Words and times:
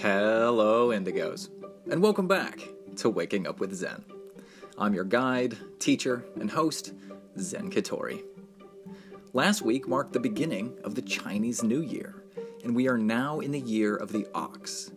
Hello, 0.00 0.90
Indigos, 0.90 1.48
and 1.90 2.00
welcome 2.00 2.28
back 2.28 2.60
to 2.98 3.10
Waking 3.10 3.48
Up 3.48 3.58
with 3.58 3.74
Zen. 3.74 4.04
I'm 4.78 4.94
your 4.94 5.02
guide, 5.02 5.58
teacher, 5.80 6.24
and 6.38 6.48
host, 6.48 6.92
Zen 7.36 7.68
Katori. 7.72 8.22
Last 9.32 9.62
week 9.62 9.88
marked 9.88 10.12
the 10.12 10.20
beginning 10.20 10.78
of 10.84 10.94
the 10.94 11.02
Chinese 11.02 11.64
New 11.64 11.80
Year, 11.80 12.22
and 12.62 12.76
we 12.76 12.86
are 12.86 12.96
now 12.96 13.40
in 13.40 13.50
the 13.50 13.58
year 13.58 13.96
of 13.96 14.12
the 14.12 14.24
ox. 14.36 14.92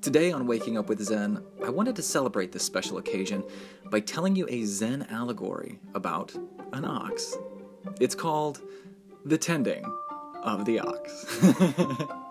Today 0.00 0.30
on 0.30 0.46
Waking 0.46 0.78
Up 0.78 0.88
with 0.88 1.02
Zen, 1.02 1.42
I 1.64 1.70
wanted 1.70 1.96
to 1.96 2.02
celebrate 2.02 2.52
this 2.52 2.64
special 2.64 2.98
occasion 2.98 3.42
by 3.90 3.98
telling 3.98 4.36
you 4.36 4.46
a 4.48 4.62
Zen 4.62 5.08
allegory 5.10 5.80
about 5.92 6.32
an 6.72 6.84
ox. 6.84 7.36
It's 7.98 8.14
called 8.14 8.60
The 9.24 9.38
Tending 9.38 9.84
of 10.44 10.64
the 10.66 10.78
Ox. 10.78 12.12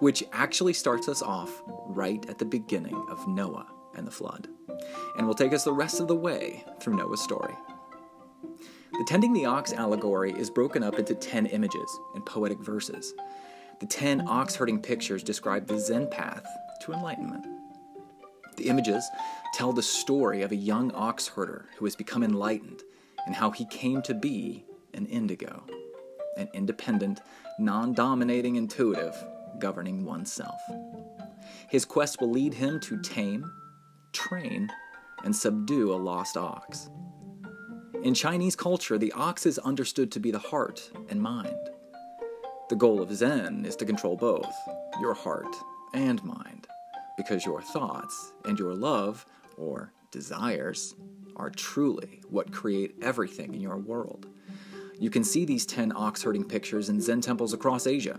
which 0.00 0.24
actually 0.32 0.72
starts 0.72 1.08
us 1.08 1.22
off 1.22 1.62
right 1.66 2.28
at 2.28 2.38
the 2.38 2.44
beginning 2.44 2.96
of 3.08 3.26
Noah 3.26 3.66
and 3.94 4.06
the 4.06 4.10
flood, 4.10 4.48
and 5.16 5.26
will 5.26 5.34
take 5.34 5.52
us 5.52 5.64
the 5.64 5.72
rest 5.72 6.00
of 6.00 6.08
the 6.08 6.14
way 6.14 6.64
through 6.80 6.96
Noah's 6.96 7.22
story. 7.22 7.54
The 8.98 9.04
tending 9.04 9.32
the 9.32 9.44
ox 9.44 9.72
allegory 9.72 10.32
is 10.32 10.48
broken 10.48 10.82
up 10.82 10.98
into 10.98 11.14
10 11.14 11.46
images 11.46 11.98
and 12.14 12.24
poetic 12.24 12.58
verses. 12.60 13.14
The 13.80 13.86
10 13.86 14.26
ox 14.26 14.54
herding 14.54 14.80
pictures 14.80 15.22
describe 15.22 15.66
the 15.66 15.78
Zen 15.78 16.08
path 16.08 16.46
to 16.82 16.92
enlightenment. 16.92 17.44
The 18.56 18.68
images 18.68 19.06
tell 19.52 19.72
the 19.72 19.82
story 19.82 20.42
of 20.42 20.52
a 20.52 20.56
young 20.56 20.92
ox 20.92 21.28
herder 21.28 21.66
who 21.76 21.84
has 21.84 21.94
become 21.94 22.22
enlightened 22.22 22.82
and 23.26 23.34
how 23.34 23.50
he 23.50 23.66
came 23.66 24.00
to 24.02 24.14
be 24.14 24.64
an 24.94 25.04
indigo, 25.06 25.62
an 26.38 26.48
independent, 26.54 27.20
non 27.58 27.92
dominating 27.92 28.56
intuitive 28.56 29.14
governing 29.58 30.04
oneself. 30.04 30.60
His 31.68 31.84
quest 31.84 32.20
will 32.20 32.30
lead 32.30 32.54
him 32.54 32.80
to 32.80 33.00
tame, 33.02 33.50
train, 34.12 34.70
and 35.24 35.34
subdue 35.34 35.92
a 35.92 35.96
lost 35.96 36.36
ox. 36.36 36.88
In 38.02 38.14
Chinese 38.14 38.54
culture, 38.54 38.98
the 38.98 39.12
ox 39.12 39.46
is 39.46 39.58
understood 39.58 40.12
to 40.12 40.20
be 40.20 40.30
the 40.30 40.38
heart 40.38 40.90
and 41.08 41.20
mind. 41.20 41.70
The 42.68 42.76
goal 42.76 43.00
of 43.00 43.12
Zen 43.12 43.64
is 43.64 43.76
to 43.76 43.84
control 43.84 44.16
both, 44.16 44.54
your 45.00 45.14
heart 45.14 45.54
and 45.94 46.22
mind, 46.22 46.66
because 47.16 47.44
your 47.44 47.62
thoughts 47.62 48.32
and 48.44 48.58
your 48.58 48.74
love, 48.74 49.24
or 49.56 49.92
desires, 50.10 50.94
are 51.36 51.50
truly 51.50 52.20
what 52.28 52.52
create 52.52 52.94
everything 53.02 53.54
in 53.54 53.60
your 53.60 53.76
world. 53.76 54.26
You 54.98 55.10
can 55.10 55.24
see 55.24 55.44
these 55.44 55.66
10 55.66 55.92
ox 55.94 56.22
herding 56.22 56.44
pictures 56.44 56.88
in 56.88 57.00
Zen 57.00 57.20
temples 57.20 57.52
across 57.52 57.86
Asia, 57.86 58.18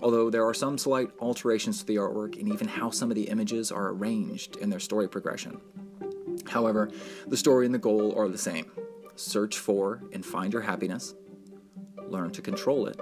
although 0.00 0.30
there 0.30 0.46
are 0.46 0.54
some 0.54 0.78
slight 0.78 1.10
alterations 1.20 1.78
to 1.78 1.86
the 1.86 1.96
artwork 1.96 2.38
and 2.38 2.48
even 2.48 2.68
how 2.68 2.90
some 2.90 3.10
of 3.10 3.14
the 3.14 3.28
images 3.28 3.72
are 3.72 3.88
arranged 3.88 4.56
in 4.56 4.70
their 4.70 4.80
story 4.80 5.08
progression. 5.08 5.60
However, 6.46 6.90
the 7.26 7.36
story 7.36 7.66
and 7.66 7.74
the 7.74 7.78
goal 7.78 8.14
are 8.16 8.28
the 8.28 8.38
same 8.38 8.70
search 9.16 9.58
for 9.58 10.02
and 10.12 10.26
find 10.26 10.52
your 10.52 10.62
happiness, 10.62 11.14
learn 12.08 12.30
to 12.32 12.42
control 12.42 12.86
it, 12.86 12.98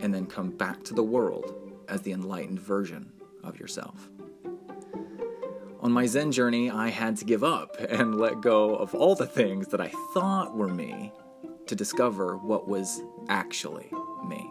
and 0.00 0.12
then 0.12 0.26
come 0.26 0.50
back 0.50 0.82
to 0.84 0.94
the 0.94 1.02
world 1.02 1.54
as 1.88 2.02
the 2.02 2.12
enlightened 2.12 2.60
version 2.60 3.10
of 3.42 3.58
yourself. 3.58 4.10
On 5.80 5.90
my 5.90 6.06
Zen 6.06 6.30
journey, 6.30 6.70
I 6.70 6.90
had 6.90 7.16
to 7.16 7.24
give 7.24 7.42
up 7.42 7.76
and 7.88 8.14
let 8.14 8.40
go 8.40 8.76
of 8.76 8.94
all 8.94 9.14
the 9.14 9.26
things 9.26 9.68
that 9.68 9.80
I 9.80 9.92
thought 10.14 10.54
were 10.54 10.68
me 10.68 11.12
to 11.66 11.74
discover 11.74 12.36
what 12.36 12.68
was 12.68 13.02
actually 13.28 13.90
me. 14.26 14.48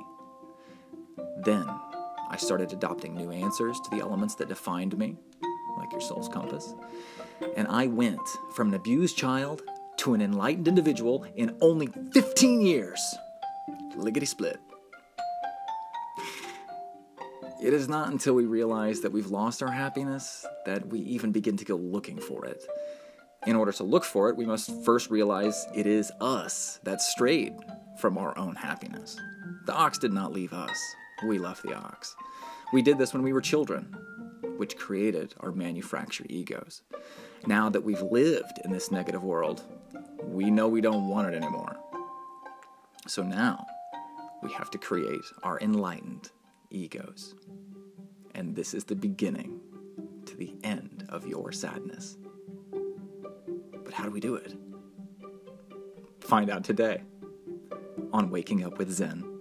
Then 1.43 1.65
I 2.29 2.37
started 2.37 2.71
adopting 2.71 3.15
new 3.15 3.31
answers 3.31 3.79
to 3.81 3.89
the 3.89 4.01
elements 4.01 4.35
that 4.35 4.49
defined 4.49 4.97
me, 4.97 5.17
like 5.77 5.91
your 5.91 6.01
soul's 6.01 6.29
compass. 6.29 6.73
And 7.57 7.67
I 7.67 7.87
went 7.87 8.21
from 8.53 8.69
an 8.69 8.73
abused 8.75 9.17
child 9.17 9.63
to 9.97 10.13
an 10.13 10.21
enlightened 10.21 10.67
individual 10.67 11.25
in 11.35 11.55
only 11.61 11.89
15 12.13 12.61
years. 12.61 12.99
Liggity 13.95 14.27
split. 14.27 14.59
It 17.61 17.73
is 17.73 17.87
not 17.87 18.11
until 18.11 18.33
we 18.33 18.45
realize 18.45 19.01
that 19.01 19.11
we've 19.11 19.27
lost 19.27 19.61
our 19.61 19.71
happiness 19.71 20.45
that 20.65 20.87
we 20.87 20.99
even 21.01 21.31
begin 21.31 21.57
to 21.57 21.65
go 21.65 21.75
looking 21.75 22.19
for 22.19 22.45
it. 22.45 22.63
In 23.45 23.55
order 23.55 23.71
to 23.73 23.83
look 23.83 24.03
for 24.03 24.29
it, 24.29 24.37
we 24.37 24.45
must 24.45 24.71
first 24.83 25.09
realize 25.09 25.67
it 25.75 25.85
is 25.85 26.11
us 26.19 26.79
that 26.83 27.01
strayed 27.01 27.53
from 27.99 28.17
our 28.17 28.37
own 28.37 28.55
happiness. 28.55 29.15
The 29.65 29.73
ox 29.73 29.97
did 29.99 30.13
not 30.13 30.31
leave 30.31 30.53
us, 30.53 30.77
we 31.27 31.39
left 31.39 31.63
the 31.63 31.73
ox. 31.73 32.15
We 32.73 32.81
did 32.81 32.97
this 32.97 33.13
when 33.13 33.23
we 33.23 33.33
were 33.33 33.41
children, 33.41 33.95
which 34.57 34.77
created 34.77 35.33
our 35.39 35.51
manufactured 35.51 36.27
egos. 36.29 36.81
Now 37.47 37.69
that 37.69 37.83
we've 37.83 38.01
lived 38.01 38.59
in 38.63 38.71
this 38.71 38.91
negative 38.91 39.23
world, 39.23 39.63
we 40.23 40.51
know 40.51 40.67
we 40.67 40.81
don't 40.81 41.09
want 41.09 41.33
it 41.33 41.35
anymore. 41.35 41.77
So 43.07 43.23
now 43.23 43.65
we 44.41 44.51
have 44.53 44.71
to 44.71 44.77
create 44.77 45.21
our 45.43 45.59
enlightened 45.59 46.29
egos. 46.69 47.35
And 48.35 48.55
this 48.55 48.73
is 48.73 48.83
the 48.85 48.95
beginning 48.95 49.59
to 50.25 50.37
the 50.37 50.53
end 50.63 51.05
of 51.09 51.27
your 51.27 51.51
sadness. 51.51 52.17
But 53.83 53.93
how 53.93 54.05
do 54.05 54.11
we 54.11 54.19
do 54.19 54.35
it? 54.35 54.53
Find 56.21 56.49
out 56.49 56.63
today 56.63 57.01
on 58.13 58.29
Waking 58.29 58.63
Up 58.63 58.77
with 58.77 58.91
Zen. 58.91 59.31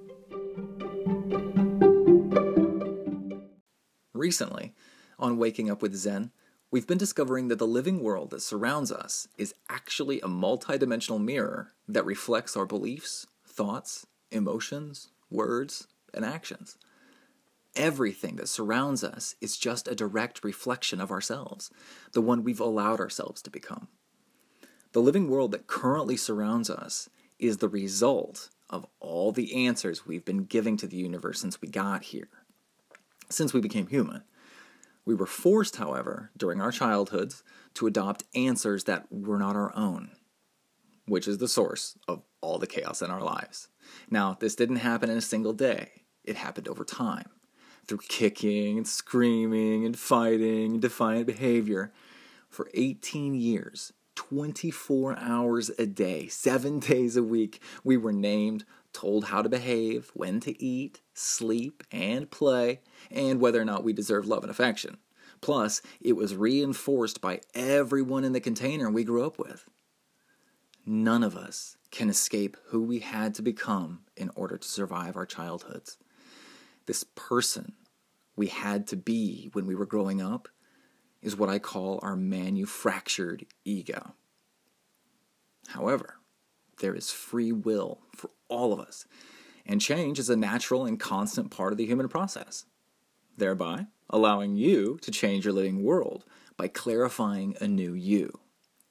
Recently, 4.20 4.74
on 5.18 5.38
Waking 5.38 5.70
Up 5.70 5.80
with 5.80 5.94
Zen, 5.94 6.30
we've 6.70 6.86
been 6.86 6.98
discovering 6.98 7.48
that 7.48 7.58
the 7.58 7.66
living 7.66 8.02
world 8.02 8.28
that 8.30 8.42
surrounds 8.42 8.92
us 8.92 9.26
is 9.38 9.54
actually 9.70 10.20
a 10.20 10.28
multidimensional 10.28 11.18
mirror 11.18 11.72
that 11.88 12.04
reflects 12.04 12.54
our 12.54 12.66
beliefs, 12.66 13.26
thoughts, 13.46 14.06
emotions, 14.30 15.08
words, 15.30 15.88
and 16.12 16.22
actions. 16.22 16.76
Everything 17.74 18.36
that 18.36 18.50
surrounds 18.50 19.02
us 19.02 19.36
is 19.40 19.56
just 19.56 19.88
a 19.88 19.94
direct 19.94 20.44
reflection 20.44 21.00
of 21.00 21.10
ourselves, 21.10 21.70
the 22.12 22.20
one 22.20 22.44
we've 22.44 22.60
allowed 22.60 23.00
ourselves 23.00 23.40
to 23.40 23.50
become. 23.50 23.88
The 24.92 25.00
living 25.00 25.30
world 25.30 25.50
that 25.52 25.66
currently 25.66 26.18
surrounds 26.18 26.68
us 26.68 27.08
is 27.38 27.56
the 27.56 27.70
result 27.70 28.50
of 28.68 28.84
all 29.00 29.32
the 29.32 29.66
answers 29.66 30.06
we've 30.06 30.26
been 30.26 30.44
giving 30.44 30.76
to 30.76 30.86
the 30.86 30.98
universe 30.98 31.40
since 31.40 31.62
we 31.62 31.68
got 31.68 32.02
here 32.02 32.28
since 33.30 33.52
we 33.52 33.60
became 33.60 33.86
human. 33.86 34.22
We 35.04 35.14
were 35.14 35.26
forced, 35.26 35.76
however, 35.76 36.30
during 36.36 36.60
our 36.60 36.72
childhoods, 36.72 37.42
to 37.74 37.86
adopt 37.86 38.24
answers 38.34 38.84
that 38.84 39.10
were 39.10 39.38
not 39.38 39.56
our 39.56 39.74
own, 39.74 40.10
which 41.06 41.26
is 41.26 41.38
the 41.38 41.48
source 41.48 41.96
of 42.06 42.22
all 42.40 42.58
the 42.58 42.66
chaos 42.66 43.02
in 43.02 43.10
our 43.10 43.22
lives. 43.22 43.68
Now, 44.10 44.36
this 44.38 44.54
didn't 44.54 44.76
happen 44.76 45.10
in 45.10 45.18
a 45.18 45.22
single 45.22 45.52
day, 45.52 46.02
it 46.24 46.36
happened 46.36 46.68
over 46.68 46.84
time 46.84 47.30
through 47.86 47.98
kicking 48.08 48.76
and 48.76 48.86
screaming 48.86 49.84
and 49.84 49.98
fighting 49.98 50.72
and 50.72 50.82
defiant 50.82 51.26
behavior. 51.26 51.92
For 52.48 52.68
18 52.74 53.34
years, 53.34 53.92
24 54.16 55.18
hours 55.18 55.70
a 55.78 55.86
day, 55.86 56.28
seven 56.28 56.78
days 56.90 57.16
a 57.16 57.22
week, 57.22 57.60
we 57.82 57.96
were 57.96 58.12
named, 58.12 58.64
told 58.92 59.26
how 59.26 59.42
to 59.42 59.48
behave, 59.48 60.10
when 60.14 60.40
to 60.40 60.62
eat, 60.62 61.00
sleep, 61.14 61.82
and 61.90 62.30
play, 62.30 62.80
and 63.10 63.40
whether 63.40 63.60
or 63.60 63.64
not 63.64 63.84
we 63.84 63.92
deserve 63.92 64.26
love 64.26 64.42
and 64.42 64.50
affection. 64.50 64.98
Plus, 65.40 65.80
it 66.00 66.14
was 66.14 66.34
reinforced 66.34 67.20
by 67.20 67.40
everyone 67.54 68.24
in 68.24 68.32
the 68.32 68.40
container 68.40 68.90
we 68.90 69.04
grew 69.04 69.24
up 69.24 69.38
with. 69.38 69.68
None 70.84 71.22
of 71.22 71.36
us 71.36 71.76
can 71.90 72.08
escape 72.08 72.56
who 72.66 72.82
we 72.82 73.00
had 73.00 73.34
to 73.34 73.42
become 73.42 74.00
in 74.16 74.30
order 74.34 74.56
to 74.56 74.68
survive 74.68 75.16
our 75.16 75.26
childhoods. 75.26 75.98
This 76.86 77.04
person 77.14 77.74
we 78.36 78.48
had 78.48 78.86
to 78.88 78.96
be 78.96 79.50
when 79.52 79.66
we 79.66 79.74
were 79.74 79.86
growing 79.86 80.20
up 80.22 80.48
is 81.20 81.36
what 81.36 81.50
I 81.50 81.58
call 81.58 82.00
our 82.02 82.16
manufactured 82.16 83.46
ego. 83.64 84.14
However, 85.68 86.16
there 86.80 86.94
is 86.94 87.10
free 87.10 87.52
will 87.52 88.00
for 88.16 88.30
all 88.50 88.72
of 88.72 88.80
us, 88.80 89.06
and 89.64 89.80
change 89.80 90.18
is 90.18 90.28
a 90.28 90.36
natural 90.36 90.84
and 90.84 91.00
constant 91.00 91.50
part 91.50 91.72
of 91.72 91.78
the 91.78 91.86
human 91.86 92.08
process, 92.08 92.66
thereby 93.36 93.86
allowing 94.10 94.56
you 94.56 94.98
to 95.02 95.10
change 95.10 95.44
your 95.44 95.54
living 95.54 95.82
world 95.82 96.24
by 96.56 96.68
clarifying 96.68 97.56
a 97.60 97.68
new 97.68 97.94
you, 97.94 98.40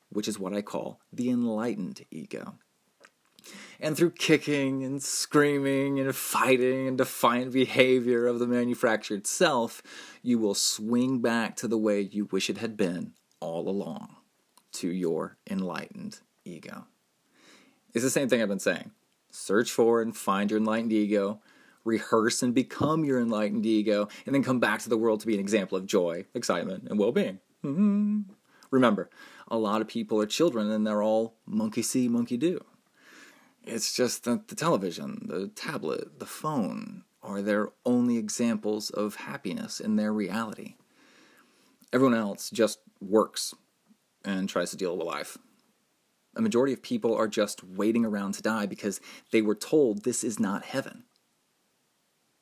which 0.09 0.27
is 0.27 0.39
what 0.39 0.53
I 0.53 0.61
call 0.61 0.99
the 1.13 1.29
enlightened 1.29 2.05
ego. 2.09 2.55
And 3.79 3.95
through 3.95 4.11
kicking 4.11 4.83
and 4.83 5.01
screaming 5.01 5.99
and 5.99 6.13
fighting 6.15 6.87
and 6.87 6.97
defiant 6.97 7.53
behavior 7.53 8.27
of 8.27 8.39
the 8.39 8.47
manufactured 8.47 9.25
self, 9.25 9.81
you 10.21 10.37
will 10.37 10.55
swing 10.55 11.19
back 11.19 11.55
to 11.57 11.67
the 11.67 11.77
way 11.77 12.01
you 12.01 12.25
wish 12.25 12.49
it 12.49 12.57
had 12.57 12.75
been 12.75 13.13
all 13.39 13.69
along, 13.69 14.17
to 14.73 14.89
your 14.89 15.37
enlightened 15.49 16.19
ego. 16.43 16.85
It's 17.93 18.03
the 18.03 18.09
same 18.09 18.27
thing 18.27 18.41
I've 18.41 18.49
been 18.49 18.59
saying. 18.59 18.91
Search 19.29 19.71
for 19.71 20.01
and 20.01 20.15
find 20.15 20.49
your 20.49 20.59
enlightened 20.59 20.93
ego, 20.93 21.41
rehearse 21.83 22.41
and 22.41 22.53
become 22.53 23.05
your 23.05 23.19
enlightened 23.19 23.65
ego, 23.65 24.07
and 24.25 24.33
then 24.33 24.43
come 24.43 24.59
back 24.59 24.79
to 24.81 24.89
the 24.89 24.97
world 24.97 25.19
to 25.21 25.27
be 25.27 25.33
an 25.33 25.39
example 25.39 25.77
of 25.77 25.85
joy, 25.85 26.25
excitement, 26.33 26.87
and 26.89 26.99
well 26.99 27.11
being. 27.11 27.39
Mm-hmm. 27.63 28.21
Remember, 28.71 29.09
a 29.47 29.57
lot 29.57 29.81
of 29.81 29.87
people 29.87 30.21
are 30.21 30.25
children 30.25 30.69
and 30.69 30.85
they're 30.85 31.03
all 31.03 31.35
monkey 31.45 31.81
see, 31.81 32.07
monkey 32.07 32.37
do. 32.37 32.63
It's 33.63 33.93
just 33.93 34.23
that 34.23 34.47
the 34.47 34.55
television, 34.55 35.25
the 35.25 35.47
tablet, 35.49 36.19
the 36.19 36.25
phone 36.25 37.03
are 37.21 37.41
their 37.41 37.69
only 37.85 38.17
examples 38.17 38.89
of 38.89 39.15
happiness 39.15 39.79
in 39.79 39.95
their 39.95 40.13
reality. 40.13 40.75
Everyone 41.91 42.17
else 42.17 42.49
just 42.49 42.79
works 43.01 43.53
and 44.23 44.47
tries 44.47 44.71
to 44.71 44.77
deal 44.77 44.95
with 44.95 45.05
life. 45.05 45.37
A 46.35 46.41
majority 46.41 46.73
of 46.73 46.81
people 46.81 47.15
are 47.15 47.27
just 47.27 47.63
waiting 47.63 48.05
around 48.05 48.33
to 48.33 48.41
die 48.41 48.65
because 48.65 49.01
they 49.31 49.41
were 49.41 49.55
told 49.55 50.03
this 50.03 50.23
is 50.23 50.39
not 50.39 50.63
heaven. 50.63 51.03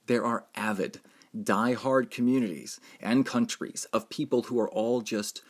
There 0.07 0.25
are 0.25 0.45
avid, 0.55 0.99
die-hard 1.43 2.11
communities 2.11 2.79
and 2.99 3.25
countries 3.25 3.87
of 3.91 4.09
people 4.09 4.43
who 4.43 4.59
are 4.59 4.69
all 4.69 5.01
just 5.01 5.41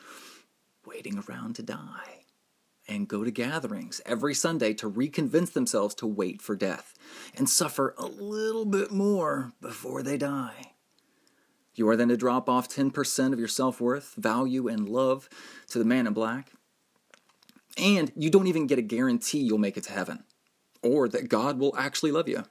waiting 0.86 1.24
around 1.28 1.56
to 1.56 1.63
die 1.63 2.25
and 2.88 3.07
go 3.07 3.24
to 3.24 3.31
gatherings 3.31 4.01
every 4.06 4.34
Sunday 4.34 4.74
to 4.74 4.90
reconvince 4.90 5.54
themselves 5.54 5.94
to 5.95 6.07
wait 6.07 6.42
for 6.42 6.56
death 6.56 6.94
and 7.36 7.50
suffer 7.50 7.94
a 7.98 8.06
little 8.06 8.66
bit 8.66 8.92
more 8.92 9.54
before 9.62 10.01
they 10.01 10.18
die. 10.18 10.74
You 11.75 11.88
are 11.90 11.95
then 11.95 12.07
to 12.07 12.18
drop 12.18 12.50
off 12.50 12.69
10% 12.69 13.33
of 13.33 13.40
your 13.40 13.48
self 13.48 13.80
worth, 13.80 14.16
value, 14.16 14.68
and 14.68 14.90
love 14.90 15.30
to 15.68 15.78
the 15.78 15.86
man 15.86 16.07
in 16.07 16.13
black. 16.13 16.51
And 17.77 18.12
you 18.15 18.29
don't 18.29 18.47
even 18.47 18.68
get 18.68 18.79
a 18.79 18.83
guarantee 18.83 19.39
you'll 19.39 19.59
make 19.59 19.77
it 19.77 19.83
to 19.83 19.94
heaven 19.94 20.24
or 20.81 21.07
that 21.09 21.29
God 21.29 21.59
will 21.59 21.75
actually 21.77 22.12
love 22.12 22.27
you. 22.27 22.44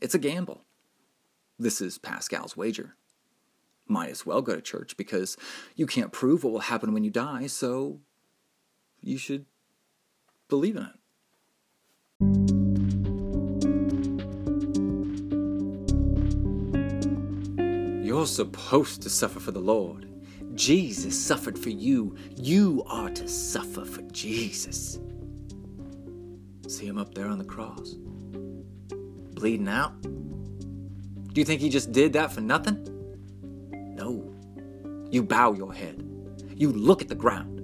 It's 0.00 0.14
a 0.14 0.18
gamble. 0.18 0.64
This 1.58 1.80
is 1.80 1.96
Pascal's 1.96 2.56
wager. 2.56 2.96
Might 3.88 4.10
as 4.10 4.26
well 4.26 4.42
go 4.42 4.54
to 4.54 4.60
church 4.60 4.96
because 4.96 5.36
you 5.74 5.86
can't 5.86 6.12
prove 6.12 6.44
what 6.44 6.52
will 6.52 6.60
happen 6.60 6.92
when 6.92 7.04
you 7.04 7.10
die, 7.10 7.46
so 7.46 8.00
you 9.00 9.16
should 9.16 9.46
believe 10.48 10.76
in 10.76 10.82
it. 10.82 10.92
You're 18.04 18.26
supposed 18.26 19.02
to 19.02 19.10
suffer 19.10 19.40
for 19.40 19.52
the 19.52 19.60
Lord. 19.60 20.15
Jesus 20.56 21.18
suffered 21.18 21.58
for 21.58 21.70
you. 21.70 22.16
You 22.36 22.82
are 22.88 23.10
to 23.10 23.28
suffer 23.28 23.84
for 23.84 24.02
Jesus. 24.10 24.98
See 26.66 26.86
him 26.86 26.98
up 26.98 27.14
there 27.14 27.28
on 27.28 27.38
the 27.38 27.44
cross, 27.44 27.94
bleeding 29.34 29.68
out. 29.68 30.00
Do 30.02 31.40
you 31.40 31.44
think 31.44 31.60
he 31.60 31.68
just 31.68 31.92
did 31.92 32.14
that 32.14 32.32
for 32.32 32.40
nothing? 32.40 32.82
No. 33.94 34.34
You 35.10 35.22
bow 35.22 35.52
your 35.52 35.72
head. 35.72 36.02
You 36.54 36.72
look 36.72 37.02
at 37.02 37.08
the 37.08 37.14
ground. 37.14 37.55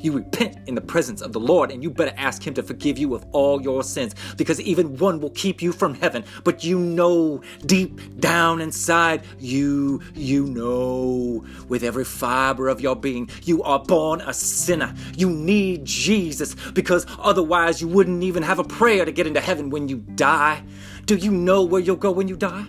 You 0.00 0.12
repent 0.12 0.56
in 0.66 0.74
the 0.74 0.80
presence 0.80 1.20
of 1.20 1.32
the 1.32 1.40
Lord, 1.40 1.70
and 1.70 1.82
you 1.82 1.90
better 1.90 2.14
ask 2.16 2.46
Him 2.46 2.54
to 2.54 2.62
forgive 2.62 2.98
you 2.98 3.14
of 3.14 3.24
all 3.32 3.60
your 3.60 3.82
sins, 3.82 4.14
because 4.36 4.60
even 4.60 4.96
one 4.96 5.20
will 5.20 5.30
keep 5.30 5.60
you 5.60 5.72
from 5.72 5.94
heaven. 5.94 6.24
But 6.42 6.64
you 6.64 6.78
know, 6.78 7.42
deep 7.66 8.18
down 8.18 8.60
inside, 8.60 9.24
you, 9.38 10.00
you 10.14 10.46
know, 10.46 11.44
with 11.68 11.82
every 11.82 12.04
fiber 12.04 12.68
of 12.68 12.80
your 12.80 12.96
being, 12.96 13.28
you 13.44 13.62
are 13.62 13.78
born 13.78 14.20
a 14.22 14.32
sinner. 14.32 14.94
You 15.16 15.30
need 15.30 15.84
Jesus, 15.84 16.54
because 16.72 17.06
otherwise 17.18 17.80
you 17.80 17.88
wouldn't 17.88 18.22
even 18.22 18.42
have 18.42 18.58
a 18.58 18.64
prayer 18.64 19.04
to 19.04 19.12
get 19.12 19.26
into 19.26 19.40
heaven 19.40 19.70
when 19.70 19.88
you 19.88 19.98
die. 20.14 20.64
Do 21.04 21.16
you 21.16 21.30
know 21.30 21.62
where 21.62 21.80
you'll 21.80 21.96
go 21.96 22.10
when 22.10 22.28
you 22.28 22.36
die? 22.36 22.66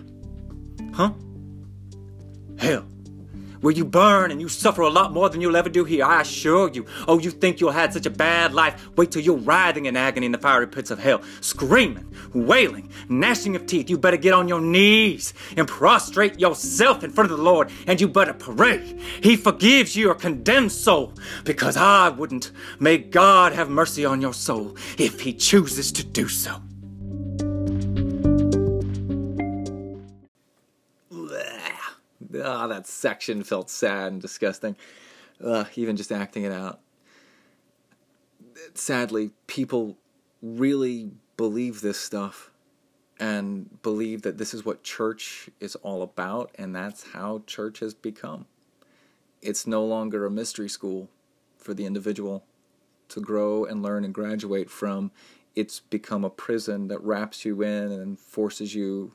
Huh? 0.92 1.12
Hell 2.58 2.91
where 3.62 3.72
you 3.72 3.84
burn 3.84 4.30
and 4.30 4.40
you 4.40 4.48
suffer 4.48 4.82
a 4.82 4.90
lot 4.90 5.12
more 5.12 5.30
than 5.30 5.40
you'll 5.40 5.56
ever 5.56 5.70
do 5.70 5.84
here, 5.84 6.04
I 6.04 6.20
assure 6.20 6.68
you. 6.70 6.84
Oh, 7.08 7.18
you 7.18 7.30
think 7.30 7.60
you'll 7.60 7.70
had 7.70 7.94
such 7.94 8.04
a 8.04 8.10
bad 8.10 8.52
life? 8.52 8.88
Wait 8.96 9.10
till 9.10 9.22
you're 9.22 9.36
writhing 9.36 9.86
in 9.86 9.96
agony 9.96 10.26
in 10.26 10.32
the 10.32 10.38
fiery 10.38 10.66
pits 10.66 10.90
of 10.90 10.98
hell, 10.98 11.22
screaming, 11.40 12.14
wailing, 12.34 12.90
gnashing 13.08 13.56
of 13.56 13.66
teeth. 13.66 13.88
You 13.88 13.96
better 13.96 14.18
get 14.18 14.34
on 14.34 14.48
your 14.48 14.60
knees 14.60 15.32
and 15.56 15.66
prostrate 15.66 16.38
yourself 16.38 17.02
in 17.02 17.10
front 17.10 17.30
of 17.30 17.38
the 17.38 17.42
Lord, 17.42 17.70
and 17.86 18.00
you 18.00 18.08
better 18.08 18.34
pray. 18.34 18.98
He 19.22 19.36
forgives 19.36 19.96
your 19.96 20.14
condemned 20.14 20.72
soul, 20.72 21.14
because 21.44 21.76
I 21.76 22.08
wouldn't. 22.10 22.50
May 22.78 22.98
God 22.98 23.52
have 23.52 23.70
mercy 23.70 24.04
on 24.04 24.20
your 24.20 24.34
soul 24.34 24.76
if 24.98 25.20
He 25.20 25.32
chooses 25.32 25.92
to 25.92 26.04
do 26.04 26.28
so. 26.28 26.60
Ah, 32.42 32.66
that 32.66 32.86
section 32.86 33.42
felt 33.42 33.70
sad 33.70 34.12
and 34.12 34.22
disgusting. 34.22 34.76
Ugh, 35.44 35.66
even 35.76 35.96
just 35.96 36.12
acting 36.12 36.44
it 36.44 36.52
out. 36.52 36.80
Sadly, 38.74 39.30
people 39.46 39.96
really 40.40 41.10
believe 41.36 41.80
this 41.80 41.98
stuff 41.98 42.50
and 43.18 43.82
believe 43.82 44.22
that 44.22 44.38
this 44.38 44.52
is 44.52 44.64
what 44.64 44.82
church 44.82 45.48
is 45.60 45.76
all 45.76 46.02
about, 46.02 46.50
and 46.56 46.74
that's 46.74 47.12
how 47.12 47.42
church 47.46 47.80
has 47.80 47.94
become. 47.94 48.46
It's 49.40 49.66
no 49.66 49.84
longer 49.84 50.26
a 50.26 50.30
mystery 50.30 50.68
school 50.68 51.08
for 51.56 51.74
the 51.74 51.86
individual 51.86 52.44
to 53.08 53.20
grow 53.20 53.64
and 53.64 53.82
learn 53.82 54.04
and 54.04 54.14
graduate 54.14 54.70
from. 54.70 55.10
It's 55.54 55.80
become 55.80 56.24
a 56.24 56.30
prison 56.30 56.88
that 56.88 57.02
wraps 57.02 57.44
you 57.44 57.62
in 57.62 57.92
and 57.92 58.18
forces 58.18 58.74
you 58.74 59.12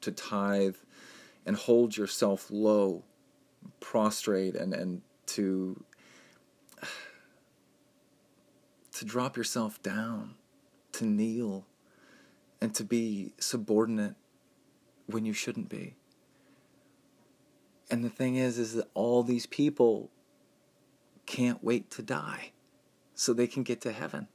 to 0.00 0.12
tithe 0.12 0.76
and 1.50 1.58
hold 1.58 1.96
yourself 1.96 2.46
low, 2.48 3.02
prostrate, 3.80 4.54
and, 4.54 4.72
and 4.72 5.02
to, 5.26 5.82
to 8.92 9.04
drop 9.04 9.36
yourself 9.36 9.82
down, 9.82 10.36
to 10.92 11.04
kneel, 11.04 11.66
and 12.60 12.72
to 12.72 12.84
be 12.84 13.32
subordinate 13.40 14.14
when 15.06 15.24
you 15.24 15.32
shouldn't 15.32 15.68
be. 15.68 15.96
And 17.90 18.04
the 18.04 18.10
thing 18.10 18.36
is, 18.36 18.56
is 18.56 18.74
that 18.74 18.88
all 18.94 19.24
these 19.24 19.46
people 19.46 20.08
can't 21.26 21.64
wait 21.64 21.90
to 21.90 22.02
die 22.02 22.52
so 23.16 23.32
they 23.32 23.48
can 23.48 23.64
get 23.64 23.80
to 23.80 23.90
heaven. 23.90 24.28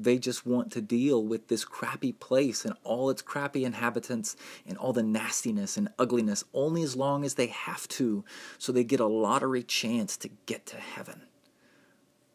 They 0.00 0.18
just 0.18 0.46
want 0.46 0.70
to 0.72 0.80
deal 0.80 1.24
with 1.24 1.48
this 1.48 1.64
crappy 1.64 2.12
place 2.12 2.64
and 2.64 2.74
all 2.84 3.10
its 3.10 3.20
crappy 3.20 3.64
inhabitants 3.64 4.36
and 4.64 4.78
all 4.78 4.92
the 4.92 5.02
nastiness 5.02 5.76
and 5.76 5.88
ugliness 5.98 6.44
only 6.54 6.82
as 6.84 6.94
long 6.94 7.24
as 7.24 7.34
they 7.34 7.48
have 7.48 7.88
to, 7.88 8.24
so 8.58 8.70
they 8.70 8.84
get 8.84 9.00
a 9.00 9.06
lottery 9.06 9.64
chance 9.64 10.16
to 10.18 10.30
get 10.46 10.66
to 10.66 10.76
heaven. 10.76 11.22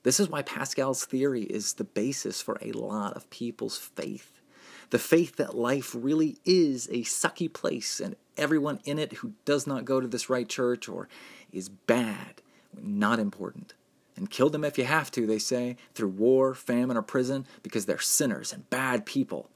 This 0.04 0.20
is 0.20 0.28
why 0.28 0.42
Pascal's 0.42 1.06
theory 1.06 1.44
is 1.44 1.74
the 1.74 1.86
basis 1.86 2.42
for 2.42 2.58
a 2.62 2.74
lot 2.74 3.14
of 3.14 3.30
people's 3.30 3.78
faith. 3.78 4.42
The 4.90 5.00
faith 5.00 5.38
that 5.38 5.56
life 5.56 5.96
really 5.98 6.38
is 6.44 6.88
a 6.88 7.04
sucky 7.04 7.52
place 7.52 8.02
and 8.02 8.18
everyone 8.38 8.82
in 8.84 9.00
it 9.00 9.14
who 9.14 9.34
does 9.46 9.66
not 9.66 9.86
go 9.86 10.02
to 10.02 10.08
this 10.08 10.30
right 10.30 10.50
church 10.50 10.90
or 10.90 11.08
is 11.54 11.70
bad, 11.70 12.42
not 12.78 13.20
important 13.20 13.74
and 14.16 14.30
kill 14.30 14.50
them 14.50 14.64
if 14.64 14.78
you 14.78 14.86
have 14.86 15.10
to, 15.12 15.26
they 15.26 15.40
say, 15.40 15.78
through 15.94 16.10
war, 16.10 16.54
famine, 16.54 16.98
or 16.98 17.02
prison, 17.02 17.48
because 17.64 17.86
they're 17.86 18.00
sinners 18.00 18.54
and 18.54 18.70
bad 18.70 19.06
people. 19.06 19.50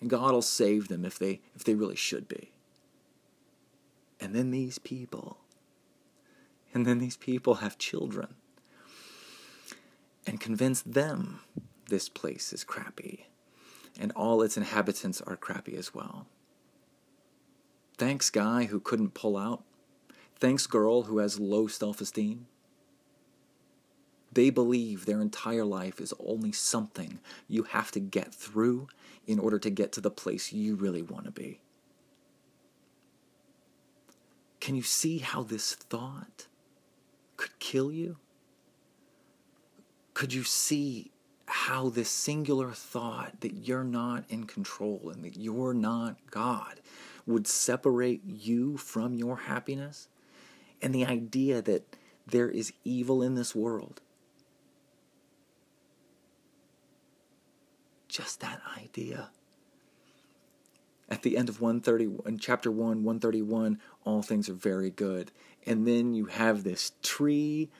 And 0.00 0.10
God 0.10 0.32
will 0.32 0.42
save 0.42 0.88
them 0.88 1.04
if 1.04 1.18
they, 1.18 1.40
if 1.54 1.62
they 1.64 1.74
really 1.74 1.96
should 1.96 2.26
be. 2.26 2.50
And 4.20 4.34
then 4.34 4.50
these 4.50 4.78
people, 4.78 5.38
and 6.74 6.86
then 6.86 6.98
these 6.98 7.16
people 7.16 7.56
have 7.56 7.78
children 7.78 8.34
and 10.26 10.40
convince 10.40 10.82
them 10.82 11.40
this 11.88 12.08
place 12.08 12.52
is 12.52 12.64
crappy 12.64 13.26
and 13.98 14.12
all 14.12 14.42
its 14.42 14.56
inhabitants 14.56 15.20
are 15.20 15.36
crappy 15.36 15.76
as 15.76 15.94
well. 15.94 16.26
Thanks, 17.98 18.30
guy 18.30 18.64
who 18.64 18.80
couldn't 18.80 19.14
pull 19.14 19.36
out. 19.36 19.62
Thanks, 20.36 20.66
girl 20.66 21.02
who 21.02 21.18
has 21.18 21.38
low 21.38 21.66
self 21.66 22.00
esteem. 22.00 22.46
They 24.32 24.48
believe 24.50 25.04
their 25.04 25.20
entire 25.20 25.64
life 25.64 26.00
is 26.00 26.14
only 26.18 26.52
something 26.52 27.20
you 27.48 27.64
have 27.64 27.90
to 27.92 28.00
get 28.00 28.34
through 28.34 28.88
in 29.26 29.38
order 29.38 29.58
to 29.58 29.70
get 29.70 29.92
to 29.92 30.00
the 30.00 30.10
place 30.10 30.52
you 30.52 30.74
really 30.74 31.02
want 31.02 31.26
to 31.26 31.30
be. 31.30 31.60
Can 34.60 34.74
you 34.74 34.82
see 34.82 35.18
how 35.18 35.42
this 35.42 35.74
thought 35.74 36.46
could 37.36 37.58
kill 37.58 37.92
you? 37.92 38.16
Could 40.14 40.32
you 40.32 40.44
see 40.44 41.10
how 41.46 41.90
this 41.90 42.08
singular 42.08 42.70
thought 42.70 43.40
that 43.40 43.66
you're 43.66 43.84
not 43.84 44.24
in 44.28 44.44
control 44.44 45.10
and 45.12 45.24
that 45.24 45.36
you're 45.36 45.74
not 45.74 46.16
God 46.30 46.80
would 47.26 47.46
separate 47.46 48.22
you 48.24 48.76
from 48.76 49.14
your 49.14 49.36
happiness? 49.36 50.08
And 50.80 50.94
the 50.94 51.04
idea 51.04 51.60
that 51.60 51.96
there 52.26 52.48
is 52.48 52.72
evil 52.84 53.22
in 53.22 53.34
this 53.34 53.54
world 53.54 54.00
just 58.12 58.40
that 58.40 58.60
idea 58.78 59.30
At 61.08 61.22
the 61.22 61.36
end 61.36 61.48
of 61.50 61.60
130, 61.60 62.28
in 62.28 62.38
chapter 62.38 62.70
1, 62.70 63.04
131, 63.04 63.78
all 64.04 64.22
things 64.22 64.48
are 64.48 64.54
very 64.54 64.90
good. 64.90 65.30
And 65.66 65.86
then 65.86 66.14
you 66.14 66.26
have 66.26 66.64
this 66.64 66.92
tree 67.02 67.70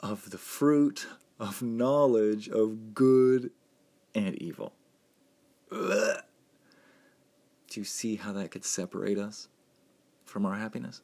of 0.00 0.30
the 0.30 0.38
fruit 0.38 1.06
of 1.38 1.62
knowledge 1.62 2.48
of 2.48 2.94
good 2.94 3.52
and 4.14 4.34
evil. 4.42 4.72
Ugh. 5.70 6.22
Do 7.68 7.80
you 7.80 7.84
see 7.84 8.16
how 8.16 8.32
that 8.32 8.50
could 8.50 8.64
separate 8.64 9.18
us 9.18 9.48
from 10.24 10.44
our 10.44 10.56
happiness? 10.56 11.02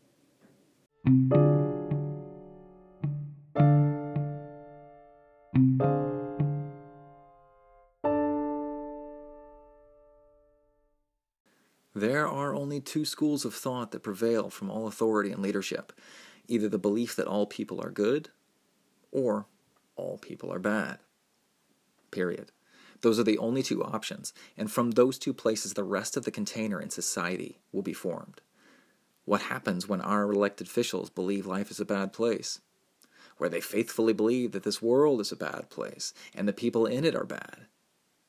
Only 12.56 12.80
two 12.80 13.04
schools 13.04 13.44
of 13.44 13.54
thought 13.54 13.92
that 13.92 14.02
prevail 14.02 14.50
from 14.50 14.70
all 14.70 14.86
authority 14.86 15.30
and 15.30 15.42
leadership 15.42 15.92
either 16.48 16.68
the 16.68 16.78
belief 16.78 17.16
that 17.16 17.26
all 17.26 17.46
people 17.46 17.80
are 17.80 17.90
good 17.90 18.30
or 19.10 19.46
all 19.96 20.18
people 20.18 20.52
are 20.52 20.58
bad. 20.58 20.98
Period. 22.10 22.52
Those 23.00 23.18
are 23.18 23.24
the 23.24 23.38
only 23.38 23.62
two 23.62 23.82
options, 23.84 24.32
and 24.56 24.70
from 24.70 24.92
those 24.92 25.18
two 25.18 25.34
places, 25.34 25.74
the 25.74 25.84
rest 25.84 26.16
of 26.16 26.24
the 26.24 26.30
container 26.30 26.80
in 26.80 26.90
society 26.90 27.58
will 27.72 27.82
be 27.82 27.92
formed. 27.92 28.40
What 29.24 29.42
happens 29.42 29.88
when 29.88 30.00
our 30.00 30.30
elected 30.30 30.68
officials 30.68 31.10
believe 31.10 31.46
life 31.46 31.70
is 31.70 31.80
a 31.80 31.84
bad 31.84 32.12
place? 32.12 32.60
Where 33.38 33.50
they 33.50 33.60
faithfully 33.60 34.12
believe 34.12 34.52
that 34.52 34.62
this 34.62 34.80
world 34.80 35.20
is 35.20 35.32
a 35.32 35.36
bad 35.36 35.68
place 35.68 36.14
and 36.34 36.48
the 36.48 36.52
people 36.52 36.86
in 36.86 37.04
it 37.04 37.14
are 37.14 37.26
bad. 37.26 37.66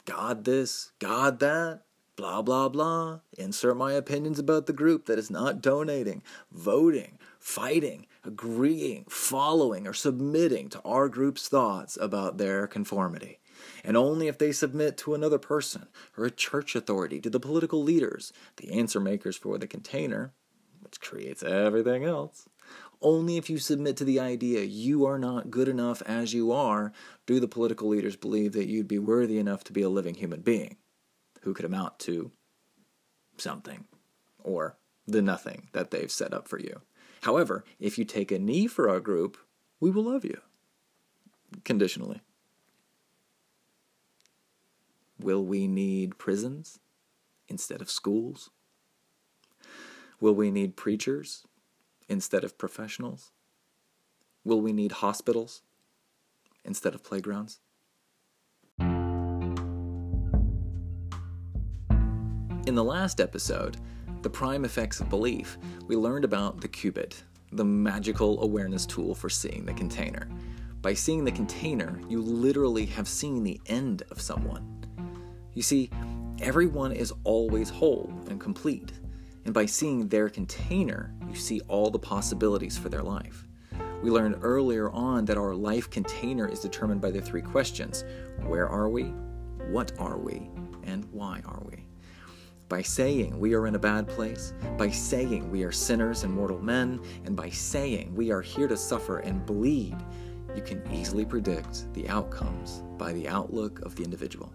God 0.05 0.43
this, 0.43 0.91
God 1.00 1.39
that, 1.39 1.84
blah, 2.17 2.41
blah, 2.41 2.67
blah. 2.67 3.19
Insert 3.38 3.77
my 3.77 3.93
opinions 3.93 4.39
about 4.39 4.65
the 4.65 4.74
group 4.74 5.05
that 5.05 5.19
is 5.19 5.31
not 5.31 5.62
donating, 5.62 6.24
voting, 6.51 7.17
fighting, 7.39 8.07
agreeing, 8.25 9.05
following, 9.07 9.88
or 9.88 9.93
submitting 9.93 10.67
to 10.67 10.81
our 10.81 11.07
group's 11.07 11.47
thoughts 11.47 11.97
about 12.01 12.38
their 12.38 12.67
conformity. 12.67 13.39
And 13.83 13.95
only 13.95 14.27
if 14.27 14.38
they 14.38 14.51
submit 14.51 14.97
to 14.97 15.13
another 15.13 15.38
person 15.38 15.88
or 16.17 16.25
a 16.25 16.31
church 16.31 16.75
authority, 16.75 17.21
to 17.21 17.29
the 17.29 17.39
political 17.39 17.81
leaders, 17.81 18.33
the 18.57 18.71
answer 18.71 19.00
makers 19.00 19.38
for 19.38 19.57
the 19.57 19.67
container, 19.67 20.33
which 20.81 21.00
creates 21.00 21.43
everything 21.43 22.03
else. 22.03 22.50
Only 23.00 23.38
if 23.38 23.47
you 23.47 23.59
submit 23.59 23.95
to 23.97 24.03
the 24.03 24.19
idea 24.19 24.63
you 24.63 25.05
are 25.05 25.19
not 25.19 25.51
good 25.51 25.67
enough 25.67 26.01
as 26.07 26.33
you 26.33 26.51
are, 26.51 26.91
do 27.27 27.39
the 27.39 27.47
political 27.47 27.89
leaders 27.89 28.15
believe 28.15 28.53
that 28.53 28.67
you'd 28.67 28.88
be 28.88 28.97
worthy 28.97 29.38
enough 29.38 29.63
to 29.65 29.74
be 29.74 29.83
a 29.83 29.89
living 29.89 30.15
human 30.15 30.41
being 30.41 30.77
who 31.48 31.54
could 31.54 31.63
amount 31.63 31.98
to 31.98 32.30
something 33.38 33.86
or 34.44 34.75
the 35.08 35.22
nothing 35.22 35.70
that 35.72 35.92
they've 35.92 36.12
set 36.12 36.34
up 36.34 36.46
for 36.46 36.60
you. 36.60 36.82
However, 37.22 37.63
if 37.80 37.98
you 37.98 38.04
take 38.04 38.34
a 38.34 38.38
knee 38.38 38.68
for 38.68 38.89
our 38.89 39.00
group, 39.00 39.38
we 39.80 39.89
will 39.89 40.04
love 40.04 40.25
you. 40.25 40.42
Conditionally. 41.63 42.20
Will 45.18 45.46
we 45.46 45.70
need 45.70 46.18
prisons 46.18 46.80
instead 47.48 47.80
of 47.82 47.89
schools? 47.89 48.50
Will 50.20 50.36
we 50.36 50.51
need 50.51 50.75
preachers 50.75 51.46
instead 52.10 52.44
of 52.44 52.58
professionals? 52.58 53.32
Will 54.44 54.60
we 54.60 54.74
need 54.74 54.92
hospitals 54.92 55.62
instead 56.66 56.94
of 56.94 57.06
playgrounds? 57.06 57.62
In 62.67 62.75
the 62.75 62.83
last 62.83 63.21
episode, 63.21 63.77
The 64.24 64.29
Prime 64.29 64.65
Effects 64.65 65.00
of 65.00 65.07
Belief, 65.07 65.57
we 65.88 65.95
learned 65.95 66.25
about 66.25 66.59
the 66.59 66.67
qubit, 66.67 67.24
the 67.53 67.63
magical 67.63 68.43
awareness 68.43 68.86
tool 68.86 69.15
for 69.15 69.29
seeing 69.29 69.63
the 69.63 69.74
container. 69.74 70.27
By 70.81 70.93
seeing 70.93 71.24
the 71.24 71.31
container, 71.31 71.97
you 72.09 72.21
literally 72.21 72.86
have 72.88 73.07
seen 73.07 73.41
the 73.41 73.57
end 73.67 74.03
of 74.12 74.19
someone. 74.19 74.86
You 75.53 75.62
see, 75.62 75.89
everyone 76.41 76.91
is 76.91 77.13
always 77.24 77.69
whole 77.69 78.12
and 78.29 78.38
complete, 78.38 78.91
and 79.45 79.53
by 79.53 79.65
seeing 79.65 80.09
their 80.09 80.27
container, 80.27 81.15
you 81.29 81.36
see 81.36 81.62
all 81.69 81.89
the 81.89 81.97
possibilities 81.97 82.77
for 82.77 82.89
their 82.89 83.01
life. 83.01 83.47
We 84.03 84.12
learned 84.12 84.39
earlier 84.41 84.91
on 84.91 85.24
that 85.24 85.38
our 85.38 85.55
life 85.55 85.89
container 85.89 86.50
is 86.50 86.59
determined 86.59 87.00
by 87.00 87.12
the 87.12 87.21
three 87.21 87.41
questions 87.41 88.03
Where 88.43 88.67
are 88.67 88.89
we? 88.89 89.03
What 89.71 89.93
are 89.97 90.17
we? 90.17 90.50
And 90.83 91.05
why 91.13 91.41
are 91.45 91.62
we? 91.63 91.88
By 92.69 92.81
saying 92.81 93.39
we 93.39 93.53
are 93.53 93.65
in 93.65 93.75
a 93.75 93.79
bad 93.79 94.09
place, 94.09 94.53
by 94.77 94.89
saying 94.89 95.50
we 95.50 95.63
are 95.63 95.71
sinners 95.71 96.24
and 96.24 96.33
mortal 96.33 96.62
men, 96.62 97.00
and 97.24 97.33
by 97.33 97.50
saying 97.50 98.13
we 98.13 98.29
are 98.29 98.41
here 98.41 98.67
to 98.67 98.75
suffer 98.75 99.19
and 99.19 99.45
bleed, 99.45 99.95
you 100.53 100.62
can 100.62 100.83
easily 100.91 101.24
predict 101.24 101.93
the 101.93 102.09
outcomes 102.09 102.83
by 102.97 103.13
the 103.13 103.27
outlook 103.27 103.79
of 103.79 103.95
the 103.95 104.03
individual. 104.03 104.53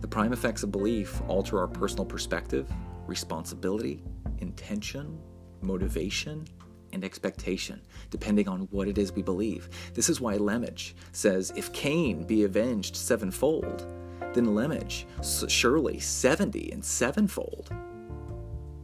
The 0.00 0.08
prime 0.08 0.32
effects 0.32 0.62
of 0.62 0.72
belief 0.72 1.20
alter 1.28 1.58
our 1.58 1.68
personal 1.68 2.06
perspective, 2.06 2.66
responsibility, 3.06 4.02
intention, 4.38 5.18
motivation, 5.60 6.46
and 6.94 7.04
expectation, 7.04 7.82
depending 8.10 8.48
on 8.48 8.62
what 8.70 8.88
it 8.88 8.96
is 8.96 9.12
we 9.12 9.22
believe. 9.22 9.68
This 9.92 10.08
is 10.08 10.20
why 10.20 10.36
Lamech 10.36 10.94
says, 11.12 11.52
If 11.54 11.72
Cain 11.72 12.24
be 12.24 12.44
avenged 12.44 12.96
sevenfold, 12.96 13.86
then 14.34 14.54
Lamech, 14.54 15.06
surely 15.48 15.98
70 15.98 16.72
and 16.72 16.84
sevenfold. 16.84 17.70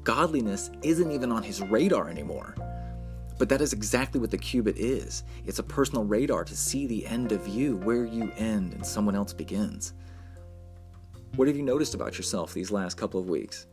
Godliness 0.04 0.70
isn't 0.82 1.10
even 1.10 1.30
on 1.30 1.42
his 1.42 1.60
radar 1.60 2.08
anymore. 2.08 2.54
But 3.38 3.48
that 3.50 3.60
is 3.60 3.72
exactly 3.72 4.20
what 4.20 4.30
the 4.30 4.38
qubit 4.38 4.76
is 4.76 5.22
it's 5.46 5.60
a 5.60 5.62
personal 5.62 6.04
radar 6.04 6.44
to 6.44 6.56
see 6.56 6.86
the 6.86 7.06
end 7.06 7.30
of 7.32 7.46
you, 7.46 7.76
where 7.78 8.04
you 8.04 8.32
end 8.36 8.72
and 8.74 8.84
someone 8.84 9.14
else 9.14 9.32
begins. 9.32 9.94
What 11.36 11.46
have 11.46 11.56
you 11.56 11.62
noticed 11.62 11.94
about 11.94 12.16
yourself 12.16 12.52
these 12.52 12.70
last 12.70 12.96
couple 12.96 13.20
of 13.20 13.28
weeks? 13.28 13.66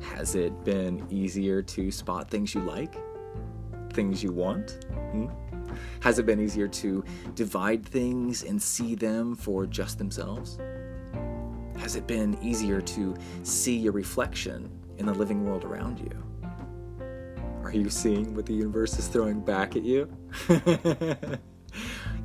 Has 0.00 0.34
it 0.34 0.64
been 0.64 1.06
easier 1.08 1.62
to 1.62 1.90
spot 1.90 2.30
things 2.30 2.54
you 2.54 2.62
like? 2.62 2.94
Things 3.92 4.22
you 4.22 4.32
want? 4.32 4.84
Hmm? 5.12 5.28
Has 6.00 6.18
it 6.18 6.26
been 6.26 6.40
easier 6.40 6.68
to 6.68 7.04
divide 7.34 7.84
things 7.84 8.42
and 8.42 8.60
see 8.60 8.94
them 8.94 9.34
for 9.34 9.66
just 9.66 9.98
themselves? 9.98 10.58
Has 11.78 11.96
it 11.96 12.06
been 12.06 12.38
easier 12.42 12.80
to 12.80 13.16
see 13.42 13.76
your 13.76 13.92
reflection 13.92 14.70
in 14.98 15.06
the 15.06 15.14
living 15.14 15.44
world 15.44 15.64
around 15.64 15.98
you? 16.00 16.10
Are 17.62 17.72
you 17.72 17.90
seeing 17.90 18.34
what 18.34 18.46
the 18.46 18.54
universe 18.54 18.98
is 18.98 19.08
throwing 19.08 19.40
back 19.40 19.76
at 19.76 19.82
you? 19.82 20.10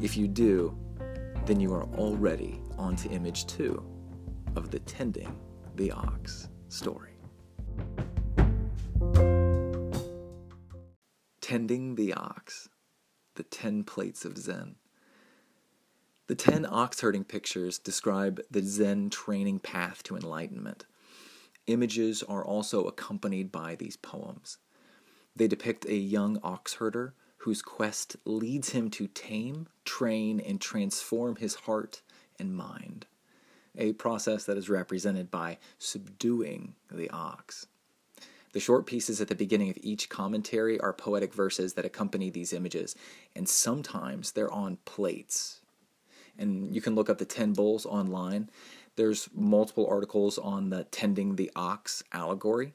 if 0.02 0.16
you 0.16 0.28
do, 0.28 0.78
then 1.46 1.60
you 1.60 1.74
are 1.74 1.84
already 1.98 2.62
onto 2.78 3.10
image 3.10 3.46
two 3.46 3.84
of 4.56 4.72
the 4.72 4.80
Tending 4.80 5.38
the 5.76 5.92
Ox 5.92 6.50
story. 6.70 7.12
Tending 11.42 11.96
the 11.96 12.14
Ox 12.14 12.70
the 13.36 13.44
Ten 13.44 13.84
Plates 13.84 14.26
of 14.26 14.38
Zen. 14.38 14.76
The 16.28 16.36
ten 16.36 16.66
ox 16.66 17.02
herding 17.02 17.26
pictures 17.26 17.78
describe 17.78 18.40
the 18.50 18.62
Zen 18.62 19.10
training 19.10 19.60
path 19.60 20.04
to 20.04 20.16
enlightenment. 20.16 20.86
Images 21.68 22.24
are 22.24 22.46
also 22.46 22.86
accompanied 22.86 23.52
by 23.52 23.76
these 23.76 23.98
poems. 23.98 24.58
They 25.36 25.48
depict 25.48 25.86
a 25.86 25.96
young 25.96 26.40
ox 26.44 26.76
herder 26.76 27.14
whose 27.38 27.62
quest 27.62 28.16
leads 28.24 28.70
him 28.70 28.90
to 28.92 29.08
tame, 29.08 29.68
train, 29.84 30.40
and 30.40 30.62
transform 30.62 31.36
his 31.36 31.56
heart 31.56 32.02
and 32.40 32.56
mind, 32.56 33.06
a 33.78 33.94
process 33.94 34.46
that 34.46 34.58
is 34.58 34.70
represented 34.70 35.30
by 35.30 35.58
subduing 35.78 36.76
the 36.90 37.10
ox. 37.10 37.66
The 38.54 38.60
short 38.60 38.86
pieces 38.86 39.20
at 39.20 39.28
the 39.28 39.36
beginning 39.36 39.70
of 39.70 39.78
each 39.82 40.10
commentary 40.10 40.80
are 40.80 40.94
poetic 40.94 41.34
verses 41.34 41.74
that 41.74 41.86
accompany 41.86 42.30
these 42.30 42.54
images, 42.54 42.96
and 43.36 43.50
sometimes 43.50 44.32
they're 44.32 44.52
on 44.52 44.78
plates. 44.86 45.62
And 46.38 46.74
you 46.74 46.80
can 46.80 46.96
look 46.96 47.10
up 47.10 47.18
the 47.18 47.26
10 47.26 47.54
bulls 47.54 47.86
online. 47.86 48.50
There's 48.96 49.28
multiple 49.34 49.88
articles 49.88 50.38
on 50.38 50.70
the 50.70 50.84
tending 50.86 51.36
the 51.36 51.52
ox 51.56 52.04
allegory. 52.12 52.74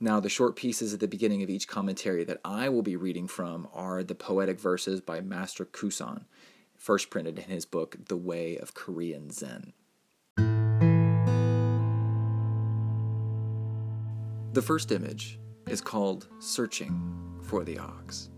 Now, 0.00 0.20
the 0.20 0.28
short 0.30 0.56
pieces 0.56 0.94
at 0.94 1.00
the 1.00 1.08
beginning 1.08 1.42
of 1.42 1.50
each 1.50 1.68
commentary 1.68 2.24
that 2.24 2.40
I 2.44 2.68
will 2.68 2.82
be 2.82 2.96
reading 2.96 3.28
from 3.28 3.68
are 3.74 4.02
the 4.02 4.14
poetic 4.14 4.58
verses 4.58 5.00
by 5.02 5.20
Master 5.20 5.66
Kusan, 5.66 6.24
first 6.76 7.10
printed 7.10 7.38
in 7.38 7.50
his 7.50 7.66
book, 7.66 7.96
The 8.06 8.16
Way 8.16 8.56
of 8.56 8.74
Korean 8.74 9.30
Zen. 9.30 9.74
The 14.54 14.62
first 14.62 14.92
image 14.92 15.38
is 15.66 15.82
called 15.82 16.26
Searching 16.38 17.38
for 17.42 17.64
the 17.64 17.78
Ox. 17.78 18.30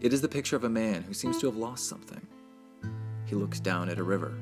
It 0.00 0.14
is 0.14 0.22
the 0.22 0.28
picture 0.28 0.56
of 0.56 0.64
a 0.64 0.68
man 0.68 1.02
who 1.02 1.12
seems 1.12 1.38
to 1.38 1.46
have 1.46 1.58
lost 1.58 1.88
something. 1.88 2.26
He 3.26 3.34
looks 3.34 3.60
down 3.60 3.90
at 3.90 3.98
a 3.98 4.02
river, 4.02 4.34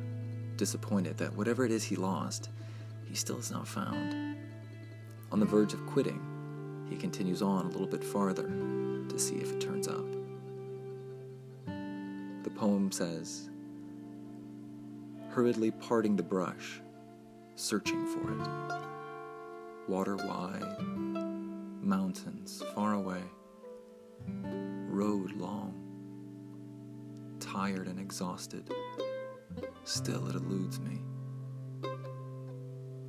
disappointed 0.56 1.18
that 1.18 1.34
whatever 1.34 1.64
it 1.64 1.72
is 1.72 1.82
he 1.82 1.96
lost, 1.96 2.50
he 3.06 3.16
still 3.16 3.38
is 3.38 3.50
not 3.50 3.66
found. 3.66 4.36
On 5.32 5.40
the 5.40 5.46
verge 5.46 5.74
of 5.74 5.84
quitting, 5.84 6.20
he 6.88 6.96
continues 6.96 7.42
on 7.42 7.66
a 7.66 7.70
little 7.70 7.88
bit 7.88 8.04
farther 8.04 8.46
to 9.08 9.18
see 9.18 9.34
if 9.34 9.50
it 9.50 9.60
turns 9.60 9.88
up. 9.88 10.06
The 11.66 12.50
poem 12.50 12.92
says, 12.92 13.50
hurriedly 15.30 15.72
parting 15.72 16.14
the 16.14 16.22
brush, 16.22 16.80
searching 17.56 18.06
for 18.06 18.32
it. 18.32 18.93
Water 19.86 20.16
wide, 20.16 20.78
mountains 21.82 22.62
far 22.74 22.94
away, 22.94 23.20
road 24.88 25.32
long, 25.32 25.74
tired 27.38 27.86
and 27.86 28.00
exhausted, 28.00 28.72
still 29.84 30.26
it 30.28 30.36
eludes 30.36 30.80
me. 30.80 31.02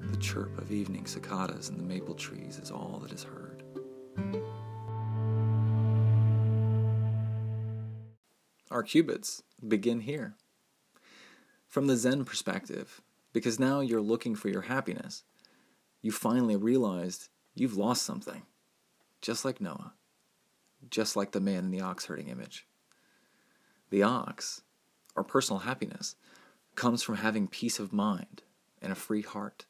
The 0.01 0.17
chirp 0.17 0.57
of 0.57 0.69
evening 0.71 1.05
cicadas 1.05 1.69
in 1.69 1.77
the 1.77 1.83
maple 1.83 2.13
trees 2.13 2.59
is 2.59 2.71
all 2.71 2.99
that 3.03 3.13
is 3.13 3.23
heard. 3.23 3.63
Our 8.69 8.83
cubits 8.83 9.41
begin 9.65 10.01
here. 10.01 10.35
From 11.69 11.87
the 11.87 11.95
Zen 11.95 12.25
perspective, 12.25 13.01
because 13.31 13.59
now 13.59 13.79
you're 13.79 14.01
looking 14.01 14.35
for 14.35 14.49
your 14.49 14.63
happiness, 14.63 15.23
you 16.05 16.11
finally 16.11 16.55
realized 16.55 17.29
you've 17.55 17.77
lost 17.77 18.03
something. 18.03 18.43
Just 19.21 19.43
like 19.43 19.59
Noah. 19.59 19.93
Just 20.91 21.15
like 21.15 21.31
the 21.31 21.39
man 21.39 21.65
in 21.65 21.71
the 21.71 21.81
ox 21.81 22.05
herding 22.05 22.27
image. 22.27 22.67
The 23.89 24.03
ox, 24.03 24.61
or 25.15 25.23
personal 25.23 25.61
happiness, 25.61 26.15
comes 26.75 27.01
from 27.01 27.15
having 27.15 27.47
peace 27.47 27.79
of 27.79 27.91
mind 27.91 28.43
and 28.83 28.91
a 28.91 28.95
free 28.95 29.23
heart. 29.23 29.65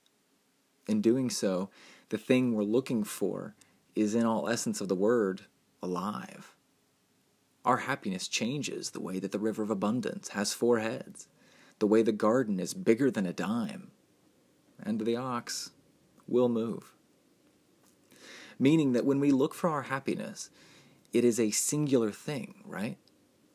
In 0.89 0.99
doing 0.99 1.29
so, 1.29 1.69
the 2.09 2.17
thing 2.17 2.51
we're 2.53 2.63
looking 2.63 3.05
for 3.05 3.55
is, 3.95 4.13
in 4.13 4.25
all 4.25 4.49
essence 4.49 4.81
of 4.81 4.89
the 4.89 4.93
word, 4.93 5.43
alive. 5.81 6.53
Our 7.63 7.77
happiness 7.77 8.27
changes 8.27 8.89
the 8.89 8.99
way 8.99 9.19
that 9.19 9.31
the 9.31 9.39
river 9.39 9.63
of 9.63 9.69
abundance 9.69 10.27
has 10.29 10.51
four 10.51 10.79
heads, 10.79 11.29
the 11.79 11.87
way 11.87 12.01
the 12.01 12.11
garden 12.11 12.59
is 12.59 12.73
bigger 12.73 13.09
than 13.09 13.25
a 13.25 13.31
dime, 13.31 13.91
and 14.83 14.99
the 14.99 15.15
ox 15.15 15.71
will 16.27 16.49
move. 16.49 16.93
Meaning 18.57 18.93
that 18.93 19.05
when 19.05 19.19
we 19.19 19.31
look 19.31 19.53
for 19.53 19.69
our 19.69 19.83
happiness, 19.83 20.49
it 21.13 21.23
is 21.23 21.39
a 21.39 21.51
singular 21.51 22.11
thing, 22.11 22.55
right? 22.65 22.97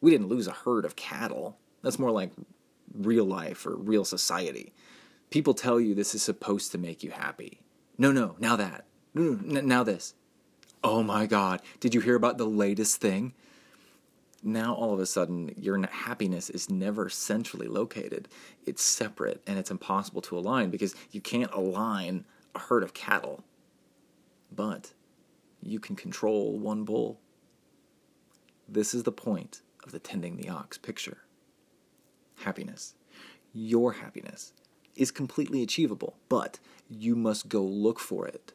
We 0.01 0.11
didn't 0.11 0.29
lose 0.29 0.47
a 0.47 0.53
herd 0.53 0.85
of 0.85 0.97
cattle. 0.97 1.59
That's 1.83 1.99
more 1.99 2.11
like 2.11 2.33
real 2.95 3.25
life 3.25 3.67
or 3.67 3.77
real 3.77 4.05
society. 4.05 4.73
People 5.31 5.55
tell 5.55 5.81
you 5.81 5.95
this 5.95 6.15
is 6.15 6.23
supposed 6.23 6.73
to 6.73 6.79
make 6.79 7.03
you 7.03 7.11
happy. 7.11 7.61
No, 7.99 8.13
no, 8.13 8.37
now 8.39 8.57
that. 8.57 8.85
No, 9.15 9.39
no, 9.43 9.61
now 9.61 9.85
this. 9.85 10.15
Oh 10.83 11.03
my 11.03 11.27
God, 11.27 11.61
did 11.79 11.95
you 11.95 12.01
hear 12.01 12.15
about 12.15 12.39
the 12.39 12.47
latest 12.47 13.01
thing? 13.01 13.35
Now, 14.43 14.75
all 14.75 14.95
of 14.95 15.01
a 15.01 15.07
sudden, 15.07 15.55
your 15.59 15.87
happiness 15.87 16.49
is 16.49 16.71
never 16.71 17.11
centrally 17.11 17.69
located. 17.69 18.27
It's 18.65 18.83
separate 18.83 19.43
and 19.47 19.59
it's 19.59 19.71
impossible 19.71 20.23
to 20.23 20.39
align 20.39 20.71
because 20.71 20.95
you 21.11 21.21
can't 21.21 21.53
align 21.53 22.25
a 22.55 22.59
herd 22.59 22.83
of 22.83 22.95
cattle. 22.95 23.45
But 24.55 24.93
you 25.63 25.79
can 25.79 25.97
control 25.97 26.59
one 26.59 26.85
bull. 26.85 27.21
This 28.69 28.95
is 28.95 29.03
the 29.03 29.13
point 29.13 29.63
of 29.85 29.93
the 29.93 29.99
tending 29.99 30.37
the 30.37 30.49
ox 30.49 30.79
picture. 30.79 31.19
Happiness, 32.45 32.95
your 33.53 33.95
happiness, 33.95 34.53
is 34.97 35.11
completely 35.11 35.63
achievable, 35.63 36.17
but 36.29 36.59
you 36.89 37.15
must 37.17 37.49
go 37.49 37.63
look 37.63 37.99
for 37.99 38.27
it. 38.27 38.53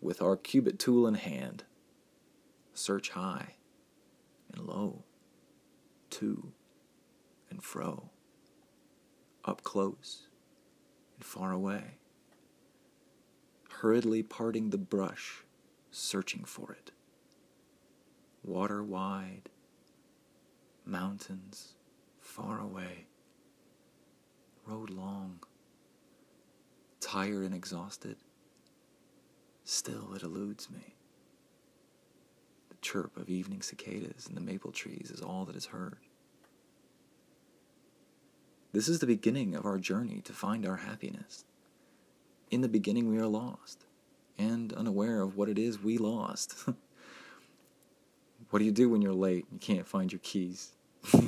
With 0.00 0.22
our 0.22 0.36
cubit 0.36 0.78
tool 0.78 1.06
in 1.06 1.14
hand, 1.14 1.64
search 2.72 3.10
high 3.10 3.54
and 4.52 4.66
low, 4.66 5.04
to 6.10 6.52
and 7.50 7.62
fro, 7.62 8.10
up 9.44 9.62
close 9.62 10.28
and 11.16 11.24
far 11.24 11.52
away, 11.52 11.98
hurriedly 13.80 14.22
parting 14.22 14.68
the 14.68 14.76
brush, 14.76 15.42
searching 15.90 16.44
for 16.44 16.70
it. 16.72 16.90
Water 18.44 18.84
wide, 18.84 19.48
mountains 20.84 21.72
far 22.20 22.60
away, 22.60 23.06
road 24.66 24.90
long, 24.90 25.40
tired 27.00 27.42
and 27.42 27.54
exhausted, 27.54 28.16
still 29.64 30.12
it 30.14 30.22
eludes 30.22 30.68
me. 30.68 30.94
The 32.68 32.76
chirp 32.82 33.16
of 33.16 33.30
evening 33.30 33.62
cicadas 33.62 34.26
in 34.28 34.34
the 34.34 34.42
maple 34.42 34.72
trees 34.72 35.10
is 35.10 35.22
all 35.22 35.46
that 35.46 35.56
is 35.56 35.66
heard. 35.66 35.96
This 38.74 38.88
is 38.88 38.98
the 38.98 39.06
beginning 39.06 39.54
of 39.54 39.64
our 39.64 39.78
journey 39.78 40.20
to 40.26 40.34
find 40.34 40.66
our 40.66 40.76
happiness. 40.76 41.46
In 42.50 42.60
the 42.62 42.68
beginning, 42.68 43.08
we 43.08 43.18
are 43.18 43.28
lost 43.28 43.84
and 44.36 44.72
unaware 44.72 45.20
of 45.20 45.36
what 45.36 45.48
it 45.48 45.56
is 45.56 45.80
we 45.80 45.98
lost. 45.98 46.56
what 48.50 48.58
do 48.58 48.64
you 48.64 48.72
do 48.72 48.88
when 48.88 49.02
you're 49.02 49.12
late 49.12 49.46
you 49.52 49.58
can't 49.58 49.86
find 49.86 50.10
your 50.10 50.18
keys? 50.24 50.72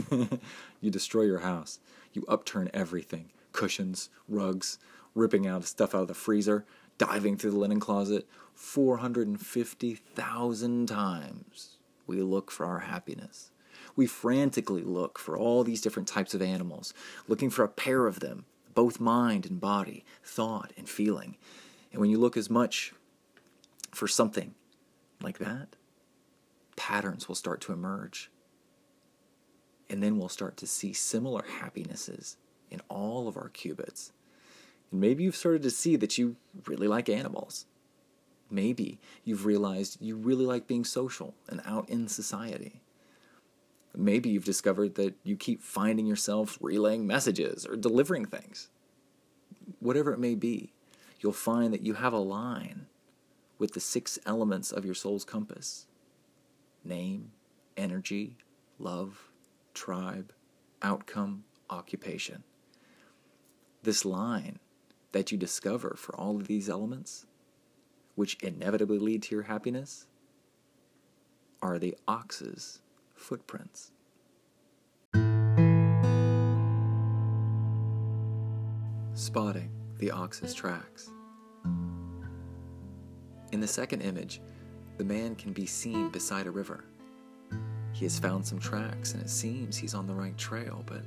you 0.80 0.90
destroy 0.90 1.22
your 1.22 1.38
house. 1.38 1.78
You 2.12 2.24
upturn 2.26 2.68
everything 2.74 3.30
cushions, 3.52 4.10
rugs, 4.28 4.78
ripping 5.14 5.46
out 5.46 5.64
stuff 5.64 5.94
out 5.94 6.02
of 6.02 6.08
the 6.08 6.14
freezer, 6.14 6.64
diving 6.98 7.36
through 7.36 7.52
the 7.52 7.58
linen 7.58 7.78
closet. 7.78 8.26
450,000 8.54 10.88
times 10.88 11.76
we 12.06 12.20
look 12.20 12.50
for 12.50 12.66
our 12.66 12.80
happiness. 12.80 13.52
We 13.94 14.06
frantically 14.06 14.82
look 14.82 15.18
for 15.18 15.36
all 15.36 15.64
these 15.64 15.82
different 15.82 16.08
types 16.08 16.34
of 16.34 16.42
animals, 16.42 16.92
looking 17.28 17.50
for 17.50 17.62
a 17.62 17.68
pair 17.68 18.06
of 18.06 18.20
them, 18.20 18.46
both 18.74 19.00
mind 19.00 19.46
and 19.46 19.60
body, 19.60 20.04
thought 20.22 20.72
and 20.76 20.88
feeling. 20.88 21.36
And 21.92 22.00
when 22.00 22.10
you 22.10 22.18
look 22.18 22.36
as 22.36 22.50
much 22.50 22.92
for 23.92 24.08
something 24.08 24.54
like 25.22 25.38
that, 25.38 25.76
patterns 26.76 27.28
will 27.28 27.34
start 27.34 27.60
to 27.62 27.72
emerge. 27.72 28.30
And 29.90 30.02
then 30.02 30.16
we'll 30.16 30.28
start 30.28 30.56
to 30.58 30.66
see 30.66 30.92
similar 30.92 31.44
happinesses 31.60 32.36
in 32.70 32.80
all 32.88 33.28
of 33.28 33.36
our 33.36 33.50
cubits. 33.50 34.12
And 34.90 35.00
maybe 35.00 35.24
you've 35.24 35.36
started 35.36 35.62
to 35.62 35.70
see 35.70 35.96
that 35.96 36.16
you 36.16 36.36
really 36.66 36.88
like 36.88 37.08
animals. 37.08 37.66
Maybe 38.50 39.00
you've 39.24 39.46
realized 39.46 39.98
you 40.00 40.16
really 40.16 40.44
like 40.44 40.66
being 40.66 40.84
social 40.84 41.34
and 41.48 41.60
out 41.64 41.88
in 41.88 42.08
society. 42.08 42.81
Maybe 43.94 44.30
you've 44.30 44.44
discovered 44.44 44.94
that 44.94 45.14
you 45.22 45.36
keep 45.36 45.62
finding 45.62 46.06
yourself 46.06 46.58
relaying 46.60 47.06
messages 47.06 47.66
or 47.66 47.76
delivering 47.76 48.26
things. 48.26 48.68
Whatever 49.80 50.12
it 50.12 50.18
may 50.18 50.34
be, 50.34 50.72
you'll 51.20 51.32
find 51.32 51.72
that 51.72 51.82
you 51.82 51.94
have 51.94 52.12
a 52.12 52.18
line 52.18 52.86
with 53.58 53.72
the 53.72 53.80
six 53.80 54.18
elements 54.24 54.72
of 54.72 54.84
your 54.84 54.94
soul's 54.94 55.24
compass 55.24 55.86
name, 56.84 57.30
energy, 57.76 58.36
love, 58.78 59.30
tribe, 59.74 60.32
outcome, 60.82 61.44
occupation. 61.70 62.42
This 63.82 64.04
line 64.04 64.58
that 65.12 65.30
you 65.30 65.38
discover 65.38 65.94
for 65.96 66.16
all 66.16 66.36
of 66.36 66.48
these 66.48 66.68
elements, 66.68 67.26
which 68.14 68.36
inevitably 68.42 68.98
lead 68.98 69.22
to 69.24 69.34
your 69.34 69.44
happiness, 69.44 70.06
are 71.60 71.78
the 71.78 71.96
ox's 72.08 72.80
footprints. 73.22 73.92
Spotting 79.14 79.70
the 79.98 80.10
ox's 80.10 80.52
tracks. 80.52 81.10
In 83.52 83.60
the 83.60 83.68
second 83.68 84.02
image, 84.02 84.40
the 84.98 85.04
man 85.04 85.36
can 85.36 85.52
be 85.52 85.66
seen 85.66 86.08
beside 86.08 86.46
a 86.46 86.50
river. 86.50 86.84
He 87.92 88.04
has 88.04 88.18
found 88.18 88.46
some 88.46 88.58
tracks 88.58 89.12
and 89.12 89.22
it 89.22 89.30
seems 89.30 89.76
he's 89.76 89.94
on 89.94 90.06
the 90.06 90.14
right 90.14 90.36
trail, 90.36 90.82
but 90.86 91.02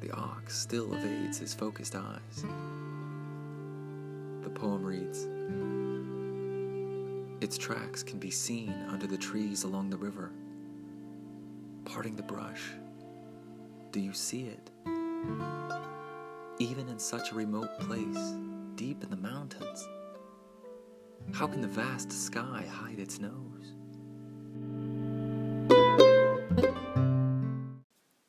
the 0.00 0.10
ox 0.12 0.58
still 0.58 0.92
evades 0.94 1.38
his 1.38 1.52
focused 1.52 1.94
eyes. 1.94 2.44
The 4.42 4.50
poem 4.50 4.82
reads 4.84 5.26
Its 7.42 7.58
tracks 7.58 8.02
can 8.02 8.18
be 8.18 8.30
seen 8.30 8.72
under 8.88 9.06
the 9.06 9.18
trees 9.18 9.64
along 9.64 9.90
the 9.90 9.96
river. 9.96 10.30
Parting 11.92 12.16
the 12.16 12.22
brush, 12.22 12.70
do 13.90 14.00
you 14.00 14.14
see 14.14 14.46
it? 14.46 14.70
Even 16.58 16.88
in 16.88 16.98
such 16.98 17.30
a 17.30 17.34
remote 17.34 17.68
place, 17.80 18.32
deep 18.76 19.04
in 19.04 19.10
the 19.10 19.16
mountains. 19.16 19.86
How 21.34 21.46
can 21.46 21.60
the 21.60 21.68
vast 21.68 22.10
sky 22.10 22.64
hide 22.66 22.98
its 22.98 23.20
nose? 23.20 23.74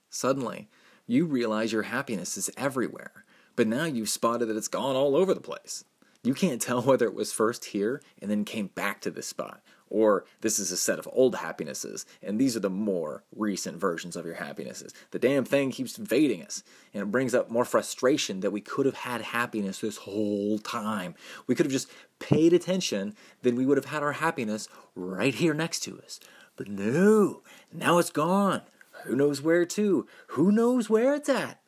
Suddenly, 0.09 0.67
you 1.07 1.25
realize 1.25 1.71
your 1.71 1.83
happiness 1.83 2.35
is 2.35 2.49
everywhere, 2.57 3.23
But 3.55 3.67
now 3.67 3.85
you've 3.85 4.09
spotted 4.09 4.47
that 4.47 4.57
it's 4.57 4.67
gone 4.67 4.95
all 4.95 5.15
over 5.15 5.33
the 5.33 5.41
place. 5.41 5.83
You 6.23 6.33
can't 6.33 6.61
tell 6.61 6.81
whether 6.81 7.05
it 7.05 7.13
was 7.13 7.33
first 7.33 7.65
here 7.65 8.01
and 8.21 8.31
then 8.31 8.45
came 8.45 8.67
back 8.67 9.01
to 9.01 9.11
this 9.11 9.27
spot, 9.27 9.61
or 9.93 10.25
this 10.41 10.57
is 10.57 10.71
a 10.71 10.77
set 10.77 10.97
of 10.97 11.07
old 11.13 11.35
happinesses, 11.35 12.05
and 12.23 12.39
these 12.39 12.57
are 12.57 12.59
the 12.59 12.69
more 12.69 13.23
recent 13.35 13.77
versions 13.77 14.15
of 14.15 14.25
your 14.25 14.35
happinesses. 14.35 14.91
The 15.11 15.19
damn 15.19 15.45
thing 15.45 15.71
keeps 15.71 15.99
invading 15.99 16.41
us, 16.43 16.63
and 16.93 17.03
it 17.03 17.11
brings 17.11 17.35
up 17.35 17.51
more 17.51 17.63
frustration 17.63 18.39
that 18.39 18.51
we 18.51 18.59
could 18.59 18.87
have 18.87 18.95
had 18.95 19.21
happiness 19.21 19.79
this 19.79 19.97
whole 19.97 20.57
time. 20.57 21.13
We 21.45 21.53
could 21.53 21.67
have 21.67 21.71
just 21.71 21.91
paid 22.17 22.53
attention, 22.53 23.15
then 23.43 23.55
we 23.55 23.67
would 23.67 23.77
have 23.77 23.85
had 23.85 24.01
our 24.01 24.13
happiness 24.13 24.67
right 24.95 25.35
here 25.35 25.53
next 25.53 25.81
to 25.81 26.01
us. 26.01 26.19
But 26.55 26.67
no, 26.67 27.43
now 27.71 27.99
it's 27.99 28.09
gone. 28.09 28.63
Who 29.03 29.15
knows 29.15 29.41
where 29.43 29.65
to? 29.65 30.07
Who 30.29 30.51
knows 30.51 30.89
where 30.89 31.13
it's 31.13 31.29
at? 31.29 31.61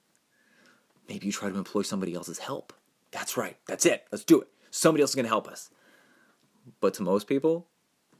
Maybe 1.07 1.27
you 1.27 1.31
try 1.31 1.49
to 1.49 1.57
employ 1.57 1.83
somebody 1.83 2.15
else's 2.15 2.39
help. 2.39 2.73
That's 3.11 3.37
right, 3.37 3.57
that's 3.67 3.85
it, 3.85 4.05
let's 4.11 4.23
do 4.23 4.41
it. 4.41 4.47
Somebody 4.71 5.03
else 5.03 5.11
is 5.11 5.15
going 5.15 5.25
to 5.25 5.29
help 5.29 5.47
us. 5.47 5.69
But 6.81 6.95
to 6.95 7.03
most 7.03 7.27
people, 7.27 7.67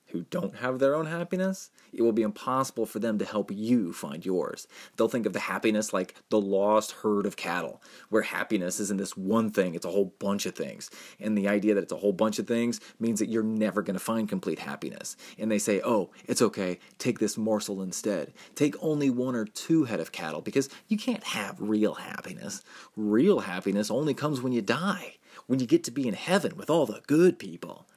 who 0.07 0.25
don't 0.29 0.57
have 0.57 0.79
their 0.79 0.95
own 0.95 1.07
happiness, 1.07 1.71
it 1.91 2.01
will 2.01 2.11
be 2.11 2.21
impossible 2.21 2.85
for 2.85 2.99
them 2.99 3.17
to 3.17 3.25
help 3.25 3.51
you 3.51 3.91
find 3.91 4.25
yours. 4.25 4.67
They'll 4.95 5.07
think 5.07 5.25
of 5.25 5.33
the 5.33 5.39
happiness 5.39 5.93
like 5.93 6.15
the 6.29 6.39
lost 6.39 6.91
herd 7.03 7.25
of 7.25 7.35
cattle, 7.35 7.81
where 8.09 8.21
happiness 8.21 8.79
isn't 8.79 8.97
this 8.97 9.17
one 9.17 9.49
thing, 9.49 9.75
it's 9.75 9.85
a 9.85 9.91
whole 9.91 10.13
bunch 10.19 10.45
of 10.45 10.55
things. 10.55 10.89
And 11.19 11.37
the 11.37 11.47
idea 11.47 11.73
that 11.73 11.83
it's 11.83 11.91
a 11.91 11.97
whole 11.97 12.13
bunch 12.13 12.39
of 12.39 12.47
things 12.47 12.79
means 12.99 13.19
that 13.19 13.29
you're 13.29 13.43
never 13.43 13.81
going 13.81 13.97
to 13.97 14.03
find 14.03 14.29
complete 14.29 14.59
happiness. 14.59 15.17
And 15.37 15.51
they 15.51 15.59
say, 15.59 15.81
oh, 15.83 16.11
it's 16.25 16.41
okay, 16.41 16.79
take 16.97 17.19
this 17.19 17.37
morsel 17.37 17.81
instead. 17.81 18.33
Take 18.53 18.75
only 18.81 19.09
one 19.09 19.35
or 19.35 19.45
two 19.45 19.85
head 19.85 19.99
of 19.99 20.11
cattle 20.11 20.41
because 20.41 20.69
you 20.87 20.97
can't 20.97 21.23
have 21.23 21.55
real 21.59 21.95
happiness. 21.95 22.63
Real 22.95 23.39
happiness 23.41 23.89
only 23.89 24.13
comes 24.13 24.41
when 24.41 24.53
you 24.53 24.61
die, 24.61 25.15
when 25.47 25.59
you 25.59 25.65
get 25.65 25.83
to 25.85 25.91
be 25.91 26.07
in 26.07 26.13
heaven 26.13 26.55
with 26.55 26.69
all 26.69 26.85
the 26.85 27.01
good 27.07 27.39
people 27.39 27.87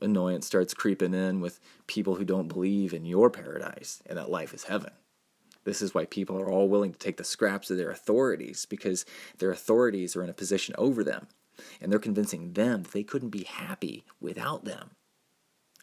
annoyance 0.00 0.46
starts 0.46 0.74
creeping 0.74 1.14
in 1.14 1.40
with 1.40 1.60
people 1.86 2.16
who 2.16 2.24
don't 2.24 2.48
believe 2.48 2.92
in 2.92 3.04
your 3.04 3.30
paradise 3.30 4.02
and 4.06 4.18
that 4.18 4.30
life 4.30 4.54
is 4.54 4.64
heaven. 4.64 4.92
This 5.64 5.82
is 5.82 5.94
why 5.94 6.06
people 6.06 6.40
are 6.40 6.50
all 6.50 6.68
willing 6.68 6.92
to 6.92 6.98
take 6.98 7.16
the 7.16 7.24
scraps 7.24 7.70
of 7.70 7.76
their 7.76 7.90
authorities 7.90 8.66
because 8.66 9.04
their 9.38 9.50
authorities 9.50 10.16
are 10.16 10.22
in 10.22 10.30
a 10.30 10.34
position 10.34 10.74
over 10.78 11.04
them. 11.04 11.28
And 11.80 11.92
they're 11.92 11.98
convincing 11.98 12.54
them 12.54 12.82
that 12.82 12.92
they 12.92 13.02
couldn't 13.02 13.28
be 13.28 13.44
happy 13.44 14.04
without 14.20 14.64
them. 14.64 14.92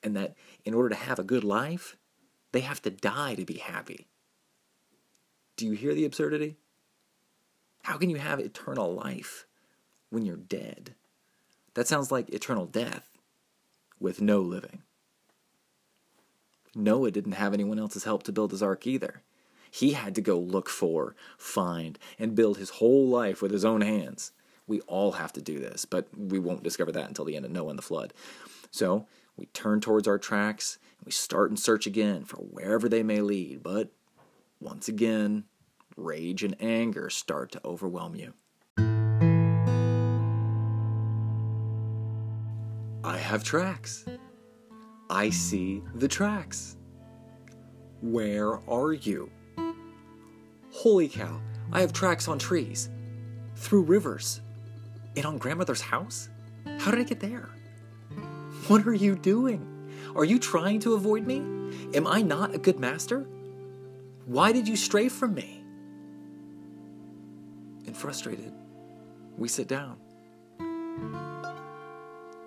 And 0.04 0.16
that 0.16 0.36
in 0.66 0.74
order 0.74 0.90
to 0.90 0.96
have 0.96 1.20
a 1.20 1.24
good 1.24 1.44
life, 1.44 1.96
they 2.52 2.62
have 2.62 2.82
to 2.84 2.90
die 2.90 3.36
to 3.36 3.46
be 3.46 3.58
happy. 3.58 4.08
Do 5.56 5.66
you 5.66 5.74
hear 5.74 5.94
the 5.94 6.06
absurdity? 6.06 6.58
How 7.84 7.98
can 7.98 8.10
you 8.10 8.18
have 8.18 8.40
eternal 8.40 8.94
life 8.94 9.46
when 10.10 10.26
you're 10.26 10.36
dead? 10.36 10.96
That 11.76 11.88
sounds 11.88 12.12
like 12.12 12.30
eternal 12.30 12.66
death 12.66 13.17
with 14.00 14.22
no 14.22 14.40
living. 14.42 14.84
Noah 16.76 17.12
didn't 17.12 17.34
have 17.34 17.54
anyone 17.54 17.80
else's 17.80 18.04
help 18.04 18.24
to 18.24 18.32
build 18.32 18.52
his 18.52 18.62
ark 18.62 18.86
either. 18.86 19.24
He 19.72 19.94
had 19.94 20.16
to 20.16 20.22
go 20.22 20.38
look 20.40 20.70
for, 20.70 21.16
find, 21.38 22.00
and 22.18 22.36
build 22.36 22.58
his 22.58 22.72
whole 22.72 23.08
life 23.08 23.42
with 23.42 23.52
his 23.52 23.66
own 23.66 23.82
hands. 23.82 24.32
We 24.68 24.82
all 24.82 25.14
have 25.14 25.34
to 25.34 25.42
do 25.42 25.60
this, 25.60 25.86
but 25.86 26.08
we 26.16 26.40
won't 26.40 26.64
discover 26.64 26.92
that 26.92 27.08
until 27.08 27.26
the 27.26 27.36
end 27.36 27.46
of 27.46 27.52
Noah 27.52 27.70
and 27.70 27.80
the 27.80 27.84
flood. 27.84 28.14
So 28.72 29.08
we 29.36 29.46
turn 29.48 29.82
towards 29.82 30.08
our 30.08 30.18
tracks 30.18 30.78
and 31.00 31.06
we 31.06 31.12
start 31.12 31.50
and 31.50 31.60
search 31.60 31.88
again 31.88 32.26
for 32.26 32.38
wherever 32.38 32.90
they 32.90 33.04
may 33.04 33.22
lead. 33.22 33.64
But 33.64 33.90
once 34.60 34.88
again, 34.88 35.46
rage 35.96 36.44
and 36.44 36.56
anger 36.60 37.10
start 37.10 37.52
to 37.54 37.62
overwhelm 37.66 38.16
you. 38.16 38.34
I 43.08 43.16
have 43.16 43.42
tracks. 43.42 44.04
I 45.10 45.30
see 45.30 45.82
the 45.96 46.10
tracks. 46.10 46.76
Where 48.02 48.60
are 48.70 48.92
you? 48.92 49.32
Holy 50.74 51.08
cow, 51.08 51.40
I 51.72 51.80
have 51.80 51.94
tracks 51.94 52.28
on 52.28 52.38
trees, 52.38 52.90
through 53.56 53.84
rivers, 53.84 54.42
and 55.16 55.26
on 55.26 55.38
grandmother's 55.38 55.80
house? 55.80 56.28
How 56.80 56.92
did 56.92 57.00
I 57.00 57.04
get 57.04 57.22
there? 57.22 57.48
What 58.68 58.86
are 58.86 58.94
you 58.94 59.16
doing? 59.16 59.90
Are 60.14 60.26
you 60.26 60.38
trying 60.38 60.82
to 60.82 60.96
avoid 60.96 61.26
me? 61.26 61.38
Am 61.94 62.08
I 62.08 62.22
not 62.22 62.54
a 62.54 62.58
good 62.58 62.78
master? 62.78 63.26
Why 64.26 64.52
did 64.52 64.68
you 64.68 64.76
stray 64.76 65.08
from 65.08 65.34
me? 65.34 65.64
And 67.86 67.96
frustrated, 67.96 68.52
we 69.38 69.48
sit 69.48 69.70
down 69.70 69.98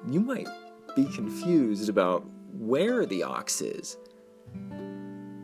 you 0.09 0.21
might 0.21 0.49
be 0.97 1.05
confused 1.07 1.89
about 1.89 2.25
where 2.53 3.07
the 3.07 3.23
ox 3.23 3.61
is. 3.61 3.97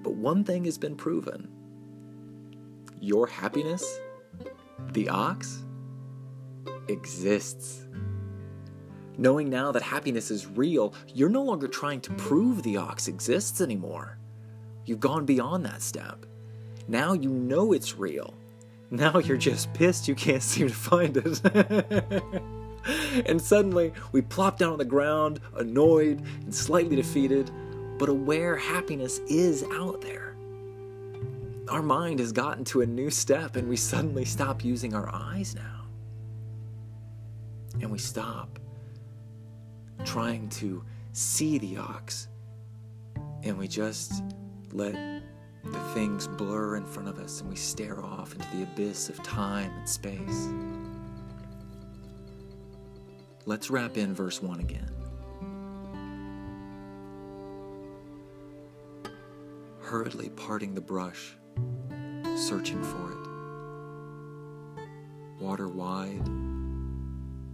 But 0.03 0.15
one 0.15 0.45
thing 0.45 0.65
has 0.65 0.79
been 0.79 0.97
proven 0.97 1.49
your 3.01 3.27
happiness, 3.27 4.01
the 4.93 5.09
ox, 5.09 5.65
exists. 6.89 7.87
Knowing 9.19 9.49
now 9.49 9.73
that 9.73 9.83
happiness 9.83 10.31
is 10.31 10.47
real, 10.47 10.95
you're 11.15 11.29
no 11.29 11.43
longer 11.43 11.69
trying 11.69 12.01
to 12.01 12.13
prove 12.15 12.63
the 12.63 12.77
ox 12.77 13.09
exists 13.09 13.61
anymore. 13.61 14.19
You've 14.85 15.01
gone 15.01 15.25
beyond 15.25 15.65
that 15.67 15.83
step. 15.83 16.27
Now 16.89 17.13
you 17.13 17.31
know 17.31 17.73
it's 17.73 17.97
real. 17.97 18.35
Now 18.91 19.19
you're 19.19 19.37
just 19.37 19.73
pissed 19.75 20.07
you 20.07 20.15
can't 20.15 20.43
seem 20.43 20.69
to 20.69 20.75
find 20.75 21.17
it. 21.17 22.43
and 23.27 23.41
suddenly 23.41 23.93
we 24.13 24.23
plop 24.23 24.59
down 24.59 24.73
on 24.73 24.79
the 24.79 24.85
ground, 24.85 25.41
annoyed 25.57 26.23
and 26.43 26.55
slightly 26.55 26.97
defeated, 26.97 27.51
but 27.99 28.09
aware 28.09 28.57
happiness 28.57 29.19
is 29.29 29.65
out 29.73 30.01
there. 30.01 30.37
Our 31.69 31.83
mind 31.83 32.21
has 32.21 32.31
gotten 32.31 32.65
to 32.67 32.83
a 32.83 32.87
new 32.87 33.11
step, 33.11 33.57
and 33.57 33.69
we 33.69 33.77
suddenly 33.77 34.25
stop 34.25 34.65
using 34.65 34.95
our 34.95 35.13
eyes 35.13 35.55
now. 35.55 35.83
And 37.81 37.91
we 37.91 37.99
stop 37.99 38.59
trying 40.05 40.49
to 40.51 40.85
see 41.13 41.59
the 41.59 41.79
ox, 41.79 42.29
and 43.43 43.59
we 43.59 43.67
just 43.67 44.23
let 44.73 44.95
the 45.65 45.81
things 45.95 46.29
blur 46.29 46.77
in 46.77 46.85
front 46.85 47.09
of 47.09 47.19
us, 47.19 47.41
and 47.41 47.51
we 47.51 47.57
stare 47.57 48.05
off 48.05 48.33
into 48.33 48.47
the 48.57 48.63
abyss 48.63 49.09
of 49.09 49.21
time 49.25 49.73
and 49.77 49.89
space. 49.89 50.49
Let's 53.49 53.71
wrap 53.71 53.97
in 53.97 54.13
verse 54.13 54.43
1 54.43 54.59
again. 54.59 54.91
Hurriedly 59.83 60.31
parting 60.31 60.75
the 60.75 60.81
brush, 60.81 61.37
searching 62.35 62.83
for 62.83 63.13
it. 63.13 63.19
Water 65.41 65.69
wide, 65.69 66.27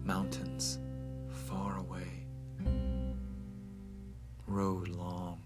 mountains 0.03 0.79
far 1.29 1.77
away, 1.77 2.27
road 4.47 4.89
long, 4.89 5.43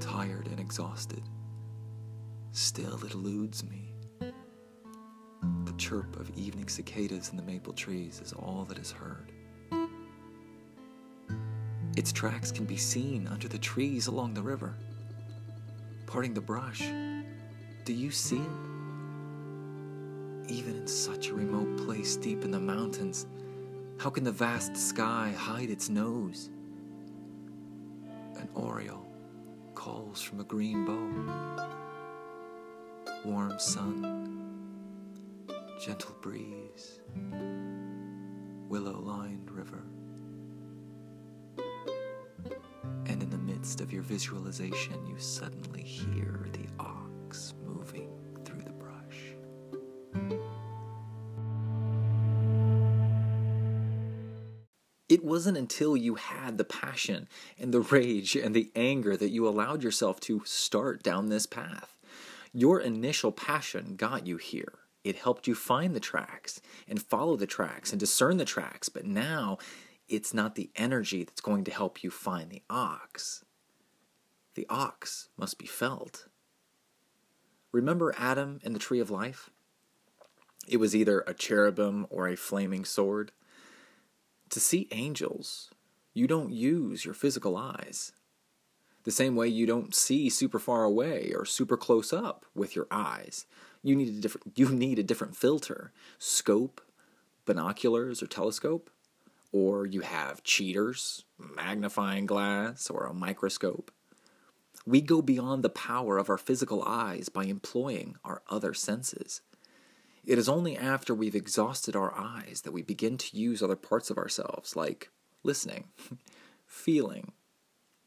tired 0.00 0.48
and 0.48 0.60
exhausted. 0.60 1.22
Still 2.52 3.02
it 3.06 3.14
eludes 3.14 3.64
me 3.64 3.87
chirp 5.78 6.18
of 6.18 6.28
evening 6.36 6.68
cicadas 6.68 7.30
in 7.30 7.36
the 7.36 7.42
maple 7.42 7.72
trees 7.72 8.20
is 8.22 8.32
all 8.32 8.66
that 8.68 8.78
is 8.78 8.90
heard. 8.90 9.32
Its 11.96 12.12
tracks 12.12 12.52
can 12.52 12.66
be 12.66 12.76
seen 12.76 13.26
under 13.28 13.48
the 13.48 13.58
trees 13.58 14.08
along 14.08 14.34
the 14.34 14.42
river, 14.42 14.74
parting 16.06 16.34
the 16.34 16.40
brush. 16.40 16.82
Do 17.84 17.94
you 17.94 18.10
see 18.10 18.36
it? 18.36 18.50
Even 20.50 20.76
in 20.76 20.86
such 20.86 21.28
a 21.28 21.34
remote 21.34 21.78
place 21.86 22.16
deep 22.16 22.44
in 22.44 22.50
the 22.50 22.60
mountains, 22.60 23.26
how 23.98 24.10
can 24.10 24.24
the 24.24 24.32
vast 24.32 24.76
sky 24.76 25.32
hide 25.36 25.70
its 25.70 25.88
nose? 25.88 26.50
An 28.36 28.48
oriole 28.54 29.06
calls 29.74 30.20
from 30.20 30.40
a 30.40 30.44
green 30.44 30.84
bough. 30.84 31.68
Warm 33.24 33.58
sun 33.58 34.47
gentle 35.78 36.16
breeze, 36.20 36.98
willow 38.68 38.98
lined 38.98 39.48
river. 39.48 39.84
And 43.06 43.22
in 43.22 43.30
the 43.30 43.38
midst 43.38 43.80
of 43.80 43.92
your 43.92 44.02
visualization, 44.02 45.06
you 45.06 45.16
suddenly 45.18 45.82
hear 45.82 46.48
the 46.52 46.66
ox 46.82 47.54
moving 47.64 48.10
through 48.44 48.62
the 48.62 48.72
brush. 48.72 49.36
It 55.08 55.24
wasn't 55.24 55.58
until 55.58 55.96
you 55.96 56.16
had 56.16 56.58
the 56.58 56.64
passion 56.64 57.28
and 57.56 57.72
the 57.72 57.82
rage 57.82 58.34
and 58.34 58.52
the 58.52 58.72
anger 58.74 59.16
that 59.16 59.30
you 59.30 59.46
allowed 59.46 59.84
yourself 59.84 60.18
to 60.20 60.42
start 60.44 61.04
down 61.04 61.28
this 61.28 61.46
path. 61.46 61.94
Your 62.52 62.80
initial 62.80 63.30
passion 63.30 63.94
got 63.94 64.26
you 64.26 64.38
here 64.38 64.74
it 65.08 65.16
helped 65.16 65.46
you 65.46 65.54
find 65.54 65.96
the 65.96 66.00
tracks 66.00 66.60
and 66.86 67.00
follow 67.00 67.34
the 67.34 67.46
tracks 67.46 67.92
and 67.92 67.98
discern 67.98 68.36
the 68.36 68.44
tracks. 68.44 68.90
But 68.90 69.06
now 69.06 69.56
it's 70.06 70.34
not 70.34 70.54
the 70.54 70.70
energy 70.76 71.24
that's 71.24 71.40
going 71.40 71.64
to 71.64 71.70
help 71.70 72.02
you 72.02 72.10
find 72.10 72.50
the 72.50 72.62
ox. 72.68 73.44
The 74.54 74.66
ox 74.68 75.30
must 75.38 75.58
be 75.58 75.66
felt. 75.66 76.26
Remember 77.72 78.14
Adam 78.18 78.58
and 78.62 78.74
the 78.74 78.80
tree 78.80 79.00
of 79.00 79.10
life? 79.10 79.50
It 80.66 80.76
was 80.76 80.94
either 80.94 81.24
a 81.26 81.32
cherubim 81.32 82.06
or 82.10 82.28
a 82.28 82.36
flaming 82.36 82.84
sword. 82.84 83.32
To 84.50 84.60
see 84.60 84.88
angels, 84.90 85.70
you 86.12 86.26
don't 86.26 86.52
use 86.52 87.06
your 87.06 87.14
physical 87.14 87.56
eyes. 87.56 88.12
The 89.04 89.10
same 89.10 89.36
way 89.36 89.48
you 89.48 89.64
don't 89.64 89.94
see 89.94 90.28
super 90.28 90.58
far 90.58 90.84
away 90.84 91.32
or 91.34 91.46
super 91.46 91.78
close 91.78 92.12
up 92.12 92.44
with 92.54 92.76
your 92.76 92.86
eyes. 92.90 93.46
You 93.82 93.96
need 93.96 94.08
a 94.08 94.20
different 94.20 94.52
you 94.56 94.68
need 94.70 94.98
a 94.98 95.02
different 95.02 95.36
filter, 95.36 95.92
scope, 96.18 96.80
binoculars 97.46 98.22
or 98.22 98.26
telescope, 98.26 98.90
or 99.52 99.86
you 99.86 100.02
have 100.02 100.42
cheaters, 100.42 101.24
magnifying 101.38 102.26
glass 102.26 102.90
or 102.90 103.06
a 103.06 103.14
microscope. 103.14 103.90
We 104.86 105.00
go 105.00 105.22
beyond 105.22 105.62
the 105.62 105.70
power 105.70 106.18
of 106.18 106.30
our 106.30 106.38
physical 106.38 106.82
eyes 106.84 107.28
by 107.28 107.44
employing 107.44 108.16
our 108.24 108.42
other 108.48 108.74
senses. 108.74 109.42
It 110.24 110.38
is 110.38 110.48
only 110.48 110.76
after 110.76 111.14
we've 111.14 111.34
exhausted 111.34 111.96
our 111.96 112.12
eyes 112.14 112.62
that 112.64 112.72
we 112.72 112.82
begin 112.82 113.16
to 113.18 113.36
use 113.36 113.62
other 113.62 113.76
parts 113.76 114.10
of 114.10 114.18
ourselves, 114.18 114.76
like 114.76 115.10
listening, 115.42 115.84
feeling, 116.66 117.32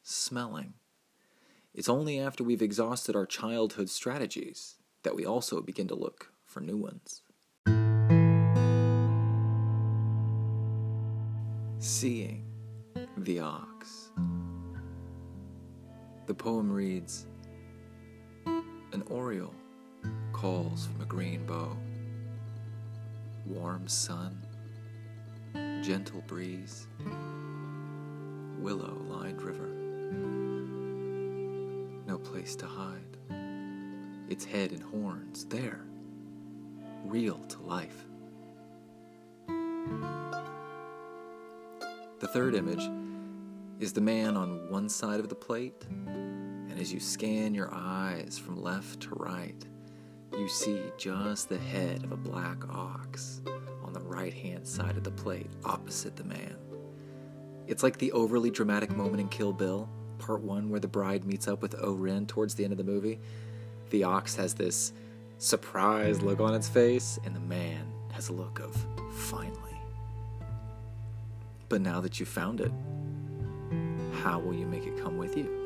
smelling. 0.04 0.74
It's 1.74 1.90
only 1.90 2.20
after 2.20 2.44
we've 2.44 2.62
exhausted 2.62 3.16
our 3.16 3.26
childhood 3.26 3.90
strategies 3.90 4.76
that 5.04 5.16
we 5.16 5.26
also 5.26 5.62
begin 5.62 5.88
to 5.88 5.96
look 5.96 6.32
for 6.46 6.62
new 6.62 6.78
ones. 6.78 7.22
Seeing 11.80 12.46
the 13.18 13.40
ox. 13.40 14.10
The 16.28 16.34
poem 16.34 16.72
reads 16.72 17.26
An 18.46 19.04
oriole 19.10 19.56
calls 20.34 20.88
from 20.88 21.02
a 21.02 21.06
green 21.06 21.46
bough. 21.46 21.78
Warm 23.46 23.88
sun, 23.88 24.46
gentle 25.82 26.24
breeze, 26.28 26.88
willow 28.60 28.98
lined 29.10 29.42
river. 29.42 29.68
No 32.08 32.18
place 32.18 32.56
to 32.58 32.66
hide. 32.66 33.41
Its 34.32 34.46
head 34.46 34.72
and 34.72 34.82
horns 34.82 35.44
there, 35.50 35.82
real 37.04 37.38
to 37.50 37.60
life. 37.64 38.06
The 42.22 42.28
third 42.28 42.56
image 42.56 42.90
is 43.82 43.92
the 43.92 44.00
man 44.00 44.38
on 44.38 44.70
one 44.70 44.88
side 44.88 45.20
of 45.20 45.28
the 45.28 45.36
plate, 45.36 45.86
and 45.90 46.80
as 46.80 46.94
you 46.94 47.02
scan 47.02 47.54
your 47.54 47.72
eyes 47.74 48.40
from 48.40 48.56
left 48.56 49.02
to 49.02 49.10
right, 49.16 49.66
you 50.32 50.48
see 50.48 50.80
just 50.98 51.50
the 51.50 51.58
head 51.58 52.02
of 52.06 52.14
a 52.14 52.18
black 52.18 52.64
ox 52.70 53.42
on 53.84 53.92
the 53.92 54.00
right 54.00 54.34
hand 54.34 54.66
side 54.66 54.96
of 54.96 55.04
the 55.04 55.12
plate 55.12 55.52
opposite 55.66 56.16
the 56.16 56.24
man. 56.24 56.56
It's 57.68 57.84
like 57.84 57.98
the 57.98 58.14
overly 58.14 58.50
dramatic 58.50 58.96
moment 58.96 59.20
in 59.20 59.28
Kill 59.28 59.52
Bill, 59.52 59.90
part 60.20 60.42
one, 60.42 60.70
where 60.70 60.80
the 60.80 60.88
bride 60.88 61.26
meets 61.26 61.50
up 61.50 61.62
with 61.62 61.76
O-Ren 61.84 62.28
towards 62.28 62.56
the 62.56 62.64
end 62.64 62.72
of 62.72 62.78
the 62.78 62.86
movie. 62.86 63.20
The 63.92 64.06
ox 64.06 64.38
has 64.38 64.54
this 64.54 64.94
surprised 65.38 66.24
look 66.24 66.40
on 66.40 66.56
its 66.56 66.70
face, 66.70 67.20
and 67.26 67.36
the 67.36 67.42
man 67.42 67.86
has 68.14 68.30
a 68.30 68.34
look 68.34 68.60
of 68.60 68.74
finally. 69.14 69.58
But 71.68 71.82
now 71.82 72.00
that 72.00 72.18
you've 72.18 72.30
found 72.30 72.62
it, 72.62 72.72
how 74.24 74.40
will 74.40 74.54
you 74.54 74.66
make 74.66 74.88
it 74.88 74.98
come 74.98 75.18
with 75.18 75.36
you? 75.36 75.58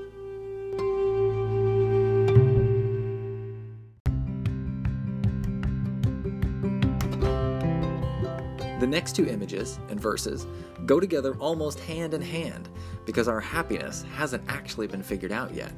The 8.79 8.87
next 8.87 9.15
two 9.15 9.27
images 9.27 9.79
and 9.89 9.99
verses 9.99 10.47
go 10.87 10.99
together 10.99 11.35
almost 11.35 11.79
hand 11.79 12.15
in 12.15 12.21
hand 12.23 12.69
because 13.05 13.27
our 13.27 13.39
happiness 13.39 14.03
hasn't 14.15 14.43
actually 14.47 14.87
been 14.87 15.03
figured 15.03 15.31
out 15.31 15.53
yet. 15.53 15.71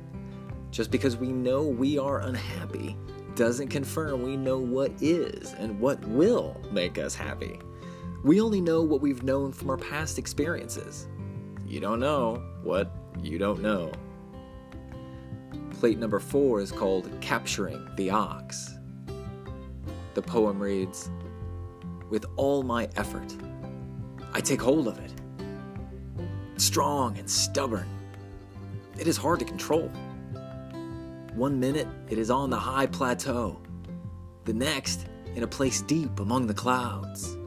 Just 0.71 0.91
because 0.91 1.17
we 1.17 1.31
know 1.31 1.63
we 1.63 1.97
are 1.97 2.21
unhappy 2.21 2.95
doesn't 3.35 3.67
confirm 3.69 4.23
we 4.23 4.35
know 4.35 4.57
what 4.57 4.91
is 5.01 5.53
and 5.53 5.79
what 5.79 6.03
will 6.07 6.59
make 6.71 6.97
us 6.97 7.15
happy. 7.15 7.59
We 8.23 8.41
only 8.41 8.61
know 8.61 8.81
what 8.81 8.99
we've 8.99 9.23
known 9.23 9.51
from 9.53 9.69
our 9.69 9.77
past 9.77 10.17
experiences. 10.17 11.07
You 11.65 11.79
don't 11.79 11.99
know 11.99 12.43
what 12.63 12.91
you 13.21 13.37
don't 13.37 13.61
know. 13.61 13.91
Plate 15.79 15.99
number 15.99 16.19
four 16.19 16.59
is 16.59 16.71
called 16.71 17.09
Capturing 17.21 17.87
the 17.95 18.09
Ox. 18.09 18.73
The 20.15 20.21
poem 20.23 20.59
reads 20.59 21.11
With 22.09 22.25
all 22.35 22.63
my 22.63 22.89
effort, 22.95 23.35
I 24.33 24.41
take 24.41 24.61
hold 24.61 24.87
of 24.87 24.97
it. 24.97 25.13
Strong 26.59 27.19
and 27.19 27.29
stubborn, 27.29 27.87
it 28.97 29.07
is 29.07 29.15
hard 29.15 29.37
to 29.39 29.45
control. 29.45 29.91
One 31.37 31.59
minute 31.59 31.87
it 32.09 32.17
is 32.17 32.31
on 32.31 32.49
the 32.49 32.57
high 32.57 32.87
plateau, 32.87 33.61
the 34.45 34.53
next 34.53 35.05
in 35.35 35.43
a 35.43 35.47
place 35.47 35.83
deep 35.83 36.19
among 36.19 36.47
the 36.47 36.53
clouds. 36.55 37.37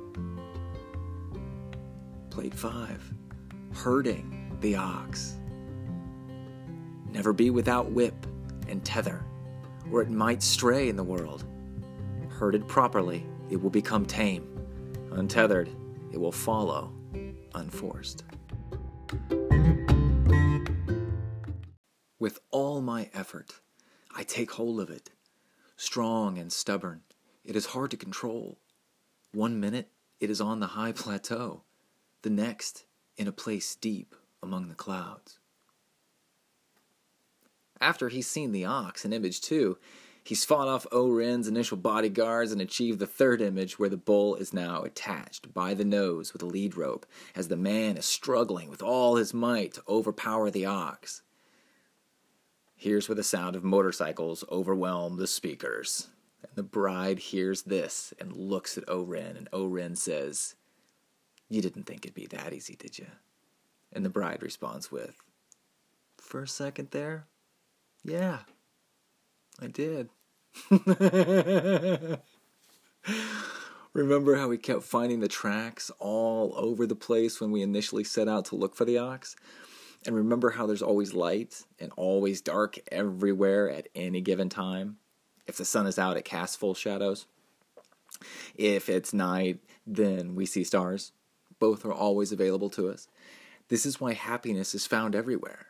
Plate 2.30 2.54
5 2.54 3.12
Herding 3.74 4.56
the 4.60 4.76
ox. 4.76 5.38
Never 7.10 7.32
be 7.32 7.50
without 7.50 7.90
whip 7.90 8.14
and 8.68 8.84
tether, 8.84 9.24
or 9.90 10.02
it 10.02 10.08
might 10.08 10.40
stray 10.40 10.88
in 10.88 10.94
the 10.94 11.02
world. 11.02 11.44
Herded 12.28 12.68
properly, 12.68 13.26
it 13.50 13.60
will 13.60 13.70
become 13.70 14.06
tame. 14.06 14.46
Untethered, 15.10 15.68
it 16.12 16.20
will 16.20 16.30
follow, 16.30 16.92
unforced. 17.56 18.22
With 22.20 22.38
all 22.52 22.80
my 22.80 23.10
effort, 23.12 23.60
I 24.14 24.22
take 24.24 24.52
hold 24.52 24.80
of 24.80 24.90
it. 24.90 25.10
Strong 25.76 26.38
and 26.38 26.52
stubborn, 26.52 27.02
it 27.44 27.56
is 27.56 27.66
hard 27.66 27.90
to 27.92 27.96
control. 27.96 28.58
One 29.32 29.60
minute, 29.60 29.88
it 30.18 30.30
is 30.30 30.40
on 30.40 30.60
the 30.60 30.68
high 30.68 30.92
plateau, 30.96 31.62
the 32.22 32.30
next, 32.30 32.84
in 33.16 33.28
a 33.28 33.32
place 33.32 33.74
deep 33.74 34.14
among 34.42 34.68
the 34.68 34.74
clouds. 34.74 35.38
After 37.80 38.08
he's 38.08 38.26
seen 38.26 38.52
the 38.52 38.66
ox 38.66 39.04
in 39.04 39.12
image 39.12 39.40
two, 39.40 39.78
he's 40.22 40.44
fought 40.44 40.68
off 40.68 40.86
O-Ren's 40.92 41.48
initial 41.48 41.78
bodyguards 41.78 42.52
and 42.52 42.60
achieved 42.60 42.98
the 42.98 43.06
third 43.06 43.40
image 43.40 43.78
where 43.78 43.88
the 43.88 43.96
bull 43.96 44.34
is 44.34 44.52
now 44.52 44.82
attached 44.82 45.54
by 45.54 45.72
the 45.72 45.84
nose 45.84 46.32
with 46.32 46.42
a 46.42 46.46
lead 46.46 46.76
rope 46.76 47.06
as 47.34 47.48
the 47.48 47.56
man 47.56 47.96
is 47.96 48.04
struggling 48.04 48.68
with 48.68 48.82
all 48.82 49.16
his 49.16 49.32
might 49.32 49.74
to 49.74 49.82
overpower 49.88 50.50
the 50.50 50.66
ox. 50.66 51.22
Here's 52.80 53.10
where 53.10 53.14
the 53.14 53.22
sound 53.22 53.56
of 53.56 53.62
motorcycles 53.62 54.42
overwhelm 54.50 55.18
the 55.18 55.26
speakers. 55.26 56.08
And 56.42 56.52
the 56.54 56.62
bride 56.62 57.18
hears 57.18 57.64
this 57.64 58.14
and 58.18 58.34
looks 58.34 58.78
at 58.78 58.88
O-Ren, 58.88 59.36
and 59.36 59.50
O-Ren 59.52 59.96
says, 59.96 60.54
You 61.50 61.60
didn't 61.60 61.82
think 61.82 62.06
it'd 62.06 62.14
be 62.14 62.24
that 62.28 62.54
easy, 62.54 62.76
did 62.76 62.98
you? 62.98 63.08
And 63.92 64.02
the 64.02 64.08
bride 64.08 64.42
responds 64.42 64.90
with, 64.90 65.14
For 66.16 66.44
a 66.44 66.48
second 66.48 66.88
there, 66.92 67.26
yeah, 68.02 68.38
I 69.60 69.66
did. 69.66 70.08
Remember 73.92 74.36
how 74.36 74.48
we 74.48 74.56
kept 74.56 74.84
finding 74.84 75.20
the 75.20 75.28
tracks 75.28 75.90
all 75.98 76.54
over 76.56 76.86
the 76.86 76.96
place 76.96 77.42
when 77.42 77.50
we 77.50 77.60
initially 77.60 78.04
set 78.04 78.26
out 78.26 78.46
to 78.46 78.56
look 78.56 78.74
for 78.74 78.86
the 78.86 78.96
ox? 78.96 79.36
And 80.06 80.16
remember 80.16 80.50
how 80.50 80.66
there's 80.66 80.82
always 80.82 81.12
light 81.12 81.64
and 81.78 81.92
always 81.96 82.40
dark 82.40 82.78
everywhere 82.90 83.70
at 83.70 83.88
any 83.94 84.20
given 84.20 84.48
time? 84.48 84.96
If 85.46 85.56
the 85.56 85.64
sun 85.64 85.86
is 85.86 85.98
out, 85.98 86.16
it 86.16 86.24
casts 86.24 86.56
full 86.56 86.74
shadows. 86.74 87.26
If 88.54 88.88
it's 88.88 89.12
night, 89.12 89.60
then 89.86 90.34
we 90.34 90.46
see 90.46 90.64
stars. 90.64 91.12
Both 91.58 91.84
are 91.84 91.92
always 91.92 92.32
available 92.32 92.70
to 92.70 92.88
us. 92.88 93.08
This 93.68 93.84
is 93.84 94.00
why 94.00 94.14
happiness 94.14 94.74
is 94.74 94.86
found 94.86 95.14
everywhere. 95.14 95.66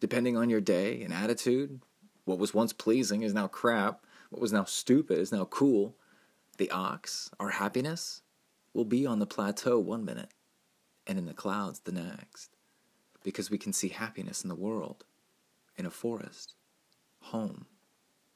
Depending 0.00 0.36
on 0.36 0.48
your 0.48 0.62
day 0.62 1.02
and 1.02 1.12
attitude, 1.12 1.80
what 2.24 2.38
was 2.38 2.54
once 2.54 2.72
pleasing 2.72 3.22
is 3.22 3.34
now 3.34 3.46
crap. 3.46 4.06
What 4.30 4.40
was 4.40 4.52
now 4.52 4.64
stupid 4.64 5.18
is 5.18 5.32
now 5.32 5.44
cool. 5.44 5.96
The 6.56 6.70
ox, 6.70 7.30
our 7.38 7.50
happiness, 7.50 8.22
will 8.72 8.84
be 8.84 9.06
on 9.06 9.18
the 9.18 9.26
plateau 9.26 9.78
one 9.78 10.04
minute 10.04 10.30
and 11.06 11.18
in 11.18 11.26
the 11.26 11.34
clouds 11.34 11.80
the 11.80 11.92
next 11.92 12.56
because 13.22 13.50
we 13.50 13.58
can 13.58 13.72
see 13.72 13.88
happiness 13.88 14.42
in 14.42 14.48
the 14.48 14.54
world, 14.54 15.04
in 15.76 15.86
a 15.86 15.90
forest, 15.90 16.54
home, 17.20 17.66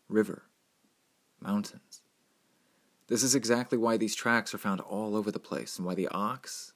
river, 0.08 0.44
mountains. 1.40 2.02
This 3.06 3.22
is 3.22 3.34
exactly 3.34 3.76
why 3.76 3.96
these 3.96 4.14
tracks 4.14 4.54
are 4.54 4.58
found 4.58 4.80
all 4.80 5.14
over 5.14 5.30
the 5.30 5.38
place 5.38 5.76
and 5.76 5.86
why 5.86 5.94
the 5.94 6.08
ox 6.08 6.72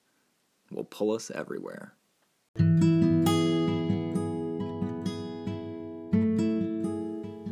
will 0.70 0.84
pull 0.84 1.12
us 1.12 1.30
everywhere. 1.30 1.94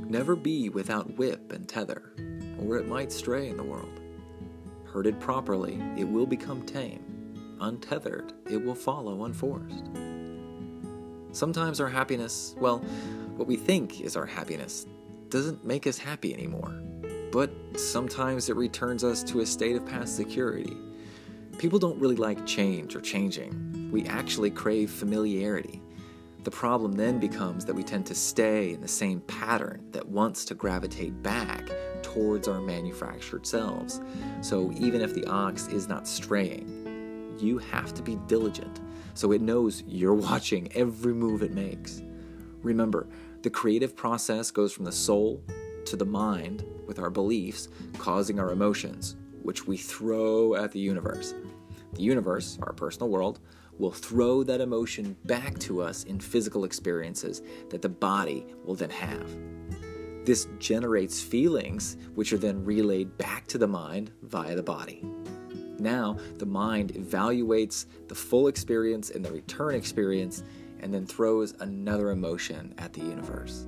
Never 0.09 0.37
be 0.37 0.69
without 0.69 1.17
whip 1.17 1.53
and 1.53 1.69
tether, 1.69 2.13
or 2.61 2.79
it 2.79 2.89
might 2.89 3.13
stray 3.13 3.49
in 3.49 3.57
the 3.57 3.63
world. 3.63 4.01
Herded 4.85 5.21
properly, 5.21 5.81
it 5.97 6.05
will 6.05 6.27
become 6.27 6.65
tame. 6.65 7.57
Untethered, 7.61 8.33
it 8.51 8.63
will 8.63 8.75
follow 8.75 9.25
unforced. 9.25 9.85
Sometimes 11.37 11.83
our 11.83 11.89
happiness, 11.91 12.55
well, 12.59 12.79
what 13.37 13.47
we 13.47 13.57
think 13.57 14.01
is 14.01 14.17
our 14.17 14.25
happiness, 14.25 14.87
doesn't 15.29 15.67
make 15.67 15.87
us 15.87 15.99
happy 15.99 16.33
anymore. 16.33 16.81
But 17.31 17.51
sometimes 17.79 18.49
it 18.49 18.57
returns 18.57 19.05
us 19.05 19.23
to 19.25 19.41
a 19.41 19.47
state 19.47 19.77
of 19.77 19.85
past 19.85 20.17
security. 20.17 20.75
People 21.59 21.79
don't 21.79 22.01
really 22.01 22.17
like 22.17 22.47
change 22.47 22.97
or 22.97 23.03
changing. 23.03 23.91
We 23.93 24.07
actually 24.07 24.51
crave 24.51 24.91
familiarity. 24.91 25.83
The 26.45 26.51
problem 26.51 26.93
then 26.93 27.19
becomes 27.19 27.67
that 27.67 27.75
we 27.75 27.83
tend 27.83 28.07
to 28.07 28.15
stay 28.15 28.73
in 28.73 28.81
the 28.81 28.89
same 28.89 29.21
pattern 29.21 29.85
that 29.91 30.09
wants 30.09 30.43
to 30.47 30.55
gravitate 30.55 31.23
back 31.23 31.69
towards 32.01 32.49
our 32.49 32.63
manufactured 32.63 33.47
selves. 33.47 34.01
So 34.41 34.73
even 34.73 35.03
if 35.03 35.13
the 35.13 35.27
ox 35.27 35.67
is 35.67 35.87
not 35.87 36.09
straying, 36.09 37.37
you 37.39 37.59
have 37.59 37.93
to 37.93 38.03
be 38.03 38.15
diligent 38.27 38.81
so 39.17 39.33
it 39.33 39.41
knows 39.41 39.83
you're 39.87 40.15
watching 40.31 40.71
every 40.75 41.15
move 41.15 41.43
it 41.43 41.53
makes. 41.53 42.03
Remember, 42.63 43.07
the 43.43 43.51
creative 43.51 43.97
process 43.97 44.51
goes 44.51 44.73
from 44.73 44.85
the 44.85 44.93
soul 44.93 45.43
to 45.87 45.97
the 45.97 46.05
mind 46.05 46.65
with 46.87 46.99
our 46.99 47.11
beliefs 47.11 47.69
causing 47.99 48.41
our 48.41 48.51
emotions, 48.51 49.17
which 49.43 49.67
we 49.67 49.77
throw 49.77 50.55
at 50.55 50.73
the 50.73 50.81
universe. 50.81 51.35
The 51.95 52.03
universe, 52.03 52.59
our 52.63 52.73
personal 52.73 53.09
world, 53.09 53.41
will 53.79 53.93
throw 53.93 54.43
that 54.43 54.61
emotion 54.61 55.17
back 55.25 55.59
to 55.61 55.83
us 55.83 56.05
in 56.05 56.19
physical 56.19 56.65
experiences 56.65 57.43
that 57.71 57.83
the 57.83 57.89
body 57.89 58.47
will 58.65 58.75
then 58.75 58.91
have. 58.91 59.31
This 60.25 60.49
generates 60.59 61.23
feelings, 61.23 61.97
which 62.15 62.33
are 62.33 62.39
then 62.39 62.65
relayed 62.65 63.17
back 63.17 63.47
to 63.49 63.59
the 63.59 63.69
mind 63.69 64.11
via 64.23 64.57
the 64.57 64.63
body. 64.63 65.05
Now, 65.79 66.17
the 66.39 66.47
mind 66.47 66.95
evaluates 66.95 67.87
the 68.09 68.15
full 68.15 68.49
experience 68.49 69.11
and 69.11 69.25
the 69.25 69.33
return 69.33 69.75
experience 69.75 70.43
and 70.81 70.93
then 70.93 71.07
throws 71.07 71.55
another 71.61 72.11
emotion 72.11 72.75
at 72.79 72.93
the 72.93 73.01
universe. 73.01 73.67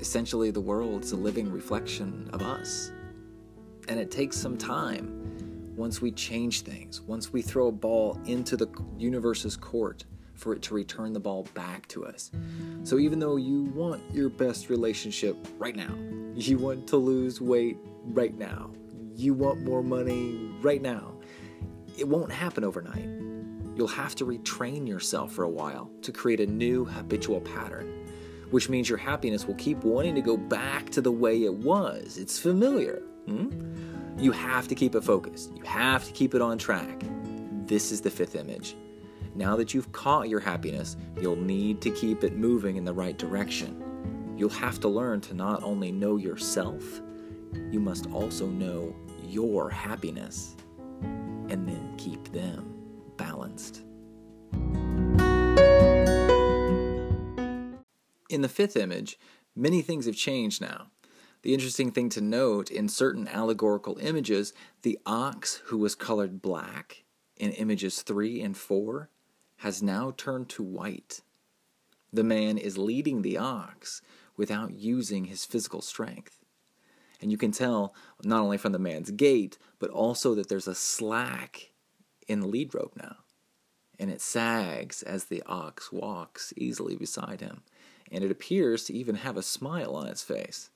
Essentially, 0.00 0.50
the 0.50 0.60
world 0.60 1.04
is 1.04 1.12
a 1.12 1.16
living 1.16 1.50
reflection 1.50 2.30
of 2.32 2.42
us. 2.42 2.92
And 3.88 3.98
it 3.98 4.10
takes 4.10 4.36
some 4.36 4.56
time 4.56 5.18
once 5.76 6.00
we 6.02 6.10
change 6.10 6.62
things, 6.62 7.00
once 7.02 7.32
we 7.32 7.40
throw 7.40 7.68
a 7.68 7.72
ball 7.72 8.20
into 8.26 8.56
the 8.56 8.68
universe's 8.98 9.56
court 9.56 10.04
for 10.34 10.52
it 10.52 10.62
to 10.62 10.74
return 10.74 11.12
the 11.12 11.20
ball 11.20 11.46
back 11.54 11.86
to 11.88 12.06
us. 12.06 12.30
So 12.84 12.98
even 12.98 13.18
though 13.18 13.36
you 13.36 13.64
want 13.74 14.02
your 14.12 14.28
best 14.28 14.70
relationship 14.70 15.36
right 15.58 15.74
now, 15.74 15.94
you 16.34 16.58
want 16.58 16.86
to 16.88 16.96
lose 16.96 17.40
weight 17.40 17.78
right 18.04 18.36
now, 18.36 18.70
you 19.18 19.34
want 19.34 19.62
more 19.62 19.82
money 19.82 20.48
right 20.62 20.80
now, 20.80 21.12
it 21.98 22.06
won't 22.06 22.30
happen 22.30 22.62
overnight. 22.62 23.08
You'll 23.74 23.88
have 23.88 24.14
to 24.16 24.24
retrain 24.24 24.86
yourself 24.86 25.32
for 25.32 25.42
a 25.42 25.48
while 25.48 25.90
to 26.02 26.12
create 26.12 26.40
a 26.40 26.46
new 26.46 26.84
habitual 26.84 27.40
pattern, 27.40 28.06
which 28.50 28.68
means 28.68 28.88
your 28.88 28.98
happiness 28.98 29.46
will 29.46 29.56
keep 29.56 29.82
wanting 29.82 30.14
to 30.14 30.20
go 30.20 30.36
back 30.36 30.90
to 30.90 31.00
the 31.00 31.10
way 31.10 31.44
it 31.44 31.52
was. 31.52 32.16
It's 32.16 32.38
familiar. 32.38 33.02
Hmm? 33.26 33.48
You 34.18 34.30
have 34.32 34.68
to 34.68 34.74
keep 34.74 34.94
it 34.94 35.02
focused. 35.02 35.52
You 35.56 35.62
have 35.64 36.04
to 36.04 36.12
keep 36.12 36.34
it 36.34 36.42
on 36.42 36.56
track. 36.56 37.02
This 37.66 37.90
is 37.90 38.00
the 38.00 38.10
fifth 38.10 38.36
image. 38.36 38.76
Now 39.34 39.56
that 39.56 39.74
you've 39.74 39.92
caught 39.92 40.28
your 40.28 40.40
happiness, 40.40 40.96
you'll 41.20 41.36
need 41.36 41.80
to 41.82 41.90
keep 41.90 42.24
it 42.24 42.36
moving 42.36 42.76
in 42.76 42.84
the 42.84 42.94
right 42.94 43.16
direction. 43.18 44.34
You'll 44.36 44.48
have 44.50 44.80
to 44.80 44.88
learn 44.88 45.20
to 45.22 45.34
not 45.34 45.62
only 45.62 45.92
know 45.92 46.16
yourself, 46.16 47.00
you 47.70 47.80
must 47.80 48.10
also 48.12 48.46
know 48.46 48.94
your 49.28 49.70
happiness 49.70 50.56
and 51.02 51.68
then 51.68 51.94
keep 51.96 52.32
them 52.32 52.74
balanced. 53.16 53.82
In 58.30 58.42
the 58.42 58.48
fifth 58.48 58.76
image, 58.76 59.18
many 59.56 59.82
things 59.82 60.06
have 60.06 60.16
changed 60.16 60.60
now. 60.60 60.88
The 61.42 61.54
interesting 61.54 61.90
thing 61.92 62.08
to 62.10 62.20
note 62.20 62.70
in 62.70 62.88
certain 62.88 63.28
allegorical 63.28 63.98
images, 63.98 64.52
the 64.82 64.98
ox 65.06 65.62
who 65.66 65.78
was 65.78 65.94
colored 65.94 66.42
black 66.42 67.04
in 67.36 67.52
images 67.52 68.02
3 68.02 68.42
and 68.42 68.56
4 68.56 69.08
has 69.58 69.82
now 69.82 70.12
turned 70.16 70.48
to 70.50 70.62
white. 70.62 71.22
The 72.12 72.24
man 72.24 72.58
is 72.58 72.78
leading 72.78 73.22
the 73.22 73.38
ox 73.38 74.02
without 74.36 74.74
using 74.74 75.26
his 75.26 75.44
physical 75.44 75.80
strength. 75.80 76.38
And 77.20 77.30
you 77.30 77.38
can 77.38 77.50
tell 77.50 77.94
not 78.24 78.40
only 78.40 78.58
from 78.58 78.72
the 78.72 78.78
man's 78.78 79.10
gait, 79.10 79.58
but 79.78 79.90
also 79.90 80.34
that 80.34 80.48
there's 80.48 80.68
a 80.68 80.74
slack 80.74 81.70
in 82.26 82.40
the 82.40 82.46
lead 82.46 82.74
rope 82.74 82.94
now. 82.96 83.16
And 83.98 84.10
it 84.10 84.20
sags 84.20 85.02
as 85.02 85.24
the 85.24 85.42
ox 85.46 85.92
walks 85.92 86.52
easily 86.56 86.96
beside 86.96 87.40
him. 87.40 87.62
And 88.10 88.22
it 88.24 88.30
appears 88.30 88.84
to 88.84 88.94
even 88.94 89.16
have 89.16 89.36
a 89.36 89.42
smile 89.42 89.94
on 89.94 90.06
its 90.06 90.22
face. 90.22 90.70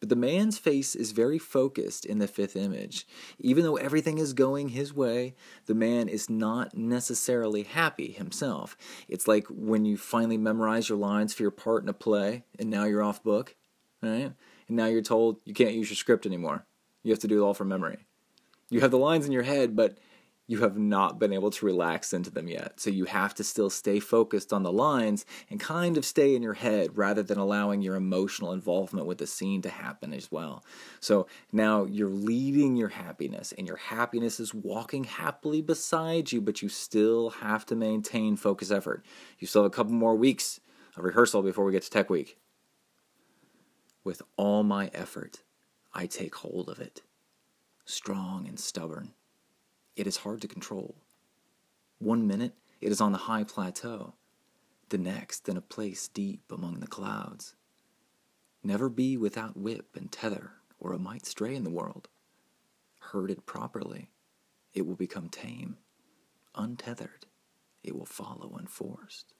But 0.00 0.08
the 0.08 0.16
man's 0.16 0.56
face 0.56 0.94
is 0.94 1.12
very 1.12 1.38
focused 1.38 2.06
in 2.06 2.18
the 2.18 2.26
fifth 2.26 2.56
image. 2.56 3.06
Even 3.38 3.64
though 3.64 3.76
everything 3.76 4.16
is 4.16 4.32
going 4.32 4.70
his 4.70 4.94
way, 4.94 5.34
the 5.66 5.74
man 5.74 6.08
is 6.08 6.30
not 6.30 6.74
necessarily 6.74 7.64
happy 7.64 8.10
himself. 8.10 8.78
It's 9.08 9.28
like 9.28 9.46
when 9.50 9.84
you 9.84 9.98
finally 9.98 10.38
memorize 10.38 10.88
your 10.88 10.96
lines 10.96 11.34
for 11.34 11.42
your 11.42 11.50
part 11.50 11.82
in 11.82 11.88
a 11.90 11.92
play 11.92 12.44
and 12.58 12.70
now 12.70 12.84
you're 12.84 13.02
off 13.02 13.22
book, 13.22 13.56
right? 14.02 14.32
And 14.70 14.76
now 14.76 14.86
you're 14.86 15.02
told 15.02 15.40
you 15.44 15.52
can't 15.52 15.74
use 15.74 15.90
your 15.90 15.96
script 15.96 16.26
anymore. 16.26 16.64
You 17.02 17.10
have 17.10 17.18
to 17.20 17.28
do 17.28 17.42
it 17.42 17.44
all 17.44 17.54
from 17.54 17.66
memory. 17.66 18.06
You 18.68 18.80
have 18.82 18.92
the 18.92 18.98
lines 18.98 19.26
in 19.26 19.32
your 19.32 19.42
head, 19.42 19.74
but 19.74 19.98
you 20.46 20.60
have 20.60 20.78
not 20.78 21.18
been 21.18 21.32
able 21.32 21.50
to 21.50 21.66
relax 21.66 22.12
into 22.12 22.30
them 22.30 22.46
yet. 22.46 22.78
So 22.78 22.88
you 22.88 23.06
have 23.06 23.34
to 23.34 23.42
still 23.42 23.68
stay 23.68 23.98
focused 23.98 24.52
on 24.52 24.62
the 24.62 24.70
lines 24.70 25.26
and 25.48 25.58
kind 25.58 25.96
of 25.96 26.04
stay 26.04 26.36
in 26.36 26.42
your 26.42 26.54
head 26.54 26.96
rather 26.96 27.24
than 27.24 27.36
allowing 27.36 27.82
your 27.82 27.96
emotional 27.96 28.52
involvement 28.52 29.08
with 29.08 29.18
the 29.18 29.26
scene 29.26 29.60
to 29.62 29.70
happen 29.70 30.12
as 30.12 30.30
well. 30.30 30.64
So 31.00 31.26
now 31.50 31.84
you're 31.84 32.08
leading 32.08 32.76
your 32.76 32.90
happiness, 32.90 33.52
and 33.58 33.66
your 33.66 33.76
happiness 33.76 34.38
is 34.38 34.54
walking 34.54 35.02
happily 35.02 35.62
beside 35.62 36.30
you, 36.30 36.40
but 36.40 36.62
you 36.62 36.68
still 36.68 37.30
have 37.30 37.66
to 37.66 37.74
maintain 37.74 38.36
focus 38.36 38.70
effort. 38.70 39.04
You 39.40 39.48
still 39.48 39.64
have 39.64 39.72
a 39.72 39.74
couple 39.74 39.94
more 39.94 40.14
weeks 40.14 40.60
of 40.96 41.02
rehearsal 41.02 41.42
before 41.42 41.64
we 41.64 41.72
get 41.72 41.82
to 41.82 41.90
Tech 41.90 42.08
Week. 42.08 42.38
With 44.04 44.22
all 44.36 44.62
my 44.62 44.90
effort, 44.94 45.42
I 45.92 46.06
take 46.06 46.36
hold 46.36 46.68
of 46.68 46.80
it, 46.80 47.02
strong 47.84 48.46
and 48.48 48.58
stubborn 48.58 49.12
it 50.00 50.06
is 50.06 50.18
hard 50.18 50.40
to 50.40 50.48
control. 50.48 50.94
One 51.98 52.26
minute 52.26 52.54
it 52.80 52.90
is 52.90 53.02
on 53.02 53.12
the 53.12 53.18
high 53.18 53.44
plateau, 53.44 54.14
the 54.88 54.96
next 54.96 55.46
in 55.46 55.58
a 55.58 55.60
place 55.60 56.08
deep 56.08 56.50
among 56.50 56.80
the 56.80 56.86
clouds. 56.86 57.54
Never 58.62 58.88
be 58.88 59.18
without 59.18 59.58
whip 59.58 59.94
and 59.94 60.10
tether, 60.10 60.52
or 60.78 60.94
it 60.94 61.00
might 61.00 61.26
stray 61.26 61.54
in 61.54 61.64
the 61.64 61.70
world. 61.70 62.08
Herded 62.98 63.44
properly, 63.44 64.08
it 64.72 64.86
will 64.86 64.96
become 64.96 65.28
tame. 65.28 65.76
Untethered, 66.54 67.26
it 67.82 67.94
will 67.94 68.06
follow 68.06 68.56
unforced. 68.58 69.34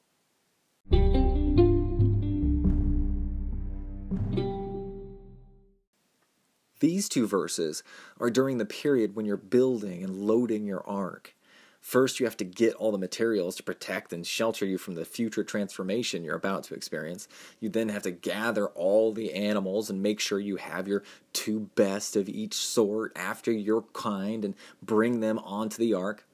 These 6.81 7.11
two 7.11 7.27
verses 7.27 7.83
are 8.19 8.31
during 8.31 8.57
the 8.57 8.65
period 8.65 9.15
when 9.15 9.27
you're 9.27 9.37
building 9.37 10.03
and 10.03 10.23
loading 10.23 10.65
your 10.65 10.83
ark. 10.89 11.35
First, 11.79 12.21
you 12.21 12.27
have 12.27 12.39
to 12.39 12.45
get 12.45 12.75
all 12.75 12.91
the 12.91 12.99
materials 12.99 13.57
to 13.57 13.63
protect 13.63 14.15
and 14.15 14.27
shelter 14.27 14.65
you 14.65 14.79
from 14.79 14.95
the 14.95 15.05
future 15.05 15.45
transformation 15.45 16.25
you're 16.25 16.37
about 16.37 16.65
to 16.65 16.75
experience. 16.75 17.29
You 17.59 17.69
then 17.69 17.91
have 17.91 18.03
to 18.03 18.11
gather 18.11 18.69
all 18.69 19.13
the 19.13 19.35
animals 19.35 19.91
and 19.91 20.03
make 20.03 20.21
sure 20.21 20.41
you 20.41 20.57
have 20.57 20.89
your 20.89 21.03
two 21.35 21.71
best 21.75 22.17
of 22.17 22.31
each 22.31 22.55
sort 22.55 23.13
after 23.15 23.53
your 23.53 23.83
kind 23.93 24.43
and 24.45 24.55
bring 24.83 25.21
them 25.21 25.39
onto 25.39 25.77
the 25.79 25.93
ark. 25.93 26.27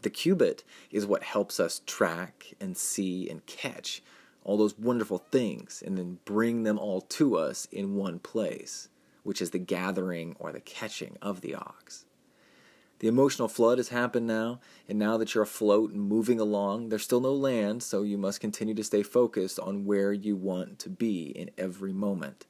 The 0.00 0.10
cubit 0.10 0.64
is 0.90 1.06
what 1.06 1.22
helps 1.22 1.60
us 1.60 1.82
track 1.86 2.54
and 2.60 2.78
see 2.78 3.28
and 3.28 3.44
catch 3.44 4.02
all 4.42 4.56
those 4.56 4.78
wonderful 4.78 5.18
things 5.18 5.82
and 5.84 5.98
then 5.98 6.18
bring 6.24 6.62
them 6.62 6.78
all 6.78 7.02
to 7.02 7.36
us 7.36 7.66
in 7.70 7.94
one 7.94 8.18
place 8.18 8.88
which 9.22 9.42
is 9.42 9.50
the 9.50 9.58
gathering 9.58 10.36
or 10.38 10.52
the 10.52 10.60
catching 10.60 11.16
of 11.20 11.40
the 11.40 11.54
ox. 11.54 12.04
The 13.00 13.08
emotional 13.08 13.48
flood 13.48 13.78
has 13.78 13.88
happened 13.88 14.26
now, 14.26 14.60
and 14.86 14.98
now 14.98 15.16
that 15.16 15.34
you're 15.34 15.44
afloat 15.44 15.90
and 15.90 16.02
moving 16.02 16.38
along, 16.38 16.90
there's 16.90 17.02
still 17.02 17.22
no 17.22 17.32
land, 17.32 17.82
so 17.82 18.02
you 18.02 18.18
must 18.18 18.40
continue 18.40 18.74
to 18.74 18.84
stay 18.84 19.02
focused 19.02 19.58
on 19.58 19.86
where 19.86 20.12
you 20.12 20.36
want 20.36 20.78
to 20.80 20.90
be 20.90 21.28
in 21.28 21.50
every 21.56 21.94
moment. 21.94 22.44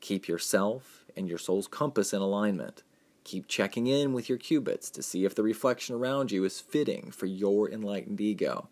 Keep 0.00 0.28
yourself 0.28 1.04
and 1.14 1.28
your 1.28 1.36
soul's 1.36 1.68
compass 1.68 2.14
in 2.14 2.22
alignment. 2.22 2.82
Keep 3.24 3.48
checking 3.48 3.86
in 3.86 4.14
with 4.14 4.30
your 4.30 4.38
cubits 4.38 4.88
to 4.90 5.02
see 5.02 5.26
if 5.26 5.34
the 5.34 5.42
reflection 5.42 5.94
around 5.94 6.32
you 6.32 6.42
is 6.44 6.58
fitting 6.58 7.10
for 7.10 7.26
your 7.26 7.70
enlightened 7.70 8.20
ego. 8.20 8.68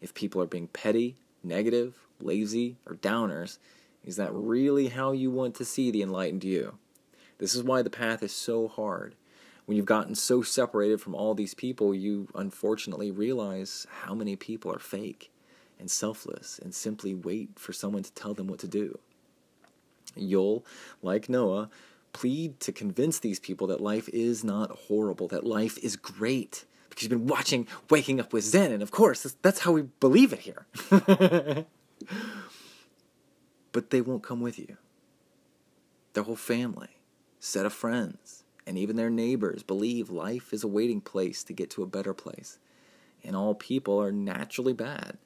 If 0.00 0.14
people 0.14 0.40
are 0.40 0.46
being 0.46 0.68
petty, 0.68 1.16
negative, 1.44 1.98
lazy, 2.18 2.76
or 2.86 2.94
downers, 2.96 3.58
is 4.04 4.16
that 4.16 4.32
really 4.32 4.88
how 4.88 5.12
you 5.12 5.30
want 5.30 5.54
to 5.56 5.64
see 5.66 5.90
the 5.90 6.02
enlightened 6.02 6.44
you? 6.44 6.78
This 7.42 7.56
is 7.56 7.64
why 7.64 7.82
the 7.82 7.90
path 7.90 8.22
is 8.22 8.30
so 8.30 8.68
hard. 8.68 9.16
When 9.64 9.76
you've 9.76 9.84
gotten 9.84 10.14
so 10.14 10.42
separated 10.42 11.00
from 11.00 11.16
all 11.16 11.34
these 11.34 11.54
people, 11.54 11.92
you 11.92 12.28
unfortunately 12.36 13.10
realize 13.10 13.84
how 14.04 14.14
many 14.14 14.36
people 14.36 14.72
are 14.72 14.78
fake 14.78 15.32
and 15.76 15.90
selfless 15.90 16.60
and 16.60 16.72
simply 16.72 17.14
wait 17.14 17.58
for 17.58 17.72
someone 17.72 18.04
to 18.04 18.12
tell 18.12 18.32
them 18.32 18.46
what 18.46 18.60
to 18.60 18.68
do. 18.68 19.00
You'll, 20.14 20.64
like 21.02 21.28
Noah, 21.28 21.68
plead 22.12 22.60
to 22.60 22.70
convince 22.70 23.18
these 23.18 23.40
people 23.40 23.66
that 23.66 23.80
life 23.80 24.08
is 24.10 24.44
not 24.44 24.70
horrible, 24.86 25.26
that 25.26 25.42
life 25.44 25.78
is 25.78 25.96
great. 25.96 26.64
Because 26.90 27.02
you've 27.02 27.10
been 27.10 27.26
watching 27.26 27.66
Waking 27.90 28.20
Up 28.20 28.32
with 28.32 28.44
Zen, 28.44 28.70
and 28.70 28.84
of 28.84 28.92
course, 28.92 29.34
that's 29.42 29.58
how 29.58 29.72
we 29.72 29.82
believe 29.98 30.32
it 30.32 30.38
here. 30.38 30.64
but 33.72 33.90
they 33.90 34.00
won't 34.00 34.22
come 34.22 34.40
with 34.40 34.60
you. 34.60 34.76
Their 36.12 36.22
whole 36.22 36.36
family, 36.36 36.90
set 37.44 37.66
of 37.66 37.72
friends, 37.72 38.44
and 38.68 38.78
even 38.78 38.94
their 38.94 39.10
neighbors 39.10 39.64
believe 39.64 40.10
life 40.10 40.52
is 40.52 40.62
a 40.62 40.68
waiting 40.68 41.00
place 41.00 41.42
to 41.42 41.52
get 41.52 41.68
to 41.70 41.82
a 41.82 41.88
better 41.88 42.14
place. 42.14 42.58
And 43.24 43.34
all 43.34 43.56
people 43.56 44.00
are 44.00 44.12
naturally 44.12 44.72
bad. 44.72 45.18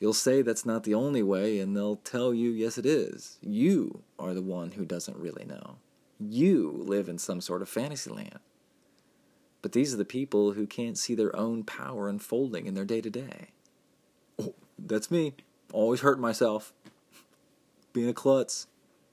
You'll 0.00 0.12
say 0.12 0.42
that's 0.42 0.66
not 0.66 0.82
the 0.82 0.94
only 0.94 1.22
way, 1.22 1.60
and 1.60 1.76
they'll 1.76 1.96
tell 1.96 2.34
you, 2.34 2.50
yes, 2.50 2.78
it 2.78 2.84
is. 2.84 3.38
You 3.40 4.02
are 4.18 4.34
the 4.34 4.42
one 4.42 4.72
who 4.72 4.84
doesn't 4.84 5.16
really 5.16 5.44
know. 5.44 5.76
You 6.18 6.82
live 6.84 7.08
in 7.08 7.16
some 7.16 7.40
sort 7.40 7.62
of 7.62 7.68
fantasy 7.68 8.10
land. 8.10 8.40
But 9.62 9.70
these 9.70 9.94
are 9.94 9.98
the 9.98 10.04
people 10.04 10.52
who 10.52 10.66
can't 10.66 10.98
see 10.98 11.14
their 11.14 11.34
own 11.36 11.62
power 11.62 12.08
unfolding 12.08 12.66
in 12.66 12.74
their 12.74 12.84
day 12.84 13.00
to 13.00 13.08
oh, 13.08 14.42
day. 14.42 14.52
That's 14.78 15.12
me. 15.12 15.34
Always 15.72 16.00
hurting 16.00 16.22
myself. 16.22 16.72
Being 17.92 18.08
a 18.08 18.14
klutz. 18.14 18.66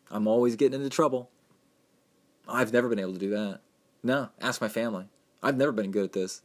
I'm 0.09 0.27
always 0.27 0.55
getting 0.55 0.79
into 0.79 0.89
trouble. 0.89 1.29
I've 2.48 2.74
never 2.74 2.89
been 2.89 3.00
able 3.00 3.14
to 3.14 3.20
do 3.20 3.30
that. 3.32 3.60
No, 4.04 4.30
ask 4.41 4.60
my 4.62 4.68
family. 4.68 5.08
I've 5.41 5.58
never 5.58 5.72
been 5.72 5.91
good 5.91 6.06
at 6.06 6.14
this. 6.14 6.41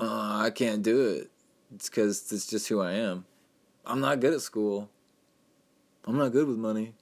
Uh, 0.00 0.40
I 0.44 0.50
can't 0.50 0.82
do 0.82 1.06
it. 1.06 1.30
It's 1.74 1.88
because 1.88 2.32
it's 2.32 2.46
just 2.46 2.68
who 2.68 2.80
I 2.80 2.92
am. 2.92 3.26
I'm 3.84 4.00
not 4.00 4.20
good 4.20 4.34
at 4.34 4.40
school. 4.40 4.90
I'm 6.04 6.16
not 6.16 6.32
good 6.32 6.46
with 6.46 6.56
money. 6.56 6.94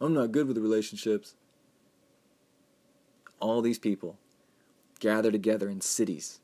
I'm 0.00 0.14
not 0.14 0.32
good 0.32 0.48
with 0.48 0.58
relationships. 0.58 1.34
All 3.40 3.60
these 3.60 3.78
people 3.78 4.18
gather 5.00 5.32
together 5.32 5.68
in 5.68 5.80
cities, 5.80 6.40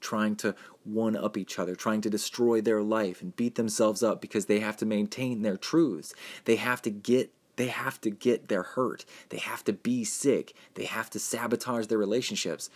trying 0.00 0.36
to 0.36 0.54
one 0.84 1.16
up 1.16 1.36
each 1.36 1.58
other, 1.58 1.74
trying 1.74 2.00
to 2.02 2.10
destroy 2.10 2.60
their 2.60 2.82
life 2.82 3.22
and 3.22 3.34
beat 3.36 3.54
themselves 3.54 4.02
up 4.02 4.20
because 4.20 4.46
they 4.46 4.60
have 4.60 4.76
to 4.76 4.86
maintain 4.86 5.42
their 5.42 5.56
truths. 5.56 6.14
They 6.44 6.56
have 6.56 6.82
to 6.82 6.90
get 6.90 7.32
they 7.56 7.68
have 7.68 8.00
to 8.02 8.10
get 8.10 8.48
their 8.48 8.62
hurt. 8.62 9.04
They 9.30 9.38
have 9.38 9.64
to 9.64 9.72
be 9.72 10.04
sick. 10.04 10.54
They 10.74 10.84
have 10.84 11.10
to 11.10 11.18
sabotage 11.18 11.86
their 11.86 11.98
relationships. 11.98 12.70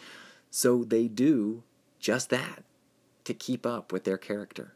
So 0.50 0.84
they 0.84 1.06
do 1.06 1.62
just 1.98 2.30
that 2.30 2.64
to 3.24 3.34
keep 3.34 3.66
up 3.66 3.92
with 3.92 4.04
their 4.04 4.18
character. 4.18 4.74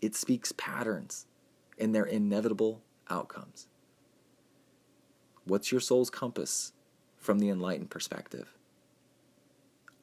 It 0.00 0.14
speaks 0.14 0.52
patterns 0.52 1.26
in 1.76 1.92
their 1.92 2.04
inevitable 2.04 2.80
outcomes. 3.10 3.68
What's 5.44 5.70
your 5.70 5.80
soul's 5.80 6.10
compass 6.10 6.72
from 7.16 7.38
the 7.38 7.48
enlightened 7.48 7.90
perspective? 7.90 8.54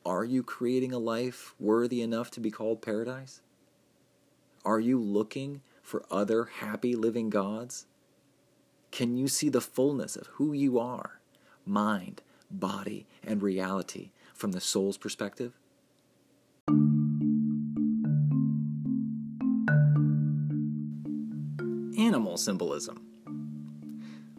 Are 0.06 0.24
you 0.24 0.44
creating 0.44 0.94
a 0.94 1.00
life 1.00 1.56
worthy 1.60 2.02
enough 2.02 2.30
to 2.32 2.40
be 2.40 2.52
called 2.52 2.82
paradise? 2.82 3.42
Are 4.64 4.80
you 4.80 5.00
looking 5.00 5.62
for 5.82 6.06
other 6.12 6.46
happy 6.46 6.96
living 6.96 7.30
gods? 7.30 7.86
Can 8.96 9.18
you 9.18 9.28
see 9.28 9.50
the 9.50 9.60
fullness 9.60 10.16
of 10.16 10.28
who 10.36 10.54
you 10.54 10.80
are, 10.80 11.20
mind, 11.66 12.22
body, 12.50 13.06
and 13.28 13.44
reality 13.44 14.12
from 14.34 14.54
the 14.54 14.62
soul's 14.62 14.98
perspective? 14.98 15.52
Animal 22.00 22.38
symbolism. 22.38 23.02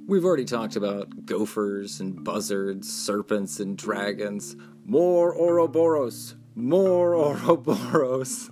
We've 0.07 0.25
already 0.25 0.47
talked 0.47 0.77
about 0.77 1.27
gophers 1.27 2.01
and 2.01 2.25
buzzards, 2.25 2.91
serpents 2.91 3.61
and 3.61 3.77
dragons. 3.77 4.57
More 4.87 5.35
Ouroboros! 5.39 6.35
More 6.55 7.15
Ouroboros! 7.15 8.51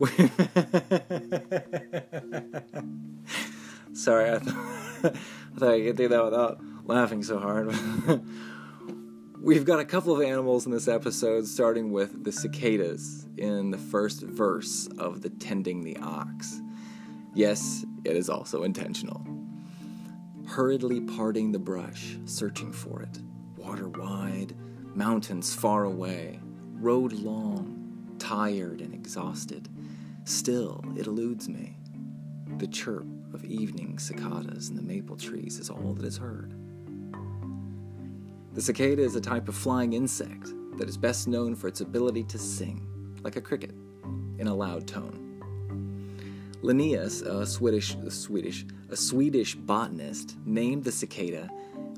Sorry, 3.92 4.32
I, 4.32 4.38
th- 4.38 4.81
I 5.56 5.58
thought 5.58 5.74
I 5.74 5.80
could 5.80 5.96
do 5.96 6.08
that 6.08 6.24
without 6.24 6.60
laughing 6.84 7.22
so 7.22 7.38
hard. 7.38 7.74
We've 9.40 9.64
got 9.64 9.80
a 9.80 9.84
couple 9.84 10.14
of 10.14 10.22
animals 10.22 10.66
in 10.66 10.72
this 10.72 10.86
episode, 10.86 11.46
starting 11.46 11.90
with 11.90 12.24
the 12.24 12.30
cicadas 12.30 13.26
in 13.36 13.70
the 13.70 13.78
first 13.78 14.22
verse 14.22 14.88
of 14.98 15.22
the 15.22 15.30
Tending 15.30 15.82
the 15.82 15.96
Ox. 15.96 16.60
Yes, 17.34 17.84
it 18.04 18.16
is 18.16 18.28
also 18.28 18.62
intentional 18.62 19.26
hurriedly 20.52 21.00
parting 21.00 21.50
the 21.50 21.58
brush, 21.58 22.18
searching 22.26 22.72
for 22.72 23.00
it. 23.00 23.18
Water 23.56 23.88
wide, 23.88 24.54
mountains 24.94 25.54
far 25.54 25.84
away, 25.84 26.38
road 26.74 27.12
long, 27.12 28.14
tired 28.18 28.82
and 28.82 28.92
exhausted. 28.92 29.70
Still, 30.24 30.84
it 30.94 31.06
eludes 31.06 31.48
me. 31.48 31.78
The 32.58 32.66
chirp 32.66 33.06
of 33.34 33.44
evening 33.44 33.98
cicadas 33.98 34.68
in 34.68 34.76
the 34.76 34.82
maple 34.82 35.16
trees 35.16 35.58
is 35.58 35.70
all 35.70 35.94
that 35.94 36.04
is 36.04 36.16
heard. 36.16 36.54
The 38.54 38.60
cicada 38.60 39.02
is 39.02 39.16
a 39.16 39.20
type 39.20 39.48
of 39.48 39.54
flying 39.54 39.94
insect 39.94 40.52
that 40.76 40.88
is 40.88 40.96
best 40.96 41.28
known 41.28 41.54
for 41.54 41.68
its 41.68 41.80
ability 41.80 42.24
to 42.24 42.38
sing, 42.38 42.86
like 43.22 43.36
a 43.36 43.40
cricket, 43.40 43.74
in 44.38 44.46
a 44.46 44.54
loud 44.54 44.86
tone. 44.86 45.18
Linnaeus, 46.62 47.22
a 47.22 47.46
Swedish, 47.46 47.94
a 47.94 48.10
Swedish, 48.10 48.66
a 48.90 48.96
Swedish 48.96 49.54
botanist, 49.54 50.36
named 50.44 50.84
the 50.84 50.92
cicada, 50.92 51.48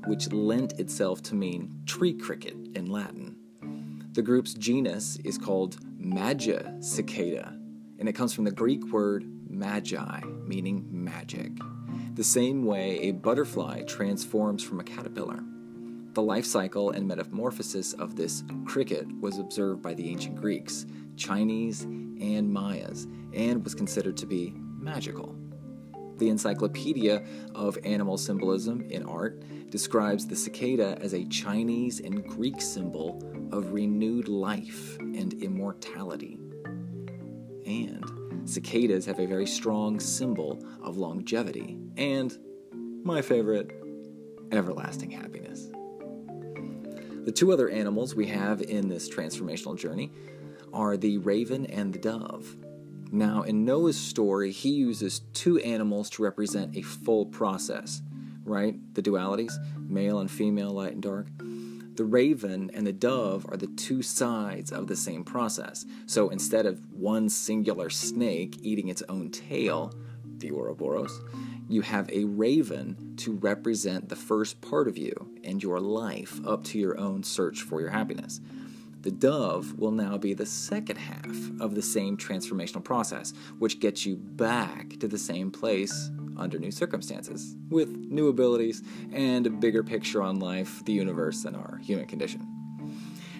which 0.07 0.31
lent 0.31 0.79
itself 0.79 1.21
to 1.23 1.35
mean 1.35 1.81
tree 1.85 2.13
cricket 2.13 2.55
in 2.73 2.87
Latin. 2.87 3.35
The 4.13 4.21
group's 4.21 4.53
genus 4.53 5.17
is 5.25 5.37
called 5.37 5.77
Magicicada, 5.99 7.49
and 7.99 8.07
it 8.07 8.13
comes 8.13 8.33
from 8.33 8.45
the 8.45 8.51
Greek 8.51 8.85
word 8.93 9.25
magi, 9.47 10.21
meaning 10.45 10.85
magic. 10.89 11.51
The 12.15 12.23
same 12.23 12.65
way 12.65 12.99
a 13.01 13.11
butterfly 13.11 13.83
transforms 13.83 14.63
from 14.63 14.79
a 14.79 14.83
caterpillar. 14.83 15.43
The 16.13 16.21
life 16.21 16.45
cycle 16.45 16.91
and 16.91 17.07
metamorphosis 17.07 17.93
of 17.93 18.15
this 18.15 18.43
cricket 18.65 19.05
was 19.19 19.37
observed 19.37 19.81
by 19.81 19.93
the 19.93 20.09
ancient 20.09 20.37
Greeks, 20.37 20.85
Chinese, 21.17 21.83
and 21.83 22.51
Mayas, 22.51 23.07
and 23.33 23.63
was 23.63 23.75
considered 23.75 24.15
to 24.17 24.25
be 24.25 24.53
magical. 24.79 25.35
The 26.17 26.29
Encyclopedia 26.29 27.25
of 27.53 27.77
Animal 27.83 28.17
Symbolism 28.17 28.81
in 28.89 29.03
Art 29.03 29.43
describes 29.69 30.25
the 30.25 30.35
cicada 30.37 30.97
as 31.01 31.13
a 31.13 31.25
Chinese 31.25 31.99
and 31.99 32.25
Greek 32.25 32.61
symbol 32.61 33.21
of 33.51 33.73
renewed 33.73 34.29
life 34.29 34.97
and 34.99 35.33
immortality. 35.43 36.39
And 37.65 38.24
cicadas 38.45 39.05
have 39.05 39.19
a 39.19 39.25
very 39.25 39.45
strong 39.47 39.99
symbol 39.99 40.59
of 40.83 40.97
longevity 40.97 41.77
and, 41.97 42.37
my 43.03 43.21
favorite, 43.21 43.71
everlasting 44.51 45.11
happiness. 45.11 45.69
The 47.25 47.31
two 47.31 47.51
other 47.51 47.69
animals 47.69 48.15
we 48.15 48.27
have 48.27 48.61
in 48.61 48.87
this 48.87 49.09
transformational 49.09 49.77
journey 49.77 50.11
are 50.71 50.95
the 50.95 51.17
raven 51.17 51.65
and 51.65 51.93
the 51.93 51.99
dove. 51.99 52.55
Now, 53.11 53.43
in 53.43 53.65
Noah's 53.65 53.97
story, 53.97 54.51
he 54.51 54.69
uses 54.69 55.21
two 55.33 55.57
animals 55.59 56.09
to 56.11 56.23
represent 56.23 56.75
a 56.75 56.81
full 56.81 57.25
process, 57.25 58.01
right? 58.43 58.75
The 58.93 59.01
dualities, 59.01 59.53
male 59.77 60.19
and 60.19 60.29
female, 60.29 60.71
light 60.71 60.93
and 60.93 61.01
dark. 61.01 61.27
The 61.95 62.03
raven 62.03 62.71
and 62.73 62.85
the 62.85 62.91
dove 62.91 63.45
are 63.49 63.55
the 63.55 63.67
two 63.67 64.01
sides 64.01 64.73
of 64.73 64.87
the 64.87 64.97
same 64.97 65.23
process. 65.23 65.85
So 66.07 66.27
instead 66.27 66.65
of 66.65 66.81
one 66.91 67.29
singular 67.29 67.89
snake 67.89 68.57
eating 68.61 68.89
its 68.89 69.01
own 69.07 69.31
tail, 69.31 69.93
the 70.39 70.51
Ouroboros, 70.51 71.21
you 71.69 71.81
have 71.81 72.09
a 72.09 72.25
raven 72.25 73.15
to 73.17 73.33
represent 73.37 74.09
the 74.09 74.15
first 74.15 74.59
part 74.59 74.89
of 74.89 74.97
you 74.97 75.13
and 75.45 75.63
your 75.63 75.79
life 75.79 76.45
up 76.45 76.65
to 76.65 76.77
your 76.77 76.99
own 76.99 77.23
search 77.23 77.61
for 77.61 77.79
your 77.79 77.91
happiness. 77.91 78.41
The 79.01 79.11
dove 79.11 79.77
will 79.79 79.91
now 79.91 80.17
be 80.17 80.33
the 80.33 80.45
second 80.45 80.97
half 80.97 81.37
of 81.61 81.75
the 81.75 81.81
same 81.81 82.17
transformational 82.17 82.83
process, 82.83 83.33
which 83.57 83.79
gets 83.79 84.05
you 84.05 84.17
back 84.17 84.99
to 84.99 85.07
the 85.07 85.17
same 85.17 85.49
place 85.49 86.11
under 86.37 86.59
new 86.59 86.71
circumstances, 86.71 87.55
with 87.69 87.89
new 87.89 88.27
abilities 88.27 88.83
and 89.11 89.47
a 89.47 89.49
bigger 89.49 89.83
picture 89.83 90.21
on 90.21 90.39
life, 90.39 90.83
the 90.85 90.93
universe, 90.93 91.45
and 91.45 91.55
our 91.55 91.79
human 91.83 92.05
condition. 92.05 92.47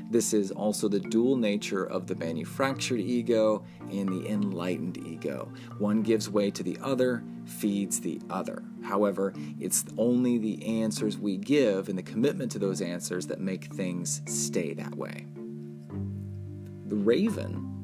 This 0.10 0.34
is 0.34 0.52
also 0.52 0.88
the 0.88 1.00
dual 1.00 1.36
nature 1.36 1.84
of 1.84 2.06
the 2.06 2.16
manufactured 2.16 3.00
ego 3.00 3.66
and 3.91 4.08
the 4.10 4.30
enlightened 4.30 4.98
ego. 4.98 5.52
One 5.80 6.04
gives 6.04 6.30
way 6.30 6.52
to 6.52 6.62
the 6.62 6.78
other, 6.82 7.24
feeds 7.46 8.00
the 8.00 8.22
other. 8.30 8.64
However, 8.84 9.34
it's 9.60 9.84
only 9.98 10.38
the 10.38 10.64
answers 10.82 11.18
we 11.18 11.38
give 11.38 11.89
and 11.89 11.98
the 11.98 12.04
commitment 12.04 12.52
to 12.52 12.60
those 12.60 12.82
answers 12.82 13.26
that 13.28 13.39
make 13.39 13.74
things 13.74 14.22
stay 14.28 14.74
that 14.76 14.96
way. 14.96 15.26
The 16.86 16.96
raven 16.96 17.74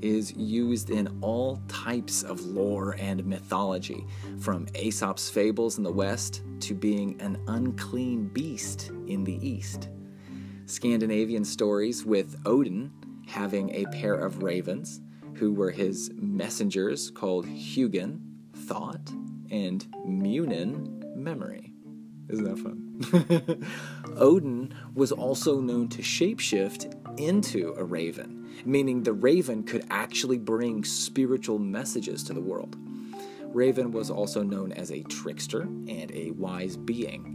is 0.00 0.34
used 0.34 0.90
in 0.90 1.08
all 1.20 1.62
types 1.68 2.22
of 2.22 2.40
lore 2.40 2.96
and 2.98 3.24
mythology, 3.24 4.06
from 4.38 4.66
Aesop's 4.74 5.28
fables 5.28 5.78
in 5.78 5.84
the 5.84 5.92
West 5.92 6.42
to 6.60 6.74
being 6.74 7.20
an 7.20 7.38
unclean 7.48 8.28
beast 8.28 8.90
in 9.06 9.24
the 9.24 9.38
East. 9.46 9.88
Scandinavian 10.66 11.44
stories 11.44 12.04
with 12.04 12.40
Odin 12.44 12.90
having 13.26 13.70
a 13.70 13.86
pair 13.86 14.14
of 14.14 14.42
ravens 14.42 15.00
who 15.34 15.52
were 15.52 15.70
his 15.70 16.10
messengers 16.14 17.10
called 17.10 17.46
Hugin, 17.46 18.20
thought, 18.54 19.10
and 19.50 19.86
Munin, 20.04 21.04
memory. 21.14 21.72
Isn't 22.28 22.44
that 22.44 22.58
fun? 22.58 23.66
Odin 24.16 24.74
was 24.94 25.12
also 25.12 25.60
known 25.60 25.88
to 25.90 26.02
shapeshift 26.02 27.20
into 27.20 27.74
a 27.76 27.84
raven, 27.84 28.45
meaning 28.64 29.02
the 29.02 29.12
raven 29.12 29.62
could 29.62 29.84
actually 29.90 30.38
bring 30.38 30.84
spiritual 30.84 31.58
messages 31.58 32.22
to 32.24 32.32
the 32.32 32.40
world. 32.40 32.76
Raven 33.42 33.90
was 33.90 34.10
also 34.10 34.42
known 34.42 34.72
as 34.72 34.90
a 34.90 35.02
trickster 35.04 35.62
and 35.62 36.10
a 36.12 36.30
wise 36.32 36.76
being. 36.76 37.32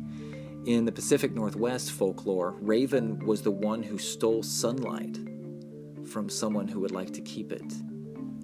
In 0.66 0.86
the 0.86 0.92
Pacific 0.92 1.34
Northwest 1.34 1.92
folklore, 1.92 2.56
Raven 2.62 3.26
was 3.26 3.42
the 3.42 3.52
one 3.52 3.82
who 3.82 3.98
stole 3.98 4.44
sunlight 4.44 5.18
from 6.08 6.30
someone 6.30 6.68
who 6.68 6.80
would 6.80 6.92
like 6.92 7.12
to 7.14 7.22
keep 7.22 7.52
it 7.52 7.74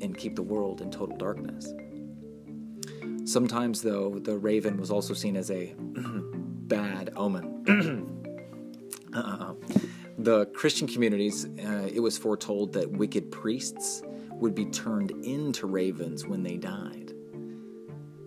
and 0.01 0.17
keep 0.17 0.35
the 0.35 0.41
world 0.41 0.81
in 0.81 0.89
total 0.89 1.15
darkness. 1.17 1.73
Sometimes, 3.25 3.81
though, 3.81 4.19
the 4.19 4.37
raven 4.37 4.77
was 4.77 4.89
also 4.89 5.13
seen 5.13 5.35
as 5.35 5.51
a 5.51 5.75
bad 5.77 7.11
omen. 7.15 8.23
uh, 9.13 9.53
the 10.17 10.47
Christian 10.47 10.87
communities, 10.87 11.45
uh, 11.45 11.89
it 11.93 11.99
was 11.99 12.17
foretold 12.17 12.73
that 12.73 12.91
wicked 12.91 13.31
priests 13.31 14.01
would 14.31 14.55
be 14.55 14.65
turned 14.65 15.11
into 15.25 15.67
ravens 15.67 16.25
when 16.25 16.43
they 16.43 16.57
died. 16.57 17.13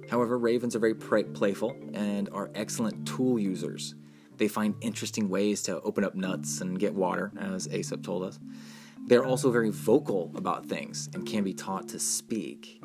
However, 0.09 0.38
ravens 0.38 0.74
are 0.74 0.80
very 0.80 0.95
playful 0.95 1.76
and 1.93 2.28
are 2.30 2.51
excellent 2.55 3.07
tool 3.07 3.38
users. 3.38 3.95
They 4.36 4.49
find 4.49 4.74
interesting 4.80 5.28
ways 5.28 5.62
to 5.64 5.80
open 5.82 6.03
up 6.03 6.14
nuts 6.14 6.61
and 6.61 6.78
get 6.78 6.95
water, 6.95 7.32
as 7.38 7.68
Aesop 7.68 8.03
told 8.03 8.24
us. 8.24 8.38
They're 9.07 9.24
also 9.24 9.51
very 9.51 9.70
vocal 9.70 10.32
about 10.34 10.66
things 10.66 11.09
and 11.14 11.26
can 11.26 11.45
be 11.45 11.55
taught 11.55 11.88
to 11.91 11.99
speak. 11.99 12.80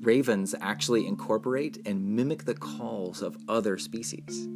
Ravens 0.00 0.54
actually 0.60 1.06
incorporate 1.06 1.78
and 1.86 2.16
mimic 2.16 2.44
the 2.44 2.54
calls 2.54 3.22
of 3.22 3.36
other 3.48 3.76
species. 3.78 4.48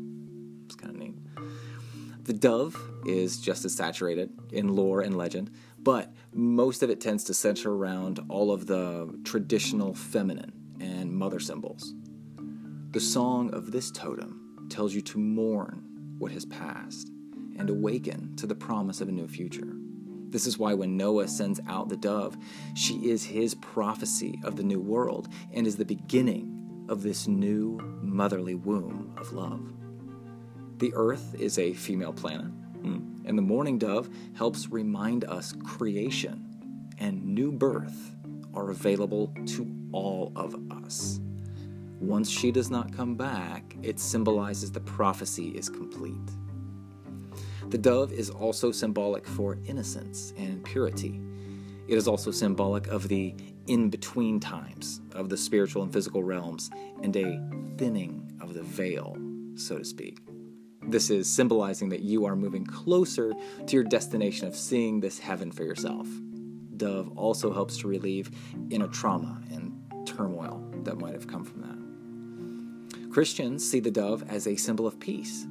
The 2.24 2.32
dove 2.32 2.80
is 3.04 3.38
just 3.38 3.66
as 3.66 3.74
saturated 3.74 4.30
in 4.50 4.74
lore 4.74 5.02
and 5.02 5.14
legend, 5.14 5.50
but 5.78 6.10
most 6.32 6.82
of 6.82 6.88
it 6.88 6.98
tends 6.98 7.22
to 7.24 7.34
center 7.34 7.70
around 7.70 8.18
all 8.30 8.50
of 8.50 8.66
the 8.66 9.14
traditional 9.24 9.92
feminine 9.92 10.54
and 10.80 11.12
mother 11.12 11.38
symbols. 11.38 11.92
The 12.92 13.00
song 13.00 13.52
of 13.52 13.72
this 13.72 13.90
totem 13.90 14.66
tells 14.70 14.94
you 14.94 15.02
to 15.02 15.18
mourn 15.18 15.84
what 16.16 16.32
has 16.32 16.46
passed 16.46 17.10
and 17.58 17.68
awaken 17.68 18.34
to 18.36 18.46
the 18.46 18.54
promise 18.54 19.02
of 19.02 19.10
a 19.10 19.12
new 19.12 19.28
future. 19.28 19.76
This 20.30 20.46
is 20.46 20.58
why 20.58 20.72
when 20.72 20.96
Noah 20.96 21.28
sends 21.28 21.60
out 21.68 21.90
the 21.90 21.96
dove, 21.98 22.38
she 22.74 23.10
is 23.10 23.22
his 23.22 23.54
prophecy 23.56 24.40
of 24.44 24.56
the 24.56 24.62
new 24.62 24.80
world 24.80 25.28
and 25.52 25.66
is 25.66 25.76
the 25.76 25.84
beginning 25.84 26.86
of 26.88 27.02
this 27.02 27.28
new 27.28 27.78
motherly 28.00 28.54
womb 28.54 29.14
of 29.18 29.30
love. 29.34 29.60
The 30.78 30.92
earth 30.94 31.34
is 31.38 31.58
a 31.58 31.72
female 31.72 32.12
planet, 32.12 32.46
hmm, 32.46 33.22
and 33.24 33.38
the 33.38 33.42
mourning 33.42 33.78
dove 33.78 34.08
helps 34.34 34.68
remind 34.68 35.24
us 35.24 35.54
creation 35.64 36.44
and 36.98 37.24
new 37.24 37.52
birth 37.52 38.14
are 38.54 38.70
available 38.70 39.34
to 39.46 39.70
all 39.92 40.32
of 40.36 40.56
us. 40.84 41.20
Once 42.00 42.28
she 42.28 42.50
does 42.50 42.70
not 42.70 42.92
come 42.92 43.14
back, 43.14 43.76
it 43.82 43.98
symbolizes 43.98 44.70
the 44.70 44.80
prophecy 44.80 45.48
is 45.56 45.68
complete. 45.68 46.30
The 47.70 47.78
dove 47.78 48.12
is 48.12 48.30
also 48.30 48.72
symbolic 48.72 49.26
for 49.26 49.58
innocence 49.64 50.34
and 50.36 50.62
purity. 50.64 51.20
It 51.88 51.96
is 51.96 52.06
also 52.08 52.30
symbolic 52.30 52.88
of 52.88 53.08
the 53.08 53.34
in 53.66 53.88
between 53.88 54.40
times 54.40 55.00
of 55.12 55.28
the 55.28 55.36
spiritual 55.36 55.82
and 55.82 55.92
physical 55.92 56.22
realms 56.22 56.70
and 57.02 57.16
a 57.16 57.40
thinning 57.78 58.30
of 58.40 58.54
the 58.54 58.62
veil, 58.62 59.16
so 59.54 59.78
to 59.78 59.84
speak. 59.84 60.20
This 60.86 61.10
is 61.10 61.32
symbolizing 61.32 61.88
that 61.90 62.02
you 62.02 62.24
are 62.26 62.36
moving 62.36 62.64
closer 62.64 63.32
to 63.66 63.76
your 63.76 63.84
destination 63.84 64.46
of 64.46 64.54
seeing 64.54 65.00
this 65.00 65.18
heaven 65.18 65.50
for 65.50 65.64
yourself 65.64 66.06
dove 66.76 67.16
also 67.16 67.52
helps 67.52 67.76
to 67.78 67.88
relieve 67.88 68.30
inner 68.70 68.88
trauma 68.88 69.40
and 69.50 69.72
turmoil 70.06 70.64
that 70.82 70.98
might 70.98 71.14
have 71.14 71.26
come 71.26 71.44
from 71.44 71.60
that. 71.62 73.10
Christians 73.10 73.68
see 73.68 73.80
the 73.80 73.90
dove 73.90 74.24
as 74.28 74.46
a 74.46 74.56
symbol 74.56 74.86
of 74.86 74.98
peace. 74.98 75.46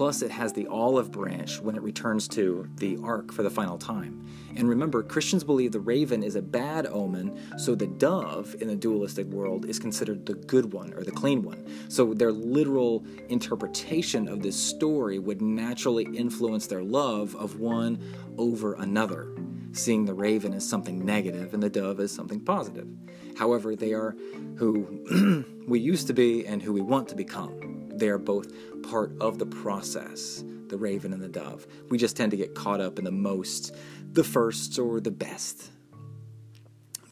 Plus, 0.00 0.22
it 0.22 0.30
has 0.30 0.54
the 0.54 0.66
olive 0.68 1.12
branch 1.12 1.60
when 1.60 1.76
it 1.76 1.82
returns 1.82 2.26
to 2.26 2.66
the 2.76 2.96
ark 3.04 3.30
for 3.30 3.42
the 3.42 3.50
final 3.50 3.76
time. 3.76 4.26
And 4.56 4.66
remember, 4.66 5.02
Christians 5.02 5.44
believe 5.44 5.72
the 5.72 5.80
raven 5.80 6.22
is 6.22 6.36
a 6.36 6.40
bad 6.40 6.86
omen, 6.86 7.38
so 7.58 7.74
the 7.74 7.86
dove 7.86 8.56
in 8.62 8.68
the 8.68 8.76
dualistic 8.76 9.26
world 9.26 9.66
is 9.66 9.78
considered 9.78 10.24
the 10.24 10.32
good 10.32 10.72
one 10.72 10.94
or 10.94 11.04
the 11.04 11.10
clean 11.10 11.42
one. 11.42 11.66
So 11.90 12.14
their 12.14 12.32
literal 12.32 13.04
interpretation 13.28 14.26
of 14.26 14.40
this 14.40 14.56
story 14.56 15.18
would 15.18 15.42
naturally 15.42 16.04
influence 16.04 16.66
their 16.66 16.82
love 16.82 17.36
of 17.36 17.60
one 17.60 18.02
over 18.38 18.72
another 18.76 19.36
seeing 19.72 20.06
the 20.06 20.14
raven 20.14 20.54
as 20.54 20.66
something 20.66 21.04
negative 21.04 21.52
and 21.52 21.62
the 21.62 21.68
dove 21.68 22.00
as 22.00 22.10
something 22.10 22.40
positive. 22.40 22.88
However, 23.36 23.76
they 23.76 23.92
are 23.92 24.16
who 24.56 25.44
we 25.68 25.78
used 25.78 26.06
to 26.06 26.14
be 26.14 26.46
and 26.46 26.62
who 26.62 26.72
we 26.72 26.80
want 26.80 27.06
to 27.10 27.14
become. 27.14 27.70
They 28.00 28.08
are 28.08 28.18
both 28.18 28.50
part 28.82 29.12
of 29.20 29.38
the 29.38 29.46
process, 29.46 30.44
the 30.68 30.76
raven 30.76 31.12
and 31.12 31.22
the 31.22 31.28
dove. 31.28 31.66
We 31.88 31.98
just 31.98 32.16
tend 32.16 32.30
to 32.30 32.36
get 32.36 32.54
caught 32.54 32.80
up 32.80 32.98
in 32.98 33.04
the 33.04 33.10
most, 33.10 33.74
the 34.12 34.24
first, 34.24 34.78
or 34.78 35.00
the 35.00 35.10
best. 35.10 35.70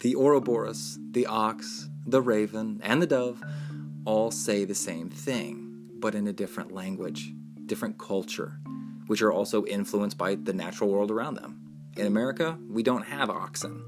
The 0.00 0.14
Ouroboros, 0.14 0.98
the 1.10 1.26
ox, 1.26 1.88
the 2.06 2.22
raven, 2.22 2.80
and 2.82 3.02
the 3.02 3.06
dove 3.06 3.42
all 4.04 4.30
say 4.30 4.64
the 4.64 4.74
same 4.74 5.10
thing, 5.10 5.90
but 5.94 6.14
in 6.14 6.26
a 6.26 6.32
different 6.32 6.72
language, 6.72 7.32
different 7.66 7.98
culture, 7.98 8.58
which 9.06 9.22
are 9.22 9.32
also 9.32 9.64
influenced 9.66 10.16
by 10.16 10.34
the 10.36 10.52
natural 10.52 10.90
world 10.90 11.10
around 11.10 11.34
them. 11.34 11.60
In 11.96 12.06
America, 12.06 12.56
we 12.70 12.82
don't 12.82 13.06
have 13.06 13.28
oxen, 13.28 13.82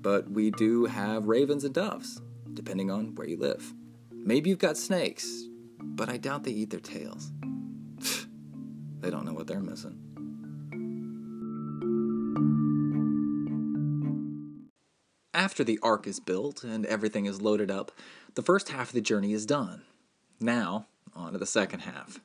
but 0.00 0.30
we 0.30 0.50
do 0.50 0.86
have 0.86 1.28
ravens 1.28 1.64
and 1.64 1.74
doves, 1.74 2.20
depending 2.54 2.90
on 2.90 3.14
where 3.14 3.28
you 3.28 3.36
live. 3.36 3.74
Maybe 4.10 4.50
you've 4.50 4.58
got 4.58 4.76
snakes, 4.76 5.44
but 5.82 6.08
I 6.08 6.16
doubt 6.16 6.44
they 6.44 6.52
eat 6.52 6.70
their 6.70 6.80
tails. 6.80 7.30
they 9.00 9.10
don't 9.10 9.24
know 9.24 9.34
what 9.34 9.46
they're 9.46 9.60
missing. 9.60 9.98
After 15.34 15.64
the 15.64 15.78
ark 15.82 16.06
is 16.06 16.20
built 16.20 16.62
and 16.62 16.86
everything 16.86 17.26
is 17.26 17.42
loaded 17.42 17.70
up, 17.70 17.92
the 18.34 18.42
first 18.42 18.68
half 18.68 18.88
of 18.88 18.94
the 18.94 19.00
journey 19.00 19.32
is 19.32 19.46
done. 19.46 19.82
Now, 20.40 20.86
on 21.14 21.32
to 21.32 21.38
the 21.38 21.46
second 21.46 21.80
half. 21.80 22.20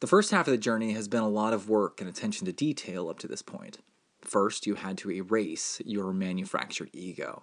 The 0.00 0.06
first 0.06 0.32
half 0.32 0.46
of 0.48 0.52
the 0.52 0.58
journey 0.58 0.92
has 0.92 1.08
been 1.08 1.22
a 1.22 1.28
lot 1.28 1.52
of 1.52 1.68
work 1.68 2.00
and 2.00 2.10
attention 2.10 2.44
to 2.46 2.52
detail 2.52 3.08
up 3.08 3.18
to 3.20 3.28
this 3.28 3.42
point. 3.42 3.78
First, 4.20 4.66
you 4.66 4.74
had 4.74 4.98
to 4.98 5.10
erase 5.10 5.80
your 5.84 6.12
manufactured 6.12 6.90
ego. 6.92 7.42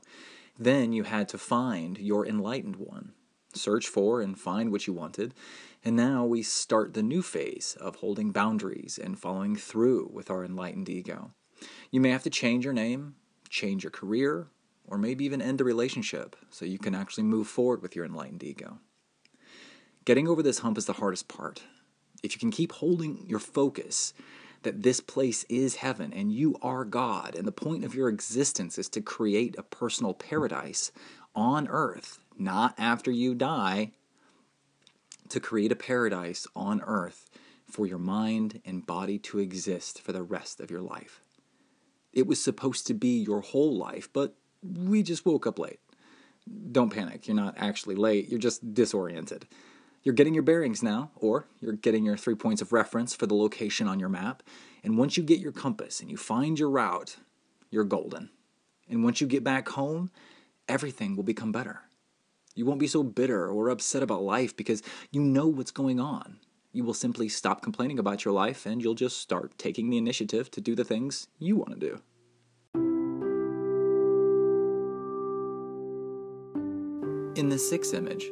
Then 0.58 0.91
you 0.91 1.04
had 1.04 1.30
to 1.30 1.38
find 1.38 1.97
your 1.97 2.28
enlightened 2.28 2.76
one, 2.76 3.14
search 3.54 3.88
for 3.88 4.22
and 4.22 4.39
find 4.39 4.72
what 4.72 4.88
you 4.88 4.93
wanted. 4.93 5.34
And 5.84 5.95
now 5.95 6.26
we 6.26 6.43
start 6.43 6.93
the 6.93 7.04
new 7.04 7.22
phase 7.22 7.78
of 7.80 7.97
holding 7.97 8.32
boundaries 8.32 9.00
and 9.02 9.18
following 9.18 9.56
through 9.56 10.10
with 10.14 10.30
our 10.30 10.43
enlightened 10.43 10.89
ego. 10.89 11.32
You 11.91 12.02
may 12.02 12.10
have 12.10 12.24
to 12.24 12.30
change 12.30 12.66
your 12.66 12.74
name, 12.74 13.16
change 13.50 13.84
your 13.84 13.91
career, 13.91 14.47
or 14.86 14.97
maybe 14.97 15.26
even 15.26 15.41
end 15.41 15.62
a 15.62 15.64
relationship 15.64 16.36
so 16.50 16.66
you 16.66 16.80
can 16.80 16.95
actually 16.95 17.24
move 17.24 17.47
forward 17.47 17.82
with 17.82 17.95
your 17.95 18.06
enlightened 18.06 18.43
ego. 18.43 18.80
Getting 20.06 20.28
over 20.28 20.41
this 20.41 20.60
hump 20.60 20.78
is 20.78 20.86
the 20.86 20.93
hardest 20.93 21.28
part. 21.28 21.62
If 22.24 22.34
you 22.34 22.39
can 22.39 22.52
keep 22.52 22.72
holding 22.74 23.26
your 23.28 23.39
focus 23.39 24.14
that 24.64 24.84
this 24.84 25.00
place 25.00 25.45
is 25.47 25.76
heaven 25.78 26.12
and 26.12 26.34
you 26.34 26.56
are 26.62 26.84
God, 26.84 27.36
and 27.36 27.47
the 27.47 27.52
point 27.52 27.86
of 27.86 27.95
your 27.95 28.10
existence 28.10 28.78
is 28.78 28.89
to 28.89 29.02
create 29.02 29.56
a 29.58 29.64
personal 29.64 30.14
paradise 30.14 30.91
on 31.36 31.68
earth, 31.70 32.20
not 32.40 32.74
after 32.78 33.12
you 33.12 33.36
die, 33.36 33.92
to 35.30 35.40
create 35.40 35.72
a 35.72 35.76
paradise 35.76 36.48
on 36.56 36.82
earth 36.82 37.30
for 37.70 37.86
your 37.86 38.00
mind 38.00 38.62
and 38.66 38.86
body 38.86 39.20
to 39.20 39.40
exist 39.40 40.02
for 40.02 40.12
the 40.12 40.24
rest 40.24 40.60
of 40.60 40.72
your 40.72 40.82
life. 40.82 41.22
It 42.12 42.26
was 42.26 42.44
supposed 42.44 42.88
to 42.88 42.96
be 42.96 43.20
your 43.20 43.42
whole 43.42 43.78
life, 43.78 44.10
but 44.12 44.34
we 44.64 45.04
just 45.04 45.26
woke 45.26 45.46
up 45.46 45.60
late. 45.60 45.80
Don't 46.72 46.90
panic, 46.90 47.28
you're 47.28 47.36
not 47.36 47.54
actually 47.58 47.96
late, 47.96 48.28
you're 48.30 48.40
just 48.40 48.74
disoriented. 48.74 49.48
You're 50.02 50.16
getting 50.16 50.34
your 50.34 50.44
bearings 50.44 50.82
now, 50.82 51.12
or 51.16 51.46
you're 51.60 51.74
getting 51.74 52.06
your 52.06 52.18
three 52.18 52.34
points 52.34 52.62
of 52.62 52.74
reference 52.74 53.14
for 53.14 53.28
the 53.28 53.36
location 53.36 53.88
on 53.88 54.00
your 54.00 54.10
map. 54.10 54.42
And 54.84 54.98
once 54.98 55.18
you 55.18 55.24
get 55.24 55.40
your 55.40 55.52
compass 55.52 56.00
and 56.00 56.10
you 56.10 56.18
find 56.18 56.58
your 56.58 56.70
route, 56.70 57.18
you're 57.70 57.84
golden. 57.84 58.30
And 58.90 59.04
once 59.04 59.22
you 59.22 59.28
get 59.28 59.44
back 59.44 59.70
home, 59.70 60.10
everything 60.68 61.16
will 61.16 61.24
become 61.24 61.52
better. 61.52 61.82
You 62.60 62.66
won't 62.66 62.82
be 62.82 62.88
so 62.88 63.03
bitter 63.03 63.47
or 63.47 63.70
upset 63.70 64.03
about 64.03 64.22
life 64.22 64.53
because 64.53 64.84
you 65.12 65.22
know 65.22 65.47
what's 65.47 65.72
going 65.72 65.97
on. 65.97 66.39
You 66.74 66.84
will 66.84 66.93
simply 66.93 67.30
stop 67.30 67.62
complaining 67.62 67.99
about 67.99 68.26
your 68.26 68.34
life 68.34 68.66
and 68.66 68.84
you'll 68.84 68.95
just 68.95 69.22
start 69.22 69.57
taking 69.57 69.89
the 69.89 69.97
initiative 69.97 70.51
to 70.51 70.60
do 70.60 70.76
the 70.76 70.84
things 70.84 71.30
you 71.38 71.55
want 71.55 71.80
to 71.80 71.80
do. 71.80 72.01
In 77.39 77.47
the 77.47 77.57
sixth 77.57 77.93
image, 77.93 78.26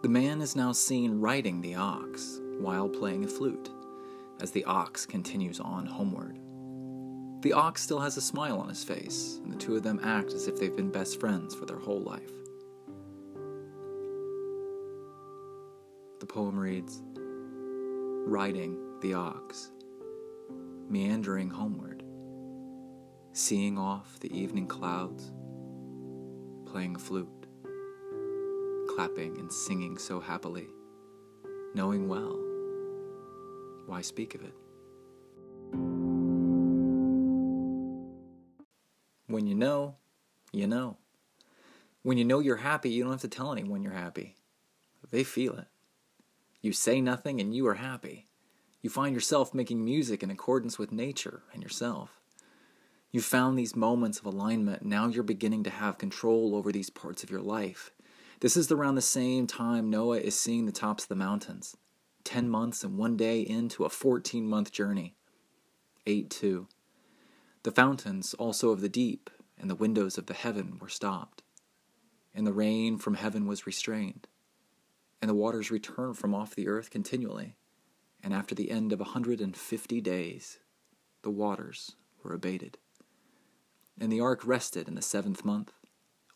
the 0.00 0.08
man 0.08 0.40
is 0.40 0.56
now 0.56 0.72
seen 0.72 1.20
riding 1.20 1.60
the 1.60 1.74
ox 1.74 2.40
while 2.60 2.88
playing 2.88 3.26
a 3.26 3.28
flute 3.28 3.68
as 4.40 4.50
the 4.50 4.64
ox 4.64 5.04
continues 5.04 5.60
on 5.60 5.84
homeward. 5.84 6.38
The 7.42 7.52
ox 7.52 7.82
still 7.82 8.00
has 8.00 8.16
a 8.16 8.22
smile 8.22 8.60
on 8.60 8.70
his 8.70 8.82
face, 8.82 9.40
and 9.44 9.52
the 9.52 9.58
two 9.58 9.76
of 9.76 9.82
them 9.82 10.00
act 10.02 10.32
as 10.32 10.48
if 10.48 10.58
they've 10.58 10.74
been 10.74 10.90
best 10.90 11.20
friends 11.20 11.54
for 11.54 11.66
their 11.66 11.78
whole 11.78 12.00
life. 12.00 12.32
The 16.20 16.26
poem 16.26 16.58
reads 16.58 17.00
Riding 18.26 18.76
the 19.00 19.14
ox, 19.14 19.70
meandering 20.88 21.48
homeward, 21.48 22.02
seeing 23.32 23.78
off 23.78 24.18
the 24.18 24.36
evening 24.36 24.66
clouds, 24.66 25.30
playing 26.66 26.96
flute, 26.96 27.46
clapping 28.88 29.38
and 29.38 29.52
singing 29.52 29.96
so 29.96 30.18
happily, 30.18 30.66
knowing 31.74 32.08
well, 32.08 32.36
why 33.86 34.00
speak 34.02 34.34
of 34.34 34.42
it? 34.42 34.54
When 39.28 39.46
you 39.46 39.54
know, 39.54 39.94
you 40.52 40.66
know. 40.66 40.96
When 42.02 42.18
you 42.18 42.24
know 42.24 42.40
you're 42.40 42.56
happy, 42.56 42.90
you 42.90 43.04
don't 43.04 43.12
have 43.12 43.20
to 43.20 43.28
tell 43.28 43.52
anyone 43.52 43.82
you're 43.82 43.92
happy. 43.92 44.34
They 45.10 45.22
feel 45.22 45.56
it. 45.56 45.68
You 46.60 46.72
say 46.72 47.00
nothing 47.00 47.40
and 47.40 47.54
you 47.54 47.66
are 47.68 47.74
happy. 47.74 48.26
You 48.82 48.90
find 48.90 49.14
yourself 49.14 49.54
making 49.54 49.84
music 49.84 50.22
in 50.22 50.30
accordance 50.30 50.78
with 50.78 50.90
nature 50.90 51.42
and 51.52 51.62
yourself. 51.62 52.20
You 53.10 53.20
found 53.20 53.58
these 53.58 53.76
moments 53.76 54.18
of 54.18 54.26
alignment. 54.26 54.82
Now 54.82 55.06
you're 55.06 55.22
beginning 55.22 55.64
to 55.64 55.70
have 55.70 55.98
control 55.98 56.54
over 56.54 56.72
these 56.72 56.90
parts 56.90 57.22
of 57.22 57.30
your 57.30 57.40
life. 57.40 57.92
This 58.40 58.56
is 58.56 58.70
around 58.70 58.96
the 58.96 59.02
same 59.02 59.46
time 59.46 59.88
Noah 59.88 60.18
is 60.18 60.38
seeing 60.38 60.66
the 60.66 60.72
tops 60.72 61.04
of 61.04 61.08
the 61.08 61.16
mountains. 61.16 61.76
10 62.24 62.48
months 62.48 62.84
and 62.84 62.98
one 62.98 63.16
day 63.16 63.40
into 63.40 63.84
a 63.84 63.88
14 63.88 64.46
month 64.46 64.72
journey. 64.72 65.14
8 66.06 66.28
2. 66.28 66.66
The 67.62 67.70
fountains 67.72 68.34
also 68.34 68.70
of 68.70 68.80
the 68.80 68.88
deep 68.88 69.30
and 69.58 69.70
the 69.70 69.74
windows 69.74 70.18
of 70.18 70.26
the 70.26 70.34
heaven 70.34 70.78
were 70.80 70.88
stopped, 70.88 71.42
and 72.34 72.46
the 72.46 72.52
rain 72.52 72.98
from 72.98 73.14
heaven 73.14 73.46
was 73.46 73.66
restrained 73.66 74.28
and 75.20 75.28
the 75.28 75.34
waters 75.34 75.70
returned 75.70 76.16
from 76.16 76.34
off 76.34 76.54
the 76.54 76.68
earth 76.68 76.90
continually. 76.90 77.56
And 78.22 78.34
after 78.34 78.54
the 78.54 78.70
end 78.70 78.92
of 78.92 79.00
a 79.00 79.04
hundred 79.04 79.40
and 79.40 79.56
fifty 79.56 80.00
days, 80.00 80.58
the 81.22 81.30
waters 81.30 81.96
were 82.22 82.34
abated. 82.34 82.78
And 84.00 84.10
the 84.10 84.20
ark 84.20 84.46
rested 84.46 84.88
in 84.88 84.94
the 84.94 85.02
seventh 85.02 85.44
month, 85.44 85.72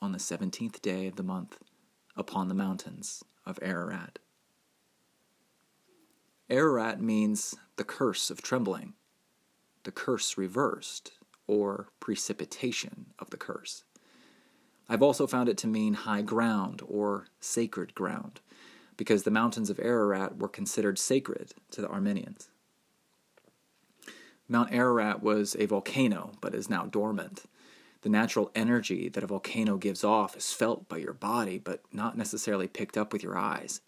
on 0.01 0.13
the 0.13 0.19
seventeenth 0.19 0.83
day 0.83 1.07
of 1.07 1.17
the 1.17 1.23
month, 1.23 1.59
upon 2.17 2.49
the 2.49 2.55
mountains 2.55 3.23
of 3.47 3.59
Ararat. 3.63 4.19
Ararat 6.51 7.01
means 7.01 7.55
the 7.77 7.85
curse 7.85 8.31
of 8.31 8.43
trembling, 8.43 8.95
the 9.85 9.93
curse 9.93 10.37
reversed, 10.37 11.13
or 11.47 11.89
precipitation 11.99 13.07
of 13.19 13.31
the 13.31 13.37
curse. 13.37 13.85
I've 14.89 15.03
also 15.03 15.27
found 15.27 15.49
it 15.49 15.57
to 15.59 15.67
mean 15.67 15.95
high 15.95 16.23
ground 16.23 16.83
or 16.87 17.29
sacred 17.41 17.95
ground, 17.95 18.41
because 18.97 19.23
the 19.23 19.31
mountains 19.31 19.71
of 19.71 19.79
Ararat 19.79 20.39
were 20.39 20.49
considered 20.49 20.99
sacred 20.99 21.53
to 21.71 21.81
the 21.81 21.89
Armenians. 21.89 22.49
Mount 24.49 24.73
Ararat 24.73 25.23
was 25.23 25.57
a 25.59 25.67
volcano, 25.67 26.33
but 26.41 26.55
is 26.55 26.69
now 26.69 26.85
dormant. 26.85 27.45
The 28.03 28.09
natural 28.09 28.51
energy 28.55 29.09
that 29.09 29.23
a 29.23 29.29
volcano 29.29 29.77
gives 29.77 30.03
off 30.03 30.37
is 30.37 30.53
felt 30.53 30.89
by 30.89 30.99
your 30.99 31.13
body, 31.13 31.59
but 31.59 31.83
not 31.93 32.19
necessarily 32.19 32.69
picked 32.69 32.99
up 32.99 33.13
with 33.13 33.23
your 33.23 33.39
eyes. 33.39 33.81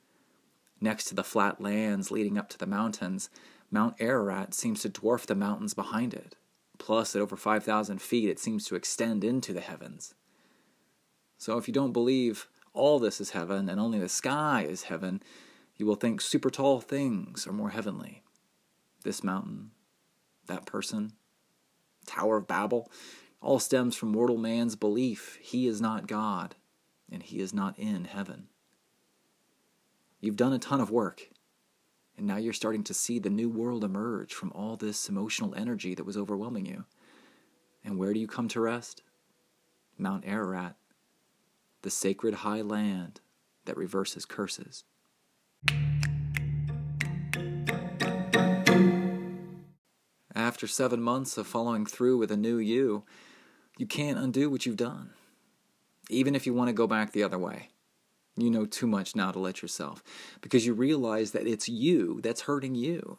Next 0.81 1.05
to 1.07 1.15
the 1.15 1.25
flat 1.25 1.61
lands 1.61 2.11
leading 2.11 2.39
up 2.39 2.49
to 2.51 2.59
the 2.59 2.67
mountains, 2.67 3.29
Mount 3.71 3.97
Ararat 3.99 4.55
seems 4.55 4.83
to 4.83 4.89
dwarf 4.89 5.27
the 5.27 5.35
mountains 5.35 5.75
behind 5.75 6.15
it. 6.15 6.37
Plus, 6.79 7.17
at 7.17 7.23
over 7.23 7.37
5,000 7.37 8.01
feet, 8.01 8.29
it 8.29 8.39
seems 8.39 8.67
to 8.67 8.77
extend 8.77 9.25
into 9.25 9.53
the 9.53 9.61
heavens. 9.61 10.15
So, 11.39 11.59
if 11.59 11.67
you 11.67 11.75
don't 11.75 11.93
believe 11.93 12.49
all 12.75 12.99
this 12.99 13.21
is 13.21 13.31
heaven 13.31 13.69
and 13.69 13.81
only 13.81 13.99
the 13.99 14.09
sky 14.09 14.67
is 14.69 14.85
heaven, 14.85 15.23
you 15.77 15.87
will 15.87 15.95
think 15.95 16.21
super 16.21 16.51
tall 16.51 16.81
things 16.81 17.47
are 17.47 17.53
more 17.53 17.71
heavenly. 17.71 18.23
This 19.05 19.25
mountain, 19.25 19.71
that 20.47 20.67
person, 20.67 21.13
Tower 22.07 22.39
of 22.39 22.47
Babel, 22.47 22.91
all 23.41 23.59
stems 23.59 23.97
from 23.97 24.11
mortal 24.11 24.39
man's 24.39 24.77
belief 24.77 25.39
he 25.41 25.67
is 25.67 25.81
not 25.81 26.07
God 26.07 26.55
and 27.11 27.23
he 27.23 27.41
is 27.41 27.55
not 27.55 27.79
in 27.79 28.05
heaven. 28.05 28.49
You've 30.21 30.37
done 30.37 30.55
a 30.55 30.59
ton 30.59 30.81
of 30.81 30.91
work, 30.91 31.29
and 32.17 32.27
now 32.27 32.39
you're 32.39 32.55
starting 32.55 32.83
to 32.85 32.95
see 32.95 33.19
the 33.19 33.29
new 33.29 33.51
world 33.51 33.85
emerge 33.85 34.33
from 34.33 34.53
all 34.53 34.77
this 34.77 35.09
emotional 35.09 35.55
energy 35.55 35.95
that 35.95 36.07
was 36.07 36.17
overwhelming 36.17 36.65
you. 36.65 36.87
And 37.85 37.99
where 37.99 38.15
do 38.15 38.21
you 38.21 38.27
come 38.27 38.49
to 38.49 38.61
rest? 38.61 39.03
Mount 39.99 40.25
Ararat 40.27 40.77
the 41.85 41.91
sacred 41.91 42.37
high 42.37 42.63
land 42.63 43.21
that 43.67 43.77
reverses 43.77 44.25
curses. 44.25 44.85
After 50.35 50.67
seven 50.67 51.03
months 51.03 51.37
of 51.37 51.47
following 51.47 51.85
through 51.85 52.17
with 52.17 52.31
a 52.31 52.39
new 52.39 52.57
you, 52.57 53.05
you 53.77 53.87
can't 53.87 54.19
undo 54.19 54.49
what 54.49 54.65
you've 54.65 54.79
done. 54.79 55.11
Even 56.09 56.35
if 56.35 56.47
you 56.47 56.55
want 56.55 56.69
to 56.69 56.73
go 56.73 56.87
back 56.87 57.13
the 57.13 57.23
other 57.23 57.39
way, 57.39 57.69
you 58.35 58.51
know 58.51 58.65
too 58.65 58.87
much 58.87 59.15
now 59.15 59.31
to 59.31 59.39
let 59.39 59.61
yourself 59.61 60.03
because 60.41 60.65
you 60.65 60.73
realize 60.73 61.33
that 61.33 61.47
it's 61.47 61.69
you 61.69 62.19
that's 62.23 62.43
hurting 62.43 62.75
you. 62.75 63.19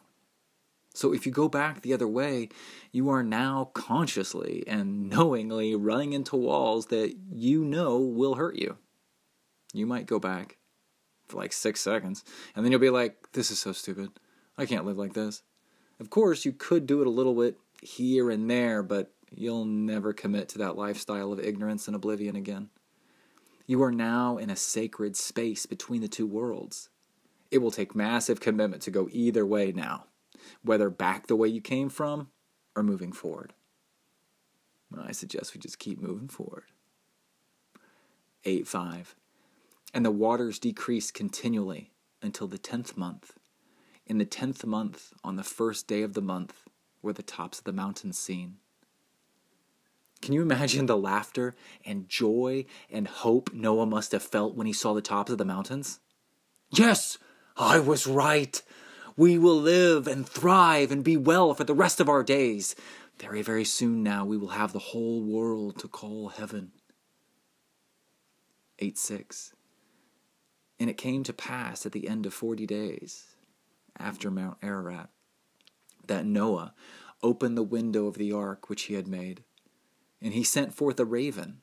So 0.96 1.12
if 1.12 1.26
you 1.26 1.32
go 1.32 1.46
back 1.46 1.82
the 1.82 1.92
other 1.92 2.08
way, 2.08 2.48
you 2.90 3.10
are 3.10 3.22
now 3.22 3.70
consciously 3.74 4.64
and 4.66 5.10
knowingly 5.10 5.74
running 5.74 6.14
into 6.14 6.36
walls 6.36 6.86
that 6.86 7.14
you 7.30 7.66
know 7.66 7.98
will 7.98 8.36
hurt 8.36 8.56
you. 8.56 8.78
You 9.74 9.84
might 9.84 10.06
go 10.06 10.18
back 10.18 10.56
for 11.28 11.36
like 11.36 11.52
six 11.52 11.82
seconds, 11.82 12.24
and 12.54 12.64
then 12.64 12.72
you'll 12.72 12.80
be 12.80 12.88
like, 12.88 13.30
this 13.32 13.50
is 13.50 13.58
so 13.58 13.72
stupid. 13.72 14.08
I 14.56 14.64
can't 14.64 14.86
live 14.86 14.96
like 14.96 15.12
this. 15.12 15.42
Of 16.00 16.08
course, 16.08 16.46
you 16.46 16.52
could 16.52 16.86
do 16.86 17.02
it 17.02 17.06
a 17.06 17.10
little 17.10 17.34
bit 17.34 17.58
here 17.82 18.30
and 18.30 18.50
there, 18.50 18.82
but 18.82 19.12
you'll 19.30 19.66
never 19.66 20.14
commit 20.14 20.48
to 20.50 20.58
that 20.58 20.78
lifestyle 20.78 21.30
of 21.30 21.40
ignorance 21.40 21.86
and 21.86 21.94
oblivion 21.94 22.36
again. 22.36 22.70
You 23.66 23.82
are 23.82 23.92
now 23.92 24.38
in 24.38 24.48
a 24.48 24.56
sacred 24.56 25.14
space 25.14 25.66
between 25.66 26.00
the 26.00 26.08
two 26.08 26.26
worlds. 26.26 26.88
It 27.50 27.58
will 27.58 27.70
take 27.70 27.94
massive 27.94 28.40
commitment 28.40 28.80
to 28.82 28.90
go 28.90 29.10
either 29.12 29.44
way 29.44 29.72
now 29.72 30.06
whether 30.62 30.90
back 30.90 31.26
the 31.26 31.36
way 31.36 31.48
you 31.48 31.60
came 31.60 31.88
from 31.88 32.28
or 32.74 32.82
moving 32.82 33.12
forward. 33.12 33.52
I 34.98 35.12
suggest 35.12 35.54
we 35.54 35.60
just 35.60 35.78
keep 35.78 36.00
moving 36.00 36.28
forward. 36.28 36.64
8 38.44 38.66
5. 38.66 39.14
And 39.92 40.04
the 40.04 40.10
waters 40.10 40.58
decreased 40.58 41.14
continually 41.14 41.92
until 42.22 42.46
the 42.46 42.58
tenth 42.58 42.96
month. 42.96 43.34
In 44.06 44.18
the 44.18 44.24
tenth 44.24 44.64
month, 44.64 45.12
on 45.24 45.36
the 45.36 45.42
first 45.42 45.86
day 45.86 46.02
of 46.02 46.14
the 46.14 46.22
month, 46.22 46.64
were 47.02 47.12
the 47.12 47.22
tops 47.22 47.58
of 47.58 47.64
the 47.64 47.72
mountains 47.72 48.18
seen. 48.18 48.56
Can 50.22 50.32
you 50.32 50.42
imagine 50.42 50.86
the 50.86 50.96
laughter 50.96 51.54
and 51.84 52.08
joy 52.08 52.64
and 52.90 53.06
hope 53.06 53.52
Noah 53.52 53.86
must 53.86 54.12
have 54.12 54.22
felt 54.22 54.56
when 54.56 54.66
he 54.66 54.72
saw 54.72 54.94
the 54.94 55.02
tops 55.02 55.30
of 55.30 55.38
the 55.38 55.44
mountains? 55.44 56.00
Yes, 56.70 57.18
I 57.56 57.78
was 57.78 58.06
right. 58.06 58.60
We 59.16 59.38
will 59.38 59.56
live 59.56 60.06
and 60.06 60.28
thrive 60.28 60.92
and 60.92 61.02
be 61.02 61.16
well 61.16 61.54
for 61.54 61.64
the 61.64 61.74
rest 61.74 62.00
of 62.00 62.08
our 62.08 62.22
days. 62.22 62.76
Very, 63.18 63.40
very 63.40 63.64
soon 63.64 64.02
now, 64.02 64.26
we 64.26 64.36
will 64.36 64.48
have 64.48 64.72
the 64.72 64.78
whole 64.78 65.22
world 65.22 65.78
to 65.78 65.88
call 65.88 66.28
heaven. 66.28 66.72
8 68.78 68.98
6. 68.98 69.54
And 70.78 70.90
it 70.90 70.98
came 70.98 71.22
to 71.22 71.32
pass 71.32 71.86
at 71.86 71.92
the 71.92 72.08
end 72.08 72.26
of 72.26 72.34
forty 72.34 72.66
days, 72.66 73.36
after 73.98 74.30
Mount 74.30 74.58
Ararat, 74.62 75.08
that 76.06 76.26
Noah 76.26 76.74
opened 77.22 77.56
the 77.56 77.62
window 77.62 78.06
of 78.06 78.18
the 78.18 78.32
ark 78.32 78.68
which 78.68 78.82
he 78.82 78.94
had 78.94 79.08
made, 79.08 79.42
and 80.20 80.34
he 80.34 80.44
sent 80.44 80.74
forth 80.74 81.00
a 81.00 81.06
raven, 81.06 81.62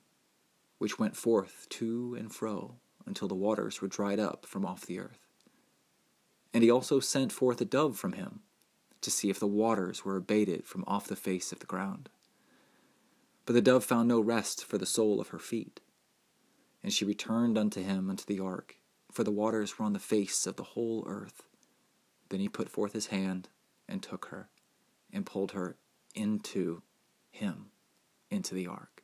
which 0.80 0.98
went 0.98 1.16
forth 1.16 1.68
to 1.70 2.16
and 2.18 2.34
fro 2.34 2.78
until 3.06 3.28
the 3.28 3.36
waters 3.36 3.80
were 3.80 3.88
dried 3.88 4.20
up 4.20 4.48
from 4.48 4.66
off 4.66 4.88
the 4.88 4.98
earth. 4.98 5.23
And 6.54 6.64
he 6.64 6.70
also 6.70 7.00
sent 7.00 7.32
forth 7.32 7.60
a 7.62 7.66
dove 7.66 7.98
from 7.98 8.14
him, 8.14 8.42
to 9.02 9.12
see 9.12 9.30
if 9.30 9.40
the 9.40 9.48
waters 9.48 10.06
were 10.06 10.16
abated 10.16 10.66
from 10.66 10.84
off 10.88 11.08
the 11.08 11.16
face 11.16 11.52
of 11.52 11.60
the 11.60 11.66
ground. 11.66 12.10
But 13.46 13.54
the 13.54 13.62
dove 13.62 13.84
found 13.84 14.08
no 14.08 14.22
rest 14.22 14.64
for 14.64 14.78
the 14.78 14.86
sole 14.86 15.20
of 15.20 15.30
her 15.30 15.40
feet. 15.40 15.82
And 16.82 16.94
she 16.94 17.06
returned 17.06 17.58
unto 17.58 17.82
him 17.82 18.10
unto 18.10 18.24
the 18.26 18.40
ark, 18.40 18.78
for 19.12 19.24
the 19.24 19.32
waters 19.32 19.78
were 19.78 19.86
on 19.86 19.94
the 19.94 20.00
face 20.00 20.48
of 20.48 20.56
the 20.56 20.64
whole 20.64 21.04
earth. 21.08 21.44
Then 22.30 22.40
he 22.40 22.50
put 22.50 22.70
forth 22.70 22.94
his 22.94 23.08
hand 23.08 23.50
and 23.88 24.02
took 24.02 24.26
her, 24.28 24.50
and 25.12 25.26
pulled 25.26 25.52
her 25.52 25.76
into 26.16 26.82
him, 27.32 27.68
into 28.30 28.56
the 28.56 28.68
ark. 28.68 29.04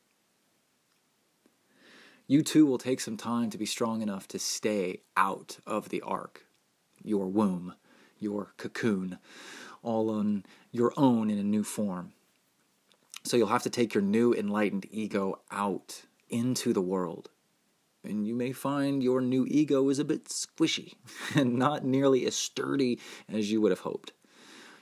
You 2.26 2.42
too 2.42 2.64
will 2.64 2.78
take 2.78 3.00
some 3.00 3.16
time 3.16 3.50
to 3.50 3.58
be 3.58 3.66
strong 3.66 4.02
enough 4.02 4.28
to 4.28 4.38
stay 4.38 5.02
out 5.16 5.58
of 5.66 5.88
the 5.88 6.00
ark, 6.00 6.46
your 7.02 7.28
womb, 7.28 7.74
your 8.18 8.52
cocoon, 8.56 9.18
all 9.82 10.10
on 10.10 10.44
your 10.70 10.92
own 10.96 11.30
in 11.30 11.38
a 11.38 11.42
new 11.42 11.64
form. 11.64 12.12
So 13.24 13.36
you'll 13.36 13.48
have 13.48 13.62
to 13.64 13.70
take 13.70 13.94
your 13.94 14.02
new 14.02 14.32
enlightened 14.32 14.86
ego 14.90 15.40
out 15.50 16.02
into 16.28 16.72
the 16.72 16.80
world. 16.80 17.30
And 18.02 18.26
you 18.26 18.34
may 18.34 18.52
find 18.52 19.02
your 19.02 19.20
new 19.20 19.46
ego 19.48 19.88
is 19.90 19.98
a 19.98 20.04
bit 20.04 20.24
squishy 20.24 20.94
and 21.34 21.56
not 21.56 21.84
nearly 21.84 22.26
as 22.26 22.34
sturdy 22.34 22.98
as 23.28 23.50
you 23.52 23.60
would 23.60 23.72
have 23.72 23.80
hoped. 23.80 24.12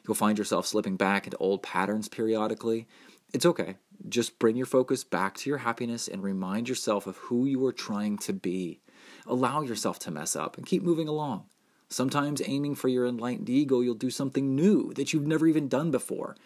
You'll 0.07 0.15
find 0.15 0.39
yourself 0.39 0.67
slipping 0.67 0.97
back 0.97 1.27
into 1.27 1.37
old 1.39 1.63
patterns 1.63 2.09
periodically. 2.09 2.87
It's 3.35 3.45
okay. 3.45 3.77
Just 4.09 4.39
bring 4.39 4.57
your 4.57 4.67
focus 4.67 5.05
back 5.05 5.37
to 5.39 5.51
your 5.51 5.59
happiness 5.59 6.09
and 6.09 6.23
remind 6.23 6.69
yourself 6.69 7.07
of 7.07 7.17
who 7.17 7.45
you 7.45 7.65
are 7.67 7.73
trying 7.73 8.17
to 8.19 8.33
be. 8.33 8.81
Allow 9.27 9.63
yourself 9.63 9.99
to 10.01 10.11
mess 10.11 10.37
up 10.37 10.57
and 10.57 10.65
keep 10.65 10.83
moving 10.83 11.09
along. 11.09 11.45
Sometimes 11.89 12.43
aiming 12.45 12.75
for 12.75 12.89
your 12.89 13.07
enlightened 13.07 13.49
ego, 13.49 13.81
you'll 13.81 13.95
do 13.95 14.11
something 14.11 14.55
new 14.55 14.93
that 14.95 15.13
you've 15.13 15.27
never 15.27 15.47
even 15.47 15.69
done 15.69 15.91
before. 15.91 16.37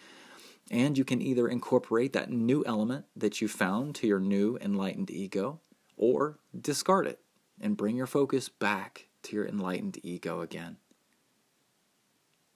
And 0.71 0.97
you 0.97 1.05
can 1.05 1.21
either 1.21 1.49
incorporate 1.49 2.13
that 2.13 2.31
new 2.31 2.65
element 2.65 3.07
that 3.17 3.41
you 3.41 3.49
found 3.49 3.95
to 3.97 4.07
your 4.07 4.21
new 4.21 4.57
enlightened 4.61 5.11
ego, 5.11 5.61
or 5.97 6.39
discard 6.59 7.07
it 7.07 7.21
and 7.61 7.77
bring 7.77 7.97
your 7.97 8.07
focus 8.07 8.49
back 8.49 9.09
to 9.25 9.37
your 9.37 9.47
enlightened 9.47 9.99
ego 10.03 10.41
again. 10.41 10.77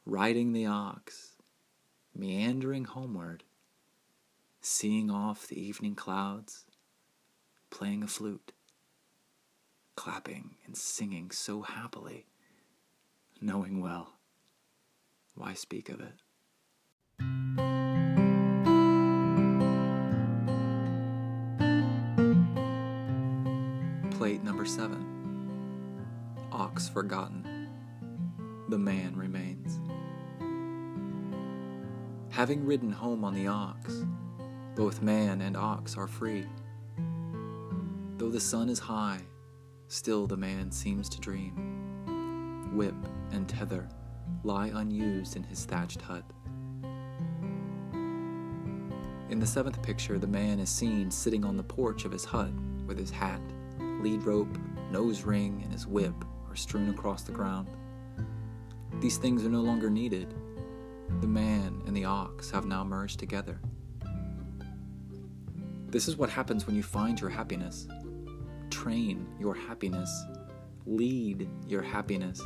Riding 0.04 0.52
the 0.52 0.66
ox, 0.66 1.32
meandering 2.14 2.84
homeward, 2.84 3.42
seeing 4.60 5.10
off 5.10 5.48
the 5.48 5.60
evening 5.60 5.96
clouds, 5.96 6.64
playing 7.70 8.04
a 8.04 8.06
flute, 8.06 8.52
clapping 9.96 10.54
and 10.64 10.76
singing 10.76 11.30
so 11.32 11.62
happily 11.62 12.26
knowing 13.40 13.80
well. 13.80 14.14
Why 15.34 15.54
speak 15.54 15.88
of 15.88 16.00
it? 16.00 16.14
Plate 24.16 24.42
number 24.42 24.64
seven 24.64 25.04
Ox 26.52 26.88
forgotten. 26.88 27.68
The 28.68 28.78
man 28.78 29.14
remains. 29.14 29.78
Having 32.30 32.64
ridden 32.64 32.90
home 32.90 33.24
on 33.24 33.34
the 33.34 33.46
ox, 33.46 34.04
both 34.74 35.02
man 35.02 35.42
and 35.42 35.56
ox 35.56 35.96
are 35.96 36.08
free. 36.08 36.46
Though 38.16 38.30
the 38.30 38.40
sun 38.40 38.68
is 38.68 38.78
high, 38.78 39.20
still 39.88 40.26
the 40.26 40.36
man 40.36 40.70
seems 40.70 41.08
to 41.10 41.20
dream 41.20 41.76
whip, 42.76 42.94
and 43.32 43.48
tether 43.48 43.88
lie 44.42 44.70
unused 44.74 45.36
in 45.36 45.42
his 45.42 45.64
thatched 45.64 46.00
hut. 46.00 46.24
In 49.28 49.40
the 49.40 49.46
seventh 49.46 49.82
picture, 49.82 50.18
the 50.18 50.26
man 50.26 50.60
is 50.60 50.70
seen 50.70 51.10
sitting 51.10 51.44
on 51.44 51.56
the 51.56 51.62
porch 51.62 52.04
of 52.04 52.12
his 52.12 52.24
hut 52.24 52.50
with 52.86 52.98
his 52.98 53.10
hat, 53.10 53.40
lead 54.00 54.22
rope, 54.22 54.56
nose 54.90 55.22
ring, 55.22 55.60
and 55.64 55.72
his 55.72 55.86
whip 55.86 56.14
are 56.48 56.56
strewn 56.56 56.90
across 56.90 57.22
the 57.22 57.32
ground. 57.32 57.68
These 59.00 59.18
things 59.18 59.44
are 59.44 59.50
no 59.50 59.60
longer 59.60 59.90
needed. 59.90 60.32
The 61.20 61.26
man 61.26 61.82
and 61.86 61.96
the 61.96 62.04
ox 62.04 62.50
have 62.50 62.66
now 62.66 62.84
merged 62.84 63.18
together. 63.18 63.60
This 65.88 66.08
is 66.08 66.16
what 66.16 66.30
happens 66.30 66.66
when 66.66 66.76
you 66.76 66.82
find 66.82 67.20
your 67.20 67.30
happiness. 67.30 67.88
Train 68.70 69.26
your 69.40 69.54
happiness 69.54 70.10
lead 70.86 71.48
your 71.66 71.82
happiness, 71.82 72.40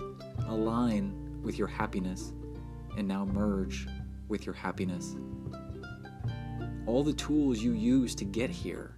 align 0.46 1.40
with 1.42 1.58
your 1.58 1.68
happiness, 1.68 2.32
and 2.96 3.06
now 3.06 3.24
merge 3.24 3.86
with 4.28 4.46
your 4.46 4.54
happiness. 4.54 5.16
All 6.86 7.04
the 7.04 7.12
tools 7.12 7.60
you 7.60 7.72
use 7.72 8.14
to 8.16 8.24
get 8.24 8.50
here 8.50 8.96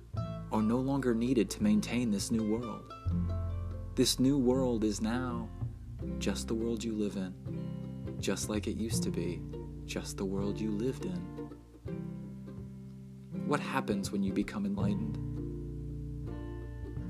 are 0.52 0.62
no 0.62 0.76
longer 0.76 1.14
needed 1.14 1.50
to 1.50 1.62
maintain 1.62 2.10
this 2.10 2.30
new 2.30 2.56
world. 2.56 2.92
This 3.94 4.18
new 4.18 4.38
world 4.38 4.84
is 4.84 5.00
now 5.00 5.48
just 6.18 6.48
the 6.48 6.54
world 6.54 6.82
you 6.82 6.92
live 6.92 7.16
in, 7.16 7.34
just 8.20 8.48
like 8.48 8.66
it 8.66 8.76
used 8.76 9.02
to 9.02 9.10
be, 9.10 9.42
just 9.84 10.16
the 10.16 10.24
world 10.24 10.60
you 10.60 10.70
lived 10.70 11.04
in. 11.04 11.50
What 13.46 13.60
happens 13.60 14.10
when 14.10 14.22
you 14.22 14.32
become 14.32 14.64
enlightened? 14.64 15.31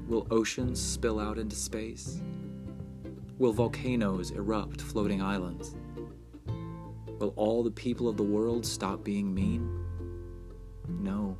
Will 0.09 0.27
oceans 0.31 0.81
spill 0.81 1.19
out 1.19 1.39
into 1.39 1.57
space? 1.57 2.21
Will 3.39 3.53
volcanoes 3.53 4.31
erupt 4.31 4.81
floating 4.81 5.23
islands? 5.23 5.75
Will 7.19 7.33
all 7.37 7.63
the 7.63 7.71
people 7.71 8.09
of 8.09 8.17
the 8.17 8.23
world 8.23 8.67
stop 8.67 9.05
being 9.05 9.33
mean? 9.33 9.85
No, 10.89 11.37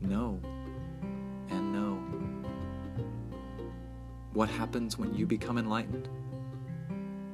no, 0.00 0.40
and 1.50 1.72
no. 1.72 1.94
What 4.32 4.48
happens 4.48 4.98
when 4.98 5.14
you 5.14 5.26
become 5.26 5.58
enlightened? 5.58 6.08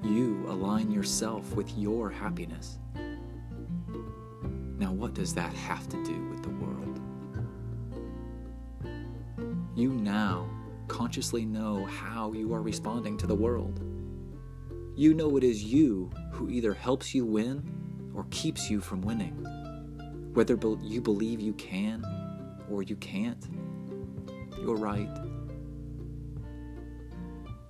You 0.03 0.45
align 0.49 0.91
yourself 0.91 1.55
with 1.55 1.77
your 1.79 2.11
happiness. 2.11 2.79
Now, 4.79 4.93
what 4.93 5.15
does 5.15 5.33
that 5.35 5.55
have 5.55 5.89
to 5.89 6.05
do 6.05 6.29
with 6.29 6.43
the 6.43 6.49
You 9.75 9.91
now 9.91 10.51
consciously 10.89 11.47
know 11.47 11.87
how 11.87 12.33
you 12.33 12.53
are 12.53 12.61
responding 12.61 13.17
to 13.17 13.27
the 13.27 13.35
world. 13.35 13.81
You 14.95 15.15
know 15.15 15.39
it 15.39 15.45
is 15.45 15.65
you 15.65 16.11
who 16.31 16.51
either 16.51 16.75
helps 16.75 17.15
you 17.15 17.25
win 17.25 18.11
or 18.15 18.27
keeps 18.31 18.69
you 18.69 18.83
from 18.83 19.01
winning. 19.01 19.33
Whether 20.35 20.59
you 20.83 21.01
believe 21.01 21.41
you 21.41 21.55
can 21.55 22.05
or 22.71 22.83
you 22.83 22.97
can't, 22.97 23.49
you're 24.59 24.77
right. 24.77 25.09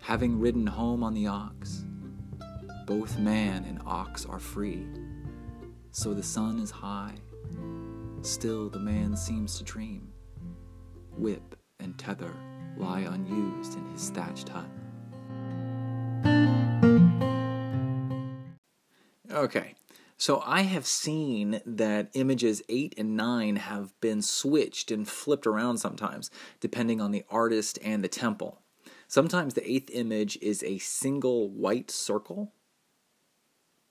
Having 0.00 0.40
ridden 0.40 0.66
home 0.66 1.04
on 1.04 1.14
the 1.14 1.28
ox, 1.28 1.84
both 2.84 3.16
man 3.16 3.64
and 3.64 3.80
ox 3.86 4.26
are 4.26 4.40
free. 4.40 4.88
So 5.92 6.14
the 6.14 6.22
sun 6.24 6.58
is 6.58 6.72
high, 6.72 7.14
still 8.22 8.68
the 8.68 8.80
man 8.80 9.16
seems 9.16 9.58
to 9.58 9.64
dream. 9.64 10.08
Whip 11.16 11.51
tether 12.04 12.34
lie 12.76 13.00
unused 13.00 13.76
in 13.76 13.84
his 13.92 14.10
thatched 14.10 14.48
hut. 14.48 14.66
Okay, 19.30 19.74
so 20.16 20.42
I 20.44 20.62
have 20.62 20.86
seen 20.86 21.60
that 21.64 22.10
images 22.14 22.62
8 22.68 22.94
and 22.98 23.16
9 23.16 23.56
have 23.56 23.98
been 24.00 24.20
switched 24.20 24.90
and 24.90 25.08
flipped 25.08 25.46
around 25.46 25.78
sometimes, 25.78 26.30
depending 26.60 27.00
on 27.00 27.12
the 27.12 27.24
artist 27.30 27.78
and 27.82 28.02
the 28.02 28.08
temple. 28.08 28.62
Sometimes 29.08 29.54
the 29.54 29.70
eighth 29.70 29.90
image 29.90 30.38
is 30.40 30.62
a 30.62 30.78
single 30.78 31.50
white 31.50 31.90
circle 31.90 32.52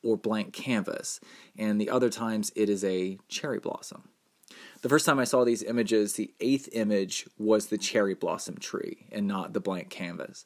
or 0.04 0.18
blank 0.18 0.54
canvas, 0.54 1.20
and 1.58 1.80
the 1.80 1.90
other 1.90 2.10
times 2.10 2.52
it 2.56 2.70
is 2.70 2.84
a 2.84 3.20
cherry 3.28 3.60
blossom. 3.60 4.10
The 4.82 4.90
first 4.90 5.06
time 5.06 5.20
I 5.20 5.26
saw 5.26 5.44
these 5.44 5.62
images, 5.64 6.14
the 6.14 6.34
eighth 6.40 6.70
image 6.74 7.28
was 7.38 7.68
the 7.68 7.78
cherry 7.78 8.16
blossom 8.16 8.58
tree 8.58 9.06
and 9.12 9.28
not 9.28 9.54
the 9.54 9.60
blank 9.60 9.90
canvas. 9.90 10.44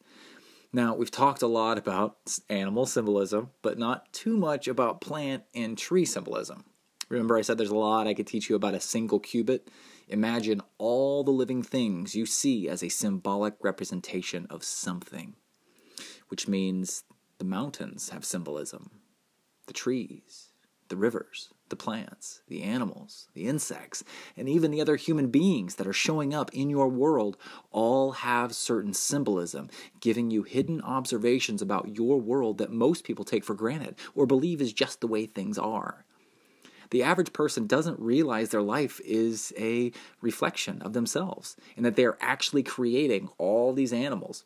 Now, 0.73 0.93
we've 0.93 1.11
talked 1.11 1.41
a 1.41 1.47
lot 1.47 1.77
about 1.77 2.17
animal 2.49 2.85
symbolism, 2.85 3.51
but 3.61 3.77
not 3.77 4.11
too 4.11 4.35
much 4.35 4.67
about 4.67 4.99
plant 4.99 5.43
and 5.53 5.77
tree 5.77 6.03
symbolism. 6.03 6.65
Remember, 7.07 7.37
I 7.37 7.43
said 7.43 7.57
there's 7.57 7.69
a 7.69 7.75
lot 7.75 8.07
I 8.07 8.13
could 8.13 8.27
teach 8.27 8.49
you 8.49 8.57
about 8.57 8.73
a 8.73 8.81
single 8.81 9.19
cubit? 9.19 9.69
Imagine 10.09 10.61
all 10.77 11.23
the 11.23 11.31
living 11.31 11.63
things 11.63 12.13
you 12.13 12.25
see 12.25 12.67
as 12.67 12.83
a 12.83 12.89
symbolic 12.89 13.53
representation 13.61 14.47
of 14.49 14.63
something. 14.65 15.35
which 16.29 16.47
means 16.47 17.03
the 17.37 17.45
mountains 17.45 18.09
have 18.09 18.25
symbolism, 18.25 18.89
the 19.67 19.73
trees, 19.73 20.49
the 20.89 20.97
rivers, 20.97 21.49
the 21.69 21.75
plants, 21.75 22.41
the 22.47 22.61
animals, 22.63 23.27
the 23.33 23.47
insects, 23.47 24.03
and 24.37 24.47
even 24.47 24.71
the 24.71 24.81
other 24.81 24.95
human 24.95 25.27
beings 25.27 25.75
that 25.75 25.87
are 25.87 25.93
showing 25.93 26.33
up 26.33 26.53
in 26.53 26.69
your 26.69 26.87
world 26.87 27.37
all 27.71 28.11
have 28.11 28.53
certain 28.53 28.93
symbolism, 28.93 29.69
giving 29.99 30.29
you 30.29 30.43
hidden 30.43 30.81
observations 30.81 31.61
about 31.61 31.95
your 31.95 32.19
world 32.19 32.57
that 32.57 32.71
most 32.71 33.03
people 33.03 33.25
take 33.25 33.43
for 33.43 33.55
granted 33.55 33.95
or 34.13 34.25
believe 34.25 34.61
is 34.61 34.73
just 34.73 35.01
the 35.01 35.07
way 35.07 35.25
things 35.25 35.57
are. 35.57 36.05
The 36.91 37.03
average 37.03 37.33
person 37.33 37.65
doesn't 37.65 37.99
realize 37.99 38.49
their 38.49 38.61
life 38.61 39.01
is 39.03 39.53
a 39.57 39.91
reflection 40.21 40.81
of 40.81 40.93
themselves 40.93 41.57
and 41.75 41.85
that 41.85 41.95
they 41.95 42.05
are 42.05 42.17
actually 42.21 42.63
creating 42.63 43.29
all 43.37 43.73
these 43.73 43.91
animals 43.91 44.43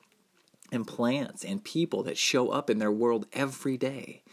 and 0.72 0.88
plants 0.88 1.44
and 1.44 1.64
people 1.64 2.04
that 2.04 2.18
show 2.18 2.50
up 2.50 2.70
in 2.70 2.78
their 2.78 2.92
world 2.92 3.28
every 3.34 3.78
day. 3.78 4.24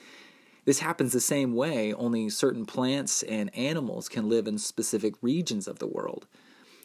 This 0.66 0.80
happens 0.80 1.12
the 1.12 1.20
same 1.20 1.54
way, 1.54 1.92
only 1.94 2.28
certain 2.28 2.66
plants 2.66 3.22
and 3.22 3.56
animals 3.56 4.08
can 4.08 4.28
live 4.28 4.48
in 4.48 4.58
specific 4.58 5.14
regions 5.22 5.68
of 5.68 5.78
the 5.78 5.86
world. 5.86 6.26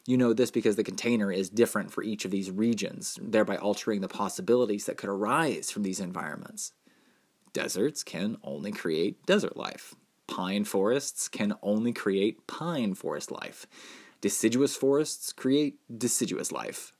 You 0.06 0.18
know 0.18 0.34
this 0.34 0.52
because 0.52 0.76
the 0.76 0.84
container 0.84 1.32
is 1.32 1.50
different 1.50 1.92
for 1.92 2.04
each 2.04 2.24
of 2.24 2.30
these 2.32 2.52
regions, 2.52 3.18
thereby 3.22 3.58
altering 3.58 4.02
the 4.02 4.08
possibilities 4.08 4.86
that 4.86 4.98
could 4.98 5.10
arise 5.10 5.72
from 5.72 5.82
these 5.82 6.00
environments. 6.00 6.74
Deserts 7.54 8.04
can 8.04 8.38
only 8.44 8.72
create 8.72 9.26
desert 9.26 9.58
life. 9.58 9.96
Pine 10.28 10.64
forests 10.64 11.28
can 11.28 11.56
only 11.64 11.92
create 11.92 12.46
pine 12.46 12.94
forest 12.94 13.32
life. 13.32 13.66
Deciduous 14.22 14.76
forests 14.76 15.34
create 15.34 15.80
deciduous 15.98 16.52
life. 16.52 16.94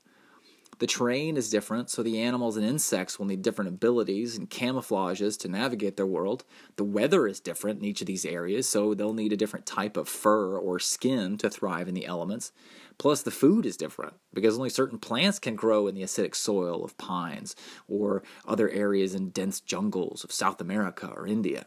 The 0.82 0.88
terrain 0.88 1.36
is 1.36 1.48
different, 1.48 1.90
so 1.90 2.02
the 2.02 2.20
animals 2.20 2.56
and 2.56 2.66
insects 2.66 3.16
will 3.16 3.26
need 3.26 3.40
different 3.40 3.68
abilities 3.68 4.36
and 4.36 4.50
camouflages 4.50 5.38
to 5.38 5.48
navigate 5.48 5.96
their 5.96 6.08
world. 6.08 6.42
The 6.74 6.82
weather 6.82 7.28
is 7.28 7.38
different 7.38 7.78
in 7.78 7.84
each 7.84 8.00
of 8.00 8.08
these 8.08 8.26
areas, 8.26 8.68
so 8.68 8.92
they'll 8.92 9.14
need 9.14 9.32
a 9.32 9.36
different 9.36 9.64
type 9.64 9.96
of 9.96 10.08
fur 10.08 10.58
or 10.58 10.80
skin 10.80 11.38
to 11.38 11.48
thrive 11.48 11.86
in 11.86 11.94
the 11.94 12.04
elements. 12.04 12.50
Plus, 12.98 13.22
the 13.22 13.30
food 13.30 13.64
is 13.64 13.76
different 13.76 14.14
because 14.34 14.56
only 14.56 14.70
certain 14.70 14.98
plants 14.98 15.38
can 15.38 15.54
grow 15.54 15.86
in 15.86 15.94
the 15.94 16.02
acidic 16.02 16.34
soil 16.34 16.84
of 16.84 16.98
pines 16.98 17.54
or 17.86 18.24
other 18.44 18.68
areas 18.68 19.14
in 19.14 19.30
dense 19.30 19.60
jungles 19.60 20.24
of 20.24 20.32
South 20.32 20.60
America 20.60 21.06
or 21.14 21.28
India. 21.28 21.66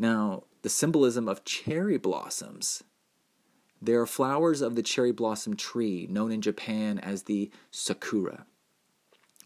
Now, 0.00 0.42
the 0.62 0.68
symbolism 0.68 1.28
of 1.28 1.44
cherry 1.44 1.96
blossoms 1.96 2.82
there 3.82 4.00
are 4.00 4.06
flowers 4.06 4.60
of 4.60 4.74
the 4.74 4.82
cherry 4.82 5.12
blossom 5.12 5.56
tree, 5.56 6.06
known 6.10 6.30
in 6.30 6.42
Japan 6.42 6.98
as 6.98 7.22
the 7.22 7.50
sakura. 7.70 8.46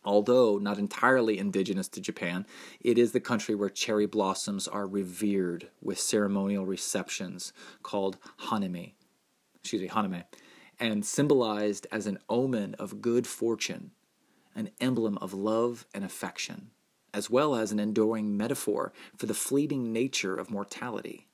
Although 0.04 0.58
not 0.58 0.78
entirely 0.78 1.38
indigenous 1.38 1.88
to 1.88 2.00
Japan, 2.00 2.46
it 2.80 2.98
is 2.98 3.12
the 3.12 3.20
country 3.20 3.54
where 3.54 3.70
cherry 3.70 4.06
blossoms 4.06 4.68
are 4.68 4.86
revered 4.86 5.68
with 5.80 5.98
ceremonial 5.98 6.66
receptions 6.66 7.52
called 7.82 8.18
hanami, 8.48 8.92
excuse 9.60 9.80
me, 9.80 9.88
haname, 9.88 10.24
and 10.78 11.06
symbolized 11.06 11.86
as 11.90 12.06
an 12.06 12.18
omen 12.28 12.74
of 12.74 13.00
good 13.00 13.26
fortune, 13.26 13.92
an 14.54 14.70
emblem 14.80 15.16
of 15.18 15.32
love 15.32 15.86
and 15.94 16.04
affection, 16.04 16.70
as 17.14 17.30
well 17.30 17.54
as 17.54 17.72
an 17.72 17.78
enduring 17.78 18.36
metaphor 18.36 18.92
for 19.16 19.24
the 19.24 19.32
fleeting 19.32 19.92
nature 19.92 20.36
of 20.36 20.50
mortality. 20.50 21.28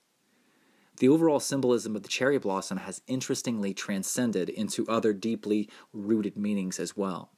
The 1.01 1.09
overall 1.09 1.41
symbolism 1.41 1.97
of 1.97 2.03
the 2.03 2.11
cherry 2.11 2.39
blossom 2.39 2.77
has 2.77 3.01
interestingly 3.07 3.73
transcended 3.73 4.51
into 4.51 4.87
other 4.87 5.15
deeply 5.15 5.71
rooted 5.95 6.37
meanings 6.37 6.79
as 6.79 6.95
well. 6.95 7.31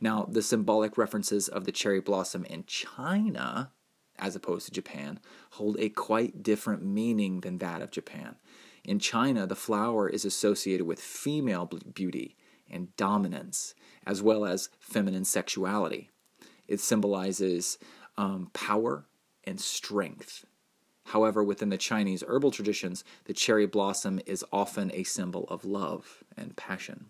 Now, 0.00 0.26
the 0.30 0.40
symbolic 0.40 0.96
references 0.96 1.48
of 1.48 1.66
the 1.66 1.72
cherry 1.72 2.00
blossom 2.00 2.46
in 2.46 2.64
China, 2.64 3.72
as 4.18 4.34
opposed 4.34 4.66
to 4.66 4.72
Japan, 4.72 5.20
hold 5.50 5.76
a 5.78 5.90
quite 5.90 6.42
different 6.42 6.82
meaning 6.82 7.40
than 7.40 7.58
that 7.58 7.82
of 7.82 7.90
Japan. 7.90 8.36
In 8.84 8.98
China, 8.98 9.46
the 9.46 9.54
flower 9.54 10.08
is 10.08 10.24
associated 10.24 10.86
with 10.86 10.98
female 10.98 11.70
beauty 11.92 12.36
and 12.70 12.96
dominance, 12.96 13.74
as 14.06 14.22
well 14.22 14.46
as 14.46 14.70
feminine 14.80 15.26
sexuality. 15.26 16.08
It 16.66 16.80
symbolizes 16.80 17.76
um, 18.16 18.48
power 18.54 19.04
and 19.44 19.60
strength. 19.60 20.46
However, 21.12 21.44
within 21.44 21.68
the 21.68 21.76
Chinese 21.76 22.24
herbal 22.26 22.52
traditions, 22.52 23.04
the 23.26 23.34
cherry 23.34 23.66
blossom 23.66 24.18
is 24.24 24.46
often 24.50 24.90
a 24.94 25.02
symbol 25.02 25.44
of 25.50 25.62
love 25.62 26.24
and 26.38 26.56
passion. 26.56 27.08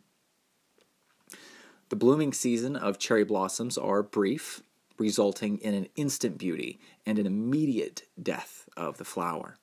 The 1.89 1.95
blooming 1.95 2.33
season 2.33 2.75
of 2.75 2.99
cherry 2.99 3.23
blossoms 3.23 3.79
are 3.79 4.03
brief, 4.03 4.61
resulting 4.99 5.59
in 5.59 5.75
an 5.75 5.87
instant 5.95 6.37
beauty 6.37 6.81
and 7.07 7.17
an 7.17 7.27
immediate 7.27 8.03
death 8.21 8.69
of 8.77 8.99
the 8.99 9.05
flower. 9.05 9.55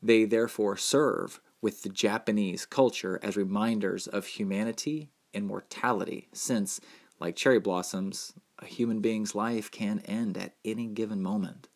They 0.00 0.26
therefore 0.26 0.76
serve 0.76 1.40
with 1.60 1.82
the 1.82 1.88
Japanese 1.88 2.66
culture 2.66 3.18
as 3.20 3.36
reminders 3.36 4.06
of 4.06 4.26
humanity 4.26 5.10
and 5.34 5.44
mortality, 5.44 6.28
since, 6.32 6.80
like 7.18 7.34
cherry 7.34 7.58
blossoms, 7.58 8.32
a 8.60 8.66
human 8.66 9.00
being's 9.00 9.34
life 9.34 9.72
can 9.72 9.98
end 10.04 10.38
at 10.38 10.54
any 10.64 10.86
given 10.86 11.20
moment. 11.20 11.66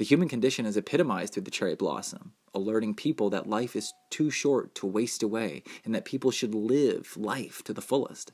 The 0.00 0.06
human 0.06 0.28
condition 0.28 0.64
is 0.64 0.78
epitomized 0.78 1.34
through 1.34 1.42
the 1.42 1.50
cherry 1.50 1.74
blossom, 1.74 2.32
alerting 2.54 2.94
people 2.94 3.28
that 3.28 3.50
life 3.50 3.76
is 3.76 3.92
too 4.08 4.30
short 4.30 4.74
to 4.76 4.86
waste 4.86 5.22
away 5.22 5.62
and 5.84 5.94
that 5.94 6.06
people 6.06 6.30
should 6.30 6.54
live 6.54 7.18
life 7.18 7.62
to 7.64 7.74
the 7.74 7.82
fullest. 7.82 8.32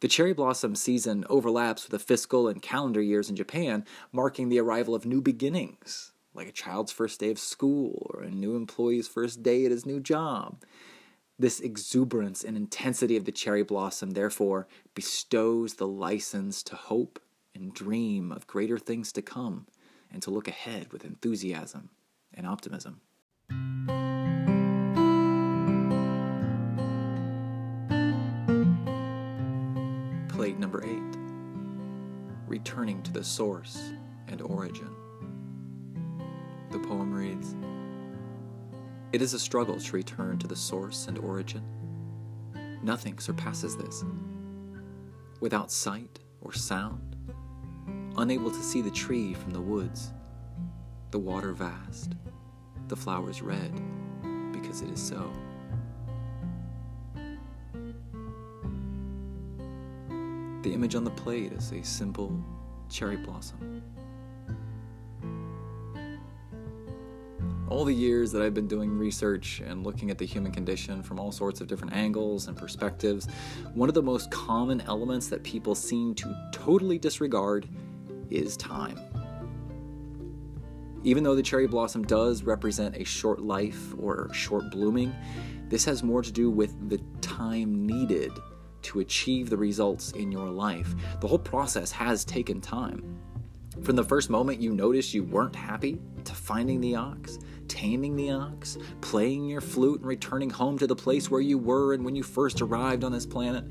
The 0.00 0.08
cherry 0.08 0.32
blossom 0.32 0.74
season 0.74 1.26
overlaps 1.28 1.82
with 1.82 1.90
the 1.90 1.98
fiscal 1.98 2.48
and 2.48 2.62
calendar 2.62 3.02
years 3.02 3.28
in 3.28 3.36
Japan, 3.36 3.84
marking 4.10 4.48
the 4.48 4.58
arrival 4.58 4.94
of 4.94 5.04
new 5.04 5.20
beginnings, 5.20 6.14
like 6.32 6.48
a 6.48 6.52
child's 6.52 6.92
first 6.92 7.20
day 7.20 7.30
of 7.30 7.38
school 7.38 8.10
or 8.14 8.22
a 8.22 8.30
new 8.30 8.56
employee's 8.56 9.06
first 9.06 9.42
day 9.42 9.66
at 9.66 9.70
his 9.70 9.84
new 9.84 10.00
job. 10.00 10.62
This 11.38 11.60
exuberance 11.60 12.42
and 12.42 12.56
intensity 12.56 13.18
of 13.18 13.26
the 13.26 13.32
cherry 13.32 13.64
blossom, 13.64 14.12
therefore, 14.12 14.66
bestows 14.94 15.74
the 15.74 15.86
license 15.86 16.62
to 16.62 16.74
hope 16.74 17.20
and 17.54 17.74
dream 17.74 18.32
of 18.32 18.46
greater 18.46 18.78
things 18.78 19.12
to 19.12 19.20
come 19.20 19.66
and 20.14 20.22
to 20.22 20.30
look 20.30 20.46
ahead 20.46 20.92
with 20.92 21.04
enthusiasm 21.04 21.90
and 22.32 22.46
optimism. 22.46 23.00
Plate 30.28 30.58
number 30.58 30.84
eight 30.84 31.18
Returning 32.46 33.02
to 33.02 33.12
the 33.12 33.24
Source 33.24 33.92
and 34.28 34.40
Origin. 34.40 34.94
The 36.70 36.78
poem 36.78 37.12
reads 37.12 37.56
It 39.12 39.20
is 39.20 39.34
a 39.34 39.38
struggle 39.38 39.80
to 39.80 39.96
return 39.96 40.38
to 40.38 40.46
the 40.46 40.54
source 40.54 41.08
and 41.08 41.18
origin. 41.18 41.64
Nothing 42.84 43.18
surpasses 43.18 43.76
this. 43.76 44.04
Without 45.40 45.72
sight 45.72 46.20
or 46.40 46.52
sound, 46.52 47.13
unable 48.16 48.50
to 48.50 48.62
see 48.62 48.80
the 48.80 48.90
tree 48.90 49.34
from 49.34 49.52
the 49.52 49.60
woods, 49.60 50.12
the 51.10 51.18
water 51.18 51.52
vast, 51.52 52.12
the 52.88 52.96
flowers 52.96 53.42
red, 53.42 53.72
because 54.52 54.82
it 54.82 54.90
is 54.90 55.02
so. 55.02 55.30
The 60.62 60.72
image 60.72 60.94
on 60.94 61.04
the 61.04 61.10
plate 61.10 61.52
is 61.52 61.72
a 61.72 61.82
simple 61.82 62.42
cherry 62.88 63.16
blossom. 63.16 63.82
All 67.68 67.84
the 67.84 67.92
years 67.92 68.30
that 68.32 68.40
I've 68.40 68.54
been 68.54 68.68
doing 68.68 68.96
research 68.96 69.60
and 69.66 69.84
looking 69.84 70.10
at 70.10 70.18
the 70.18 70.24
human 70.24 70.52
condition 70.52 71.02
from 71.02 71.18
all 71.18 71.32
sorts 71.32 71.60
of 71.60 71.66
different 71.66 71.92
angles 71.92 72.46
and 72.46 72.56
perspectives, 72.56 73.26
one 73.74 73.88
of 73.88 73.94
the 73.94 74.02
most 74.02 74.30
common 74.30 74.80
elements 74.82 75.28
that 75.28 75.42
people 75.42 75.74
seem 75.74 76.14
to 76.14 76.50
totally 76.52 76.98
disregard 76.98 77.68
is 78.30 78.56
time. 78.56 78.98
Even 81.02 81.22
though 81.22 81.34
the 81.34 81.42
cherry 81.42 81.66
blossom 81.66 82.02
does 82.04 82.42
represent 82.44 82.96
a 82.96 83.04
short 83.04 83.40
life 83.40 83.94
or 83.98 84.32
short 84.32 84.70
blooming, 84.70 85.14
this 85.68 85.84
has 85.84 86.02
more 86.02 86.22
to 86.22 86.32
do 86.32 86.50
with 86.50 86.88
the 86.88 86.98
time 87.20 87.86
needed 87.86 88.32
to 88.82 89.00
achieve 89.00 89.50
the 89.50 89.56
results 89.56 90.12
in 90.12 90.30
your 90.30 90.48
life. 90.48 90.94
The 91.20 91.28
whole 91.28 91.38
process 91.38 91.90
has 91.92 92.24
taken 92.24 92.60
time. 92.60 93.18
From 93.82 93.96
the 93.96 94.04
first 94.04 94.30
moment 94.30 94.60
you 94.60 94.72
noticed 94.72 95.14
you 95.14 95.24
weren't 95.24 95.56
happy, 95.56 96.00
to 96.24 96.34
finding 96.34 96.80
the 96.80 96.96
ox, 96.96 97.38
taming 97.68 98.16
the 98.16 98.30
ox, 98.30 98.78
playing 99.00 99.46
your 99.46 99.60
flute, 99.60 100.00
and 100.00 100.08
returning 100.08 100.50
home 100.50 100.78
to 100.78 100.86
the 100.86 100.96
place 100.96 101.30
where 101.30 101.40
you 101.40 101.58
were 101.58 101.92
and 101.92 102.04
when 102.04 102.16
you 102.16 102.22
first 102.22 102.62
arrived 102.62 103.04
on 103.04 103.12
this 103.12 103.26
planet, 103.26 103.64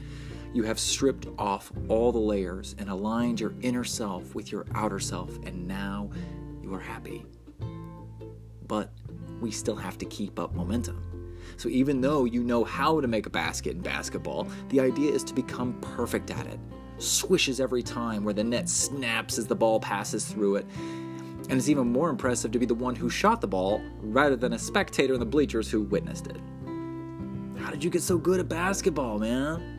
you 0.53 0.63
have 0.63 0.79
stripped 0.79 1.27
off 1.37 1.71
all 1.89 2.11
the 2.11 2.19
layers 2.19 2.75
and 2.77 2.89
aligned 2.89 3.39
your 3.39 3.53
inner 3.61 3.83
self 3.83 4.35
with 4.35 4.51
your 4.51 4.65
outer 4.75 4.99
self, 4.99 5.35
and 5.45 5.67
now 5.67 6.09
you 6.61 6.73
are 6.73 6.79
happy. 6.79 7.25
But 8.67 8.91
we 9.41 9.51
still 9.51 9.75
have 9.75 9.97
to 9.97 10.05
keep 10.05 10.39
up 10.39 10.53
momentum. 10.53 11.03
So, 11.57 11.69
even 11.69 12.01
though 12.01 12.25
you 12.25 12.43
know 12.43 12.63
how 12.63 13.01
to 13.01 13.07
make 13.07 13.25
a 13.25 13.29
basket 13.29 13.75
in 13.75 13.81
basketball, 13.81 14.47
the 14.69 14.79
idea 14.79 15.11
is 15.11 15.23
to 15.25 15.33
become 15.33 15.73
perfect 15.81 16.31
at 16.31 16.45
it. 16.47 16.59
swishes 16.99 17.59
every 17.59 17.83
time, 17.83 18.23
where 18.23 18.33
the 18.33 18.43
net 18.43 18.69
snaps 18.69 19.37
as 19.37 19.47
the 19.47 19.55
ball 19.55 19.79
passes 19.79 20.25
through 20.25 20.57
it. 20.57 20.65
And 21.49 21.53
it's 21.53 21.67
even 21.67 21.91
more 21.91 22.09
impressive 22.09 22.51
to 22.51 22.59
be 22.59 22.65
the 22.65 22.75
one 22.75 22.95
who 22.95 23.09
shot 23.09 23.41
the 23.41 23.47
ball 23.47 23.81
rather 23.99 24.37
than 24.37 24.53
a 24.53 24.59
spectator 24.59 25.15
in 25.15 25.19
the 25.19 25.25
bleachers 25.25 25.69
who 25.69 25.81
witnessed 25.81 26.27
it. 26.27 26.37
How 27.57 27.71
did 27.71 27.83
you 27.83 27.89
get 27.89 28.03
so 28.03 28.17
good 28.17 28.39
at 28.39 28.47
basketball, 28.47 29.19
man? 29.19 29.72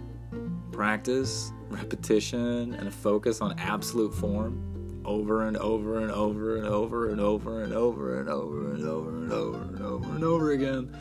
Practice, 0.75 1.53
repetition, 1.69 2.75
and 2.75 2.89
a 2.89 2.91
focus 2.91 3.41
on 3.41 3.57
absolute 3.61 4.13
form 4.13 5.03
over 5.05 5.47
and 5.47 5.57
over 5.59 6.01
and 6.01 6.11
over 6.11 6.57
and 6.57 6.67
over 6.67 7.11
and 7.11 7.21
over 7.21 7.61
and 7.61 7.73
over 7.73 8.21
and 8.21 8.29
over 8.29 8.73
and 8.73 8.85
over 8.85 9.11
and 9.15 9.33
over 9.33 9.63
and 9.63 9.81
over 9.81 10.15
and 10.17 10.25
over 10.25 10.51
again. 10.51 10.97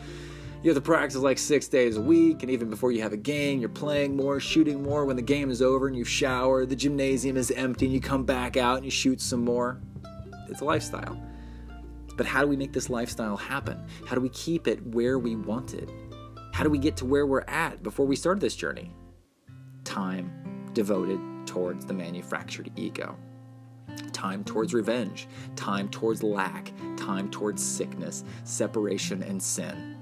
You 0.61 0.69
have 0.69 0.76
to 0.76 0.82
practice 0.82 1.19
like 1.19 1.39
six 1.39 1.67
days 1.67 1.97
a 1.97 2.01
week, 2.01 2.43
and 2.43 2.51
even 2.51 2.69
before 2.69 2.91
you 2.91 3.01
have 3.01 3.13
a 3.13 3.17
game, 3.17 3.59
you're 3.59 3.67
playing 3.67 4.15
more, 4.15 4.39
shooting 4.39 4.84
more. 4.84 5.05
When 5.05 5.15
the 5.15 5.24
game 5.24 5.49
is 5.49 5.59
over 5.59 5.88
and 5.88 5.95
you 5.95 6.03
shower, 6.03 6.67
the 6.67 6.76
gymnasium 6.76 7.36
is 7.36 7.49
empty, 7.49 7.86
and 7.86 7.93
you 7.95 7.99
come 7.99 8.26
back 8.26 8.57
out 8.57 8.76
and 8.76 8.86
you 8.86 8.91
shoot 8.91 9.19
some 9.21 9.43
more. 9.43 9.82
It's 10.49 10.61
a 10.61 10.65
lifestyle. 10.65 11.19
But 12.15 12.28
how 12.28 12.41
do 12.41 12.47
we 12.47 12.57
make 12.57 12.74
this 12.74 12.91
lifestyle 12.91 13.38
happen? 13.38 13.84
How 14.05 14.13
do 14.13 14.21
we 14.21 14.30
keep 14.30 14.67
it 14.67 14.86
where 14.86 15.17
we 15.17 15.36
want 15.36 15.74
it? 15.74 15.89
How 16.51 16.63
do 16.63 16.69
we 16.69 16.78
get 16.78 16.95
to 16.97 17.05
where 17.05 17.26
we're 17.26 17.45
at 17.47 17.82
before 17.82 18.05
we 18.05 18.15
start 18.15 18.39
this 18.39 18.55
journey? 18.55 18.93
Time 19.94 20.32
devoted 20.74 21.20
towards 21.46 21.86
the 21.86 21.94
manufactured 21.94 22.72
ego. 22.76 23.16
Time 24.12 24.44
towards 24.44 24.74
revenge, 24.74 25.28
time 25.56 25.88
towards 25.88 26.24
lack, 26.24 26.74
time 26.98 27.30
towards 27.30 27.64
sickness, 27.64 28.24
separation, 28.44 29.22
and 29.22 29.41
sin 29.41 29.96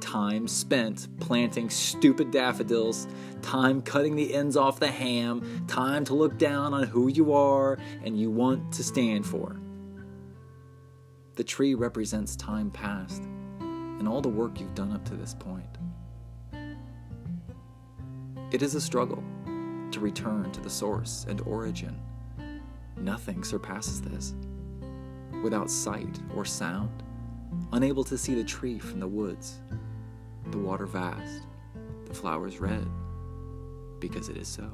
time 0.00 0.46
spent 0.46 1.08
planting 1.18 1.68
stupid 1.68 2.30
daffodils, 2.30 3.08
time 3.42 3.82
cutting 3.82 4.14
the 4.14 4.32
ends 4.32 4.56
off 4.56 4.78
the 4.78 4.86
ham, 4.86 5.64
time 5.66 6.04
to 6.04 6.14
look 6.14 6.38
down 6.38 6.72
on 6.72 6.84
who 6.84 7.08
you 7.08 7.32
are 7.32 7.76
and 8.04 8.16
you 8.16 8.30
want 8.30 8.72
to 8.72 8.84
stand 8.84 9.26
for. 9.26 9.60
The 11.34 11.42
tree 11.42 11.74
represents 11.74 12.36
time 12.36 12.70
past 12.70 13.22
and 13.60 14.06
all 14.06 14.20
the 14.20 14.28
work 14.28 14.60
you've 14.60 14.76
done 14.76 14.92
up 14.92 15.04
to 15.06 15.16
this 15.16 15.34
point. 15.34 15.77
It 18.50 18.62
is 18.62 18.74
a 18.74 18.80
struggle 18.80 19.22
to 19.90 20.00
return 20.00 20.50
to 20.52 20.60
the 20.60 20.70
source 20.70 21.26
and 21.28 21.42
origin. 21.42 22.00
Nothing 22.96 23.44
surpasses 23.44 24.00
this. 24.00 24.34
Without 25.42 25.70
sight 25.70 26.18
or 26.34 26.46
sound, 26.46 27.02
unable 27.72 28.04
to 28.04 28.16
see 28.16 28.34
the 28.34 28.42
tree 28.42 28.78
from 28.78 29.00
the 29.00 29.06
woods, 29.06 29.60
the 30.50 30.56
water 30.56 30.86
vast, 30.86 31.42
the 32.06 32.14
flowers 32.14 32.58
red, 32.58 32.88
because 34.00 34.30
it 34.30 34.38
is 34.38 34.48
so. 34.48 34.70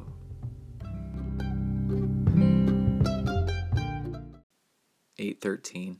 Eight 5.18 5.40
thirteen. 5.40 5.98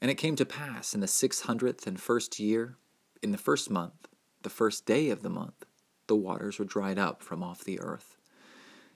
And 0.00 0.10
it 0.10 0.14
came 0.14 0.36
to 0.36 0.46
pass 0.46 0.94
in 0.94 1.00
the 1.00 1.06
six 1.06 1.42
hundredth 1.42 1.86
and 1.86 2.00
first 2.00 2.40
year, 2.40 2.78
in 3.22 3.32
the 3.32 3.38
first 3.38 3.70
month, 3.70 4.08
the 4.42 4.48
first 4.48 4.86
day 4.86 5.10
of 5.10 5.22
the 5.22 5.28
month, 5.28 5.65
the 6.06 6.16
waters 6.16 6.58
were 6.58 6.64
dried 6.64 6.98
up 6.98 7.22
from 7.22 7.42
off 7.42 7.64
the 7.64 7.80
earth. 7.80 8.16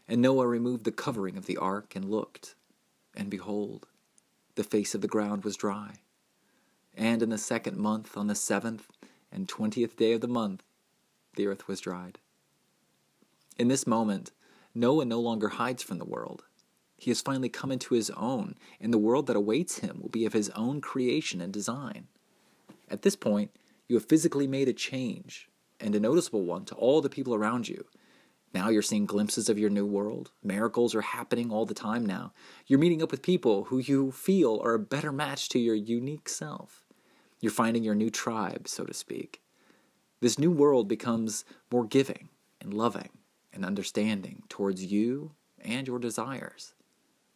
And 0.09 0.21
Noah 0.21 0.47
removed 0.47 0.85
the 0.85 0.93
covering 0.93 1.37
of 1.37 1.47
the 1.47 1.57
ark 1.57 1.95
and 1.95 2.11
looked, 2.11 2.55
and 3.15 3.31
behold, 3.31 3.87
the 4.55 4.65
face 4.65 4.95
of 4.95 5.01
the 5.01 5.09
ground 5.09 5.45
was 5.45 5.57
dry. 5.57 5.97
And 6.97 7.23
in 7.23 7.31
the 7.31 7.39
second 7.39 7.77
month, 7.77 8.17
on 8.17 8.27
the 8.27 8.35
seventh, 8.35 8.89
and 9.31 9.49
twentieth 9.49 9.97
day 9.97 10.13
of 10.13 10.21
the 10.21 10.29
month, 10.29 10.63
the 11.37 11.47
earth 11.47 11.69
was 11.69 11.81
dried. 11.81 12.19
In 13.59 13.69
this 13.69 13.87
moment, 13.87 14.33
Noah 14.75 15.05
no 15.05 15.21
longer 15.21 15.51
hides 15.51 15.83
from 15.83 15.99
the 15.99 16.05
world. 16.05 16.45
He 16.97 17.11
has 17.11 17.21
finally 17.21 17.49
come 17.49 17.73
into 17.73 17.95
his 17.95 18.11
own, 18.11 18.57
and 18.81 18.93
the 18.93 18.99
world 18.99 19.27
that 19.27 19.37
awaits 19.37 19.79
him 19.79 20.01
will 20.01 20.09
be 20.09 20.25
of 20.25 20.33
his 20.33 20.51
own 20.51 20.81
creation 20.81 21.41
and 21.41 21.53
design. 21.53 22.09
At 22.91 23.03
this 23.03 23.17
point, 23.17 23.51
you 23.89 23.97
have 23.97 24.07
physically 24.07 24.47
made 24.47 24.69
a 24.69 24.73
change, 24.73 25.49
and 25.81 25.95
a 25.95 26.01
noticeable 26.01 26.45
one 26.45 26.65
to 26.67 26.75
all 26.75 27.01
the 27.01 27.09
people 27.09 27.35
around 27.35 27.69
you. 27.69 27.85
Now 28.53 28.69
you're 28.69 28.83
seeing 28.83 29.07
glimpses 29.07 29.49
of 29.49 29.59
your 29.59 29.71
new 29.71 29.87
world. 29.87 30.33
Miracles 30.43 30.95
are 30.95 31.03
happening 31.03 31.51
all 31.51 31.67
the 31.67 31.75
time 31.75 32.05
now. 32.05 32.33
You're 32.67 32.81
meeting 32.81 33.03
up 33.03 33.11
with 33.11 33.23
people 33.23 33.65
who 33.65 33.79
you 33.79 34.11
feel 34.11 34.61
are 34.65 34.75
a 34.75 34.79
better 34.79 35.13
match 35.13 35.49
to 35.51 35.59
your 35.59 35.77
unique 35.77 36.29
self. 36.29 36.85
You're 37.41 37.53
finding 37.53 37.85
your 37.85 37.95
new 37.95 38.11
tribe, 38.11 38.67
so 38.67 38.85
to 38.85 38.93
speak. 38.93 39.41
This 40.21 40.39
new 40.39 40.51
world 40.51 40.89
becomes 40.89 41.45
more 41.71 41.87
giving 41.87 42.29
and 42.61 42.75
loving 42.75 43.11
and 43.53 43.65
understanding 43.65 44.43
towards 44.49 44.85
you 44.85 45.33
and 45.61 45.87
your 45.87 45.99
desires. 45.99 46.75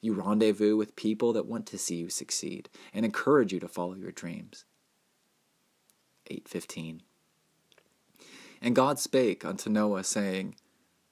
You 0.00 0.12
rendezvous 0.12 0.76
with 0.76 0.96
people 0.96 1.32
that 1.32 1.46
want 1.46 1.66
to 1.66 1.78
see 1.78 1.96
you 1.96 2.10
succeed 2.10 2.68
and 2.92 3.04
encourage 3.04 3.52
you 3.52 3.60
to 3.60 3.68
follow 3.68 3.94
your 3.94 4.12
dreams. 4.12 4.64
8:15 6.30 7.02
And 8.64 8.74
God 8.74 8.98
spake 8.98 9.44
unto 9.44 9.68
Noah 9.68 10.04
saying, 10.04 10.54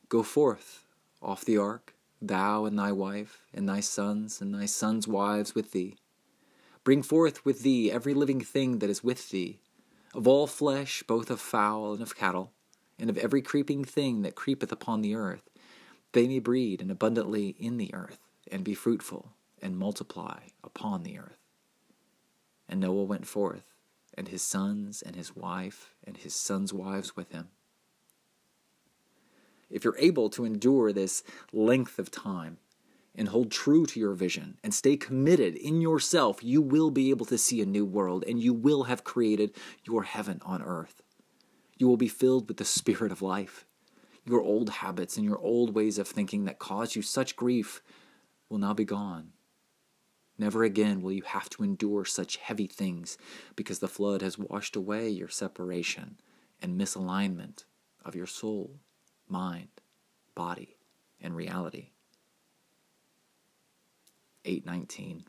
Go 0.08 0.22
forth 0.22 0.86
off 1.20 1.44
the 1.44 1.58
ark, 1.58 1.94
thou 2.20 2.64
and 2.64 2.78
thy 2.78 2.92
wife, 2.92 3.42
and 3.52 3.68
thy 3.68 3.80
sons 3.80 4.40
and 4.40 4.54
thy 4.54 4.64
sons' 4.64 5.06
wives 5.06 5.54
with 5.54 5.72
thee, 5.72 5.96
Bring 6.82 7.02
forth 7.02 7.44
with 7.44 7.60
thee 7.60 7.92
every 7.92 8.14
living 8.14 8.40
thing 8.40 8.78
that 8.78 8.88
is 8.88 9.04
with 9.04 9.28
thee, 9.28 9.60
of 10.14 10.26
all 10.26 10.46
flesh, 10.46 11.02
both 11.06 11.30
of 11.30 11.40
fowl 11.42 11.92
and 11.92 12.00
of 12.00 12.16
cattle, 12.16 12.52
and 12.98 13.10
of 13.10 13.18
every 13.18 13.42
creeping 13.42 13.84
thing 13.84 14.22
that 14.22 14.34
creepeth 14.34 14.72
upon 14.72 15.02
the 15.02 15.14
earth. 15.14 15.50
They 16.12 16.26
may 16.26 16.38
breed 16.38 16.80
and 16.80 16.90
abundantly 16.90 17.54
in 17.58 17.76
the 17.76 17.92
earth, 17.92 18.18
and 18.50 18.64
be 18.64 18.72
fruitful, 18.74 19.30
and 19.60 19.76
multiply 19.76 20.38
upon 20.64 21.02
the 21.02 21.18
earth. 21.18 21.36
And 22.66 22.80
Noah 22.80 23.04
went 23.04 23.26
forth, 23.26 23.71
and 24.16 24.28
his 24.28 24.42
sons, 24.42 25.02
and 25.02 25.16
his 25.16 25.34
wife, 25.34 25.94
and 26.04 26.16
his 26.16 26.34
sons' 26.34 26.72
wives 26.72 27.16
with 27.16 27.32
him. 27.32 27.48
If 29.70 29.84
you're 29.84 29.98
able 29.98 30.28
to 30.30 30.44
endure 30.44 30.92
this 30.92 31.22
length 31.52 31.98
of 31.98 32.10
time, 32.10 32.58
and 33.14 33.28
hold 33.28 33.50
true 33.50 33.84
to 33.86 34.00
your 34.00 34.14
vision 34.14 34.56
and 34.64 34.72
stay 34.72 34.96
committed 34.96 35.56
in 35.56 35.80
yourself, 35.80 36.42
you 36.42 36.62
will 36.62 36.90
be 36.90 37.10
able 37.10 37.26
to 37.26 37.38
see 37.38 37.60
a 37.60 37.66
new 37.66 37.84
world 37.84 38.24
and 38.26 38.42
you 38.42 38.54
will 38.54 38.84
have 38.84 39.04
created 39.04 39.54
your 39.84 40.02
heaven 40.04 40.40
on 40.44 40.62
earth. 40.62 41.02
You 41.76 41.88
will 41.88 41.96
be 41.96 42.08
filled 42.08 42.48
with 42.48 42.56
the 42.56 42.64
spirit 42.64 43.12
of 43.12 43.22
life. 43.22 43.66
Your 44.24 44.40
old 44.40 44.70
habits 44.70 45.16
and 45.16 45.26
your 45.26 45.38
old 45.38 45.74
ways 45.74 45.98
of 45.98 46.08
thinking 46.08 46.44
that 46.44 46.58
caused 46.58 46.94
you 46.94 47.02
such 47.02 47.36
grief 47.36 47.82
will 48.48 48.58
now 48.58 48.72
be 48.72 48.84
gone. 48.84 49.32
Never 50.38 50.64
again 50.64 51.02
will 51.02 51.12
you 51.12 51.22
have 51.22 51.48
to 51.50 51.62
endure 51.62 52.04
such 52.04 52.36
heavy 52.36 52.66
things 52.66 53.18
because 53.54 53.78
the 53.78 53.88
flood 53.88 54.22
has 54.22 54.38
washed 54.38 54.76
away 54.76 55.08
your 55.08 55.28
separation 55.28 56.18
and 56.60 56.80
misalignment 56.80 57.64
of 58.04 58.14
your 58.14 58.26
soul, 58.26 58.80
mind, 59.28 59.80
body, 60.34 60.76
and 61.20 61.36
reality. 61.36 61.90
8:19 64.44 65.24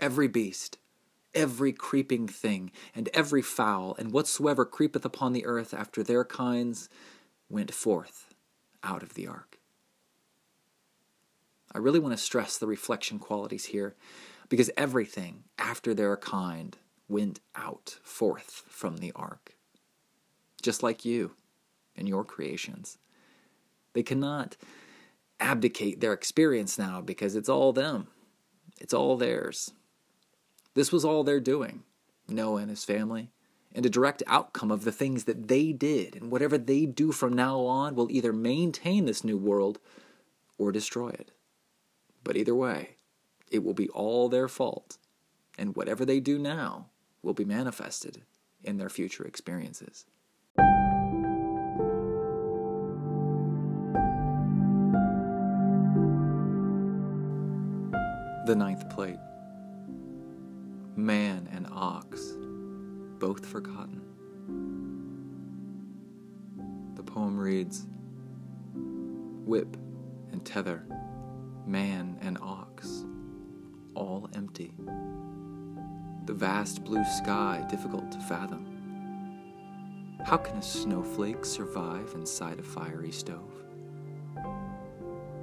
Every 0.00 0.28
beast 0.28 0.78
every 1.34 1.72
creeping 1.72 2.28
thing 2.28 2.70
and 2.94 3.08
every 3.14 3.42
fowl 3.42 3.94
and 3.98 4.12
whatsoever 4.12 4.64
creepeth 4.64 5.04
upon 5.04 5.32
the 5.32 5.46
earth 5.46 5.72
after 5.72 6.02
their 6.02 6.24
kinds 6.24 6.88
went 7.48 7.72
forth 7.72 8.34
out 8.82 9.02
of 9.02 9.14
the 9.14 9.26
ark. 9.26 9.58
I 11.74 11.78
really 11.78 11.98
want 11.98 12.16
to 12.16 12.22
stress 12.22 12.58
the 12.58 12.66
reflection 12.66 13.18
qualities 13.18 13.66
here 13.66 13.94
because 14.48 14.70
everything 14.76 15.44
after 15.58 15.94
their 15.94 16.16
kind 16.16 16.76
went 17.08 17.40
out 17.56 17.98
forth 18.02 18.64
from 18.68 18.98
the 18.98 19.12
ark. 19.16 19.56
Just 20.62 20.82
like 20.82 21.04
you 21.04 21.32
and 21.96 22.08
your 22.08 22.24
creations. 22.24 22.98
They 23.94 24.02
cannot 24.02 24.56
abdicate 25.40 26.00
their 26.00 26.12
experience 26.12 26.78
now 26.78 27.00
because 27.00 27.34
it's 27.34 27.48
all 27.48 27.72
them. 27.72 28.08
It's 28.80 28.94
all 28.94 29.16
theirs. 29.16 29.72
This 30.74 30.92
was 30.92 31.04
all 31.04 31.24
they're 31.24 31.40
doing, 31.40 31.82
Noah 32.28 32.62
and 32.62 32.70
his 32.70 32.84
family, 32.84 33.30
and 33.74 33.84
a 33.84 33.90
direct 33.90 34.22
outcome 34.26 34.70
of 34.70 34.84
the 34.84 34.92
things 34.92 35.24
that 35.24 35.48
they 35.48 35.72
did. 35.72 36.16
And 36.16 36.30
whatever 36.30 36.56
they 36.56 36.86
do 36.86 37.12
from 37.12 37.32
now 37.32 37.60
on 37.60 37.94
will 37.94 38.10
either 38.10 38.32
maintain 38.32 39.04
this 39.04 39.24
new 39.24 39.36
world 39.36 39.78
or 40.56 40.72
destroy 40.72 41.08
it. 41.08 41.32
But 42.24 42.36
either 42.36 42.54
way, 42.54 42.96
it 43.50 43.64
will 43.64 43.74
be 43.74 43.88
all 43.90 44.28
their 44.28 44.48
fault, 44.48 44.98
and 45.58 45.76
whatever 45.76 46.04
they 46.04 46.20
do 46.20 46.38
now 46.38 46.90
will 47.22 47.34
be 47.34 47.44
manifested 47.44 48.22
in 48.64 48.78
their 48.78 48.88
future 48.88 49.24
experiences. 49.24 50.06
The 58.46 58.56
ninth 58.56 58.88
plate. 58.90 59.18
Man 60.96 61.48
and 61.52 61.66
ox, 61.72 62.34
both 63.18 63.46
forgotten. 63.46 64.02
The 66.94 67.02
poem 67.02 67.38
reads 67.38 67.86
whip 69.44 69.76
and 70.32 70.44
tether, 70.44 70.84
man 71.66 72.18
and 72.20 72.38
ox, 72.40 73.04
all 73.94 74.28
empty. 74.34 74.72
The 76.26 76.32
vast 76.32 76.84
blue 76.84 77.04
sky 77.04 77.64
difficult 77.68 78.10
to 78.12 78.20
fathom. 78.20 78.68
How 80.24 80.36
can 80.36 80.56
a 80.56 80.62
snowflake 80.62 81.44
survive 81.44 82.12
inside 82.14 82.60
a 82.60 82.62
fiery 82.62 83.10
stove? 83.10 83.52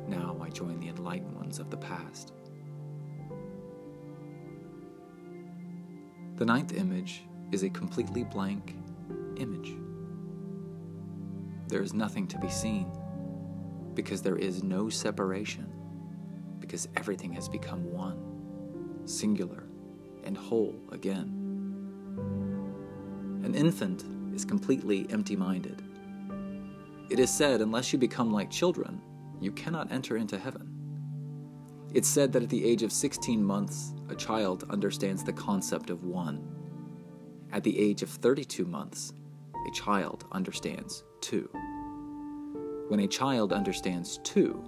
Now 0.07 0.37
I 0.41 0.49
join 0.49 0.79
the 0.79 0.87
enlightened 0.89 1.35
ones 1.35 1.59
of 1.59 1.69
the 1.69 1.77
past. 1.77 2.33
The 6.37 6.45
ninth 6.45 6.73
image 6.73 7.23
is 7.51 7.63
a 7.63 7.69
completely 7.69 8.23
blank 8.23 8.75
image. 9.37 9.75
There 11.67 11.81
is 11.81 11.93
nothing 11.93 12.27
to 12.27 12.39
be 12.39 12.49
seen 12.49 12.89
because 13.93 14.21
there 14.21 14.37
is 14.37 14.63
no 14.63 14.89
separation, 14.89 15.69
because 16.69 16.87
everything 16.95 17.33
has 17.33 17.49
become 17.49 17.83
one, 17.91 19.01
singular, 19.05 19.63
and 20.23 20.37
whole 20.37 20.79
again. 20.91 21.33
An 23.43 23.55
infant 23.55 24.05
is 24.35 24.45
completely 24.45 25.07
empty 25.09 25.35
minded. 25.35 25.81
It 27.09 27.17
is 27.17 27.31
said, 27.31 27.61
unless 27.61 27.91
you 27.91 27.97
become 27.97 28.31
like 28.31 28.51
children, 28.51 29.01
you 29.41 29.51
cannot 29.51 29.91
enter 29.91 30.17
into 30.17 30.37
heaven. 30.37 30.69
It's 31.95 32.07
said 32.07 32.31
that 32.33 32.43
at 32.43 32.49
the 32.49 32.63
age 32.63 32.83
of 32.83 32.91
16 32.91 33.43
months, 33.43 33.95
a 34.09 34.15
child 34.15 34.65
understands 34.69 35.23
the 35.23 35.33
concept 35.33 35.89
of 35.89 36.03
one. 36.03 36.47
At 37.51 37.63
the 37.63 37.79
age 37.79 38.03
of 38.03 38.11
32 38.11 38.63
months, 38.65 39.11
a 39.67 39.71
child 39.71 40.25
understands 40.33 41.03
two. 41.19 41.49
When 42.89 42.99
a 42.99 43.07
child 43.07 43.53
understands 43.53 44.19
two, 44.23 44.63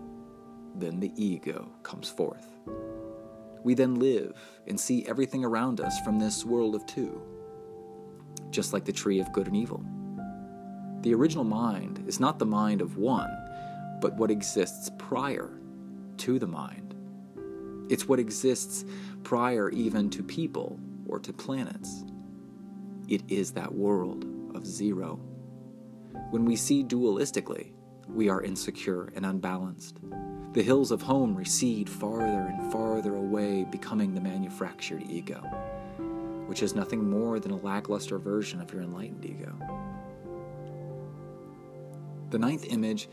then 0.76 1.00
the 1.00 1.12
ego 1.16 1.70
comes 1.84 2.10
forth. 2.10 2.48
We 3.64 3.74
then 3.74 3.96
live 3.96 4.34
and 4.68 4.80
see 4.80 5.06
everything 5.06 5.46
around 5.46 5.80
us 5.80 6.00
from 6.02 6.20
this 6.20 6.46
world 6.46 6.76
of 6.76 6.86
two, 6.86 7.22
just 8.50 8.74
like 8.74 8.86
the 8.86 8.92
tree 8.92 9.20
of 9.20 9.32
good 9.34 9.48
and 9.48 9.56
evil. 9.56 9.84
The 11.02 11.14
original 11.14 11.44
mind 11.44 12.04
is 12.08 12.20
not 12.20 12.40
the 12.40 12.46
mind 12.46 12.82
of 12.82 12.98
one, 12.98 13.30
but 14.02 14.16
what 14.16 14.32
exists 14.32 14.90
prior 14.98 15.52
to 16.18 16.40
the 16.40 16.48
mind. 16.48 16.96
It's 17.90 18.08
what 18.08 18.20
exists 18.20 18.86
prior 19.24 19.70
even 19.70 20.10
to 20.12 20.24
people 20.24 20.80
or 21.08 21.20
to 21.20 21.34
planets. 21.34 22.04
It 23.08 23.24
is 23.28 23.52
that 23.52 23.74
world 23.74 24.26
of 24.56 24.66
zero. 24.66 25.20
When 26.30 26.46
we 26.46 26.56
see 26.56 26.84
dualistically, 26.84 27.74
we 28.08 28.30
are 28.30 28.42
insecure 28.42 29.12
and 29.16 29.26
unbalanced. 29.26 30.00
The 30.54 30.64
hills 30.64 30.92
of 30.92 31.02
home 31.02 31.36
recede 31.36 31.90
farther 31.90 32.54
and 32.54 32.72
farther 32.72 33.16
away, 33.16 33.64
becoming 33.64 34.14
the 34.14 34.22
manufactured 34.22 35.04
ego, 35.10 35.40
which 36.48 36.62
is 36.62 36.76
nothing 36.76 37.10
more 37.10 37.40
than 37.40 37.52
a 37.52 37.58
lackluster 37.58 38.20
version 38.20 38.60
of 38.60 38.74
your 38.74 38.82
enlightened 38.82 39.26
ego. 39.26 39.56
The 42.32 42.40
ninth 42.40 42.66
image 42.66 43.10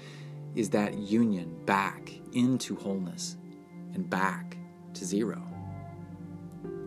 is 0.54 0.70
that 0.70 0.94
union 0.94 1.56
back 1.64 2.12
into 2.32 2.74
wholeness 2.76 3.36
and 3.94 4.08
back 4.08 4.56
to 4.94 5.04
zero. 5.04 5.42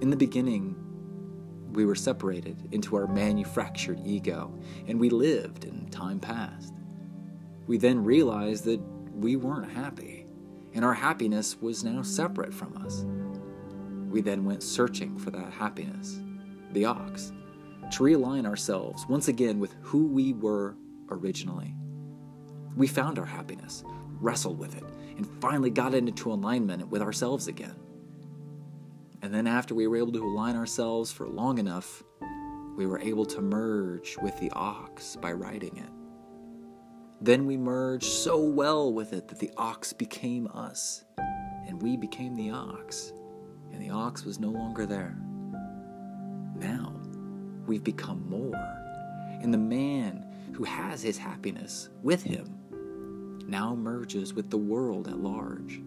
In 0.02 0.10
the 0.10 0.18
beginning, 0.18 0.76
we 1.74 1.86
were 1.86 1.95
separated 1.95 2.68
into 2.72 2.95
our 2.97 3.08
manufactured 3.08 4.02
ego, 4.04 4.54
and 4.88 4.99
we 4.99 5.10
lived 5.10 5.64
in 5.64 5.88
time 5.89 6.20
past. 6.20 6.74
We 7.68 7.78
then 7.78 8.03
realized 8.03 8.66
that 8.66 8.82
we 9.14 9.36
weren't 9.36 9.72
happy, 9.72 10.26
and 10.74 10.84
our 10.84 10.93
happiness 10.93 11.59
was 11.62 11.84
now 11.84 12.01
separate 12.01 12.53
from 12.53 12.76
us. 12.78 13.05
We 14.09 14.22
then 14.22 14.43
went 14.43 14.64
searching 14.64 15.18
for 15.18 15.32
that 15.32 15.53
happiness, 15.53 16.20
the 16.72 16.86
ox, 16.86 17.32
to 17.91 18.03
realign 18.03 18.45
ourselves 18.45 19.05
once 19.07 19.28
again 19.28 19.59
with 19.59 19.76
who 19.82 20.05
we 20.05 20.34
were 20.34 20.76
originally. 21.09 21.76
We 22.76 22.88
found 22.88 23.20
our 23.20 23.26
happiness, 23.26 23.84
wrestled 24.20 24.57
with 24.57 24.76
it, 24.76 24.84
and 25.18 25.28
finally 25.41 25.70
got 25.70 25.93
it 25.93 26.07
into 26.07 26.32
alignment 26.32 26.88
with 26.88 27.01
ourselves 27.01 27.47
again. 27.47 27.76
And 29.22 29.34
then, 29.34 29.45
after 29.45 29.76
we 29.76 29.88
were 29.88 29.97
able 29.97 30.14
to 30.14 30.24
align 30.24 30.55
ourselves 30.55 31.12
for 31.12 31.28
long 31.28 31.59
enough, 31.59 32.03
we 32.76 32.88
were 32.88 32.99
able 32.99 33.26
to 33.26 33.41
merge 33.41 34.18
with 34.22 34.39
the 34.39 34.49
ox 34.51 35.16
by 35.16 35.32
riding 35.32 35.78
it. 35.78 36.01
Then 37.22 37.45
we 37.45 37.55
merged 37.55 38.05
so 38.05 38.39
well 38.39 38.91
with 38.91 39.13
it 39.13 39.28
that 39.28 39.39
the 39.39 39.51
ox 39.55 39.93
became 39.93 40.47
us, 40.47 41.03
and 41.67 41.82
we 41.82 41.95
became 41.95 42.36
the 42.36 42.49
ox, 42.49 43.13
and 43.72 43.82
the 43.82 43.91
ox 43.91 44.26
was 44.26 44.39
no 44.39 44.49
longer 44.49 44.86
there. 44.86 45.15
Now, 46.55 46.99
we've 47.67 47.84
become 47.84 48.28
more, 48.28 48.55
and 49.41 49.53
the 49.53 49.59
man 49.59 50.26
who 50.53 50.63
has 50.63 51.01
his 51.01 51.17
happiness 51.17 51.89
with 52.01 52.24
him 52.24 52.57
now 53.47 53.76
merges 53.76 54.34
with 54.34 54.49
the 54.49 54.57
world 54.57 55.07
at 55.07 55.19
large 55.19 55.82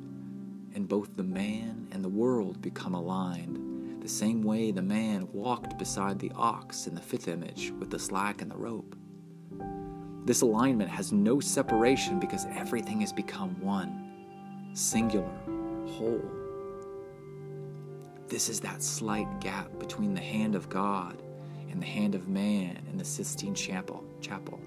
and 0.74 0.88
both 0.88 1.16
the 1.16 1.22
man 1.22 1.86
and 1.92 2.04
the 2.04 2.08
world 2.08 2.60
become 2.60 2.94
aligned, 2.94 4.02
the 4.02 4.08
same 4.08 4.42
way 4.42 4.70
the 4.70 4.82
man 4.82 5.28
walked 5.32 5.78
beside 5.78 6.18
the 6.18 6.32
ox 6.34 6.86
in 6.86 6.94
the 6.94 7.00
fifth 7.00 7.28
image 7.28 7.72
with 7.78 7.90
the 7.90 7.98
slack 7.98 8.42
and 8.42 8.50
the 8.50 8.56
rope. 8.56 8.96
This 10.24 10.40
alignment 10.40 10.88
has 10.88 11.12
no 11.12 11.38
separation 11.38 12.18
because 12.18 12.46
everything 12.56 13.00
has 13.02 13.12
become 13.12 13.60
one, 13.60 14.72
singular, 14.72 15.28
whole. 15.86 16.24
This 18.28 18.48
is 18.48 18.58
that 18.60 18.82
slight 18.82 19.40
gap 19.40 19.78
between 19.78 20.14
the 20.14 20.20
hand 20.20 20.54
of 20.54 20.70
God 20.70 21.22
and 21.70 21.80
the 21.80 21.86
hand 21.86 22.14
of 22.14 22.26
man 22.26 22.82
in 22.90 22.96
the 22.96 23.04
Sistine 23.04 23.54
Chapel. 23.54 24.02
chapel. 24.22 24.58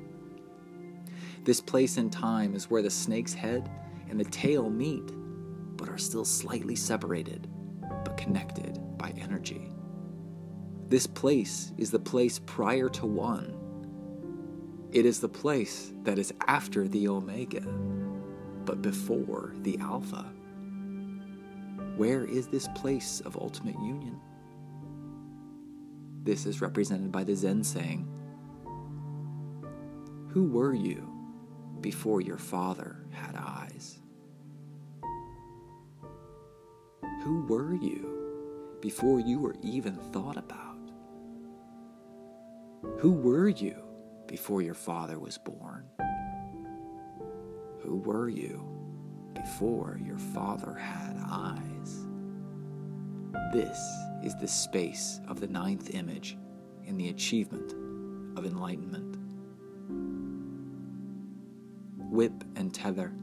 This 1.43 1.59
place 1.59 1.97
in 1.97 2.11
time 2.11 2.55
is 2.55 2.69
where 2.69 2.83
the 2.83 2.89
snake's 2.89 3.33
head 3.33 3.67
and 4.09 4.19
the 4.19 4.25
tail 4.25 4.69
meet 4.69 5.11
but 5.75 5.89
are 5.89 5.97
still 5.97 6.25
slightly 6.25 6.75
separated, 6.75 7.47
but 8.03 8.17
connected 8.17 8.79
by 8.97 9.11
energy. 9.17 9.71
This 10.87 11.07
place 11.07 11.71
is 11.77 11.89
the 11.89 11.99
place 11.99 12.39
prior 12.45 12.89
to 12.89 13.05
one. 13.05 13.56
It 14.91 15.05
is 15.05 15.19
the 15.19 15.29
place 15.29 15.91
that 16.03 16.17
is 16.17 16.33
after 16.47 16.87
the 16.87 17.09
Omega, 17.09 17.61
but 18.63 18.81
before 18.81 19.53
the 19.63 19.77
Alpha. 19.79 20.31
Where 21.97 22.23
is 22.23 22.47
this 22.47 22.69
place 22.75 23.21
of 23.21 23.35
ultimate 23.35 23.75
union? 23.75 24.19
This 26.23 26.45
is 26.45 26.61
represented 26.61 27.11
by 27.11 27.23
the 27.25 27.35
Zen 27.35 27.63
saying, 27.63 28.07
Who 30.29 30.45
were 30.45 30.73
you 30.73 31.09
before 31.81 32.21
your 32.21 32.37
father 32.37 33.05
had 33.11 33.35
eyes? 33.35 33.99
Who 37.23 37.45
were 37.47 37.73
you 37.73 38.77
before 38.81 39.19
you 39.19 39.39
were 39.39 39.55
even 39.61 39.97
thought 40.13 40.37
about? 40.37 40.77
Who 42.99 43.11
were 43.11 43.49
you 43.49 43.86
before 44.27 44.61
your 44.61 44.73
father 44.73 45.19
was 45.19 45.37
born? 45.37 45.85
Who 47.81 47.97
were 47.97 48.29
you 48.29 48.67
before 49.33 49.99
your 50.03 50.17
father 50.17 50.73
had 50.73 51.15
eyes? 51.29 52.05
This 53.53 53.79
is 54.23 54.35
the 54.35 54.47
space 54.47 55.21
of 55.27 55.39
the 55.39 55.47
ninth 55.47 55.95
image 55.95 56.37
in 56.83 56.97
the 56.97 57.09
achievement 57.09 57.71
of 58.37 58.45
enlightenment. 58.45 59.17
Whip 62.11 62.43
and 62.55 62.73
tether, 62.73 63.13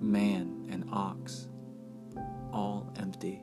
man 0.00 0.66
and 0.70 0.84
ox, 0.92 1.48
all 2.52 2.92
empty. 2.98 3.42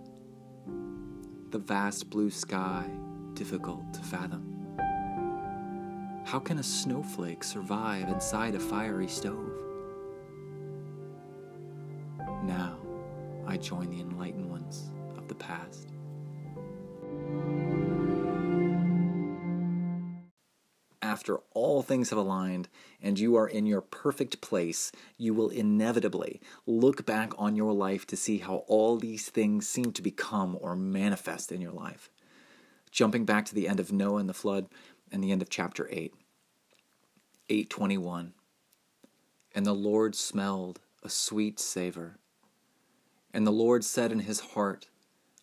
The 1.49 1.59
vast 1.59 2.09
blue 2.09 2.29
sky 2.29 2.89
difficult 3.33 3.93
to 3.93 4.01
fathom. 4.01 4.48
How 6.29 6.37
can 6.37 6.59
a 6.59 6.63
snowflake 6.63 7.43
survive 7.43 8.07
inside 8.07 8.53
a 8.53 8.59
fiery 8.59 9.07
stove? 9.07 9.63
Now 12.43 12.77
I 13.47 13.57
join 13.57 13.89
the 13.89 13.99
enlightened 13.99 14.47
ones 14.47 14.91
of 15.17 15.27
the 15.27 15.33
past. 15.33 15.89
after 21.01 21.39
all 21.55 21.81
things 21.81 22.11
have 22.11 22.19
aligned 22.19 22.69
and 23.01 23.17
you 23.17 23.35
are 23.35 23.47
in 23.47 23.65
your 23.65 23.81
perfect 23.81 24.39
place, 24.41 24.91
you 25.17 25.33
will 25.33 25.49
inevitably 25.49 26.39
look 26.67 27.03
back 27.03 27.33
on 27.39 27.55
your 27.55 27.73
life 27.73 28.05
to 28.05 28.15
see 28.15 28.37
how 28.37 28.57
all 28.67 28.97
these 28.97 29.27
things 29.27 29.67
seem 29.67 29.91
to 29.91 30.03
become 30.03 30.55
or 30.61 30.75
manifest 30.75 31.51
in 31.51 31.59
your 31.59 31.71
life. 31.71 32.11
Jumping 32.91 33.25
back 33.25 33.45
to 33.45 33.55
the 33.55 33.67
end 33.67 33.79
of 33.79 33.91
Noah 33.91 34.17
and 34.19 34.29
the 34.29 34.33
flood 34.33 34.67
and 35.11 35.23
the 35.23 35.31
end 35.31 35.41
of 35.41 35.49
chapter 35.49 35.87
8. 35.91 36.13
821. 37.49 38.33
And 39.53 39.65
the 39.65 39.73
Lord 39.73 40.15
smelled 40.15 40.79
a 41.03 41.09
sweet 41.09 41.59
savor. 41.59 42.19
And 43.33 43.45
the 43.45 43.51
Lord 43.51 43.83
said 43.83 44.11
in 44.11 44.19
his 44.19 44.39
heart, 44.39 44.87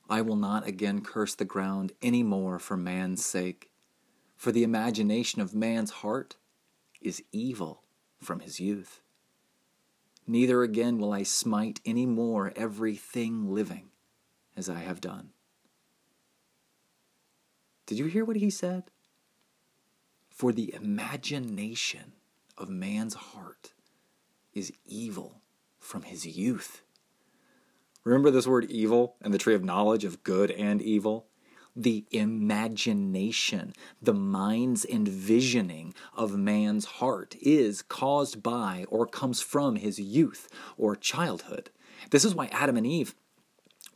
I 0.09 0.21
will 0.21 0.37
not 0.37 0.67
again 0.67 1.01
curse 1.01 1.35
the 1.35 1.45
ground 1.45 1.93
any 2.01 2.23
more 2.23 2.59
for 2.59 2.77
man's 2.77 3.25
sake, 3.25 3.71
for 4.37 4.53
the 4.53 4.63
imagination 4.63 5.41
of 5.41 5.55
man's 5.55 5.91
heart 5.91 6.37
is 7.01 7.23
evil 7.33 7.83
from 8.21 8.41
his 8.41 8.61
youth. 8.61 9.01
Neither 10.27 10.63
again 10.63 10.99
will 10.99 11.13
I 11.13 11.23
smite 11.23 11.81
any 11.85 12.07
more 12.07 12.53
every 12.57 12.97
thing 12.97 13.53
living 13.53 13.91
as 14.57 14.69
I 14.69 14.81
have 14.81 15.01
done. 15.01 15.31
Did 17.87 17.99
you 17.99 18.07
hear 18.07 18.25
what 18.25 18.37
he 18.37 18.51
said? 18.51 18.85
For 20.37 20.53
the 20.53 20.75
imagination 20.75 22.13
of 22.59 22.69
man's 22.69 23.15
heart 23.15 23.73
is 24.53 24.71
evil 24.85 25.41
from 25.81 26.03
his 26.03 26.27
youth. 26.27 26.83
Remember 28.05 28.31
this 28.31 28.47
word 28.47 28.67
evil 28.67 29.17
and 29.23 29.33
the 29.33 29.39
tree 29.39 29.55
of 29.55 29.65
knowledge 29.65 30.05
of 30.05 30.23
good 30.25 30.51
and 30.51 30.83
evil? 30.83 31.29
The 31.75 32.05
imagination, 32.11 33.73
the 34.03 34.13
mind's 34.13 34.85
envisioning 34.85 35.95
of 36.15 36.37
man's 36.37 36.85
heart 36.85 37.35
is 37.41 37.81
caused 37.81 38.43
by 38.43 38.85
or 38.91 39.07
comes 39.07 39.41
from 39.41 39.77
his 39.77 39.99
youth 39.99 40.49
or 40.77 40.97
childhood. 40.97 41.71
This 42.11 42.27
is 42.27 42.35
why 42.35 42.49
Adam 42.49 42.77
and 42.77 42.87
Eve 42.87 43.15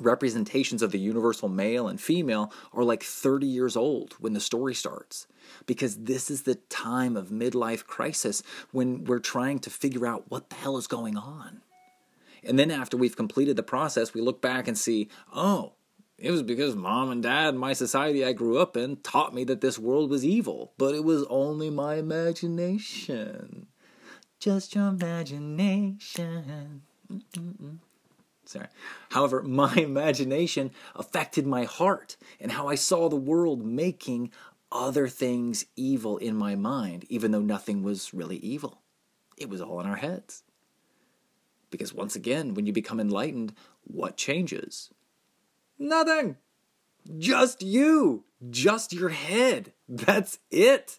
representations 0.00 0.82
of 0.82 0.92
the 0.92 0.98
universal 0.98 1.48
male 1.48 1.88
and 1.88 2.00
female 2.00 2.52
are 2.72 2.84
like 2.84 3.02
30 3.02 3.46
years 3.46 3.76
old 3.76 4.14
when 4.14 4.32
the 4.32 4.40
story 4.40 4.74
starts 4.74 5.26
because 5.66 5.96
this 5.96 6.30
is 6.30 6.42
the 6.42 6.54
time 6.54 7.16
of 7.16 7.28
midlife 7.28 7.86
crisis 7.86 8.42
when 8.72 9.04
we're 9.04 9.18
trying 9.18 9.58
to 9.60 9.70
figure 9.70 10.06
out 10.06 10.30
what 10.30 10.50
the 10.50 10.56
hell 10.56 10.76
is 10.76 10.86
going 10.86 11.16
on. 11.16 11.62
And 12.42 12.58
then 12.58 12.70
after 12.70 12.96
we've 12.96 13.16
completed 13.16 13.56
the 13.56 13.62
process, 13.62 14.14
we 14.14 14.20
look 14.20 14.40
back 14.40 14.66
and 14.66 14.78
see, 14.78 15.08
oh, 15.34 15.72
it 16.18 16.30
was 16.30 16.42
because 16.42 16.74
mom 16.76 17.10
and 17.10 17.22
dad, 17.22 17.54
my 17.54 17.72
society 17.72 18.24
I 18.24 18.32
grew 18.32 18.58
up 18.58 18.76
in, 18.76 18.96
taught 18.96 19.34
me 19.34 19.44
that 19.44 19.60
this 19.60 19.78
world 19.78 20.10
was 20.10 20.24
evil, 20.24 20.72
but 20.76 20.94
it 20.94 21.04
was 21.04 21.24
only 21.30 21.70
my 21.70 21.96
imagination. 21.96 23.66
Just 24.38 24.74
your 24.74 24.88
imagination. 24.88 26.82
Mm-mm-mm. 27.10 27.78
Sorry. 28.50 28.66
However, 29.10 29.42
my 29.44 29.72
imagination 29.76 30.72
affected 30.96 31.46
my 31.46 31.64
heart 31.64 32.16
and 32.40 32.50
how 32.50 32.66
I 32.66 32.74
saw 32.74 33.08
the 33.08 33.14
world 33.14 33.64
making 33.64 34.32
other 34.72 35.06
things 35.06 35.66
evil 35.76 36.18
in 36.18 36.34
my 36.36 36.56
mind, 36.56 37.04
even 37.08 37.30
though 37.30 37.40
nothing 37.40 37.84
was 37.84 38.12
really 38.12 38.38
evil. 38.38 38.82
It 39.36 39.48
was 39.48 39.60
all 39.60 39.80
in 39.80 39.86
our 39.86 39.96
heads. 39.96 40.42
Because 41.70 41.94
once 41.94 42.16
again, 42.16 42.54
when 42.54 42.66
you 42.66 42.72
become 42.72 42.98
enlightened, 42.98 43.54
what 43.84 44.16
changes? 44.16 44.90
Nothing. 45.78 46.36
Just 47.18 47.62
you. 47.62 48.24
Just 48.50 48.92
your 48.92 49.10
head. 49.10 49.72
That's 49.88 50.40
it. 50.50 50.98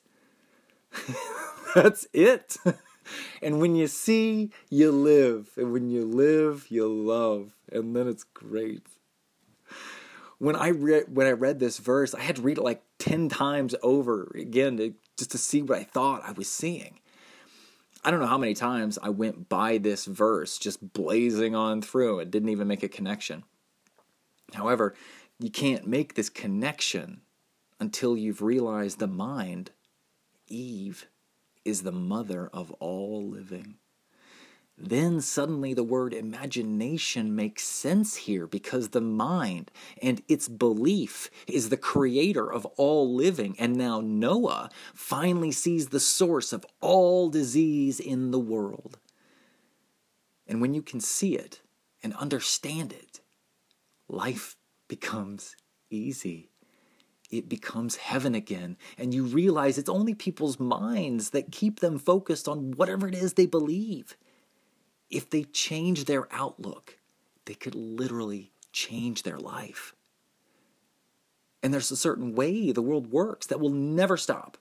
That's 1.75 2.07
it. 2.13 2.55
and 3.41 3.59
when 3.59 3.75
you 3.75 3.87
see, 3.87 4.51
you 4.69 4.91
live. 4.91 5.49
And 5.57 5.71
when 5.71 5.89
you 5.89 6.05
live, 6.05 6.67
you 6.69 6.87
love. 6.87 7.53
And 7.71 7.95
then 7.95 8.07
it's 8.07 8.23
great. 8.23 8.85
When 10.37 10.55
I 10.55 10.69
read 10.69 11.15
when 11.15 11.27
I 11.27 11.31
read 11.31 11.59
this 11.59 11.77
verse, 11.77 12.15
I 12.15 12.21
had 12.21 12.37
to 12.37 12.41
read 12.41 12.57
it 12.57 12.63
like 12.63 12.81
10 12.97 13.29
times 13.29 13.75
over 13.83 14.31
again 14.35 14.77
to, 14.77 14.93
just 15.17 15.31
to 15.31 15.37
see 15.37 15.61
what 15.61 15.77
I 15.77 15.83
thought 15.83 16.23
I 16.25 16.31
was 16.31 16.49
seeing. 16.49 16.99
I 18.03 18.09
don't 18.09 18.19
know 18.19 18.27
how 18.27 18.39
many 18.39 18.55
times 18.55 18.97
I 19.03 19.09
went 19.09 19.47
by 19.47 19.77
this 19.77 20.05
verse 20.05 20.57
just 20.57 20.93
blazing 20.93 21.53
on 21.53 21.83
through. 21.83 22.19
It 22.19 22.31
didn't 22.31 22.49
even 22.49 22.67
make 22.67 22.81
a 22.81 22.89
connection. 22.89 23.43
However, 24.53 24.95
you 25.39 25.51
can't 25.51 25.85
make 25.85 26.15
this 26.15 26.29
connection 26.29 27.21
until 27.79 28.17
you've 28.17 28.41
realized 28.41 28.99
the 28.99 29.07
mind, 29.07 29.71
Eve, 30.47 31.07
is 31.65 31.83
the 31.83 31.91
mother 31.91 32.49
of 32.53 32.71
all 32.73 33.27
living. 33.27 33.75
Then 34.77 35.21
suddenly 35.21 35.73
the 35.73 35.83
word 35.83 36.13
imagination 36.13 37.35
makes 37.35 37.63
sense 37.63 38.15
here 38.15 38.47
because 38.47 38.89
the 38.89 39.01
mind 39.01 39.69
and 40.01 40.23
its 40.27 40.47
belief 40.47 41.29
is 41.47 41.69
the 41.69 41.77
creator 41.77 42.51
of 42.51 42.65
all 42.77 43.13
living. 43.13 43.55
And 43.59 43.75
now 43.75 44.01
Noah 44.01 44.69
finally 44.95 45.51
sees 45.51 45.89
the 45.89 45.99
source 45.99 46.51
of 46.51 46.65
all 46.79 47.29
disease 47.29 47.99
in 47.99 48.31
the 48.31 48.39
world. 48.39 48.97
And 50.47 50.61
when 50.61 50.73
you 50.73 50.81
can 50.81 50.99
see 50.99 51.35
it 51.35 51.61
and 52.01 52.15
understand 52.15 52.91
it, 52.91 53.21
life 54.07 54.57
becomes 54.87 55.55
easy. 55.89 56.50
It 57.31 57.49
becomes 57.49 57.95
heaven 57.95 58.35
again, 58.35 58.77
and 58.97 59.13
you 59.13 59.23
realize 59.23 59.77
it's 59.77 59.89
only 59.89 60.13
people's 60.13 60.59
minds 60.59 61.31
that 61.31 61.51
keep 61.51 61.79
them 61.79 61.97
focused 61.97 62.47
on 62.47 62.73
whatever 62.73 63.07
it 63.07 63.15
is 63.15 63.33
they 63.33 63.45
believe 63.45 64.15
if 65.11 65.29
they 65.29 65.43
change 65.43 66.05
their 66.05 66.27
outlook, 66.31 66.97
they 67.45 67.53
could 67.53 67.75
literally 67.75 68.51
change 68.71 69.23
their 69.23 69.37
life. 69.37 69.93
And 71.61 71.73
there's 71.73 71.91
a 71.91 71.97
certain 71.97 72.33
way 72.33 72.71
the 72.71 72.81
world 72.81 73.11
works 73.11 73.45
that 73.47 73.59
will 73.59 73.69
never 73.69 74.17
stop. 74.17 74.57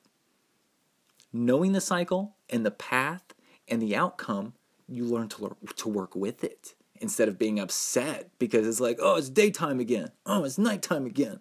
Knowing 1.32 1.72
the 1.72 1.80
cycle 1.80 2.36
and 2.50 2.66
the 2.66 2.70
path 2.70 3.22
and 3.68 3.80
the 3.80 3.96
outcome, 3.96 4.52
you 4.88 5.04
learn 5.04 5.28
to, 5.28 5.44
learn, 5.44 5.56
to 5.76 5.88
work 5.88 6.16
with 6.16 6.42
it 6.42 6.74
instead 7.00 7.28
of 7.28 7.38
being 7.38 7.58
upset 7.58 8.28
because 8.38 8.66
it's 8.66 8.80
like, 8.80 8.98
oh, 9.00 9.16
it's 9.16 9.30
daytime 9.30 9.80
again. 9.80 10.10
Oh, 10.26 10.44
it's 10.44 10.58
nighttime 10.58 11.06
again. 11.06 11.40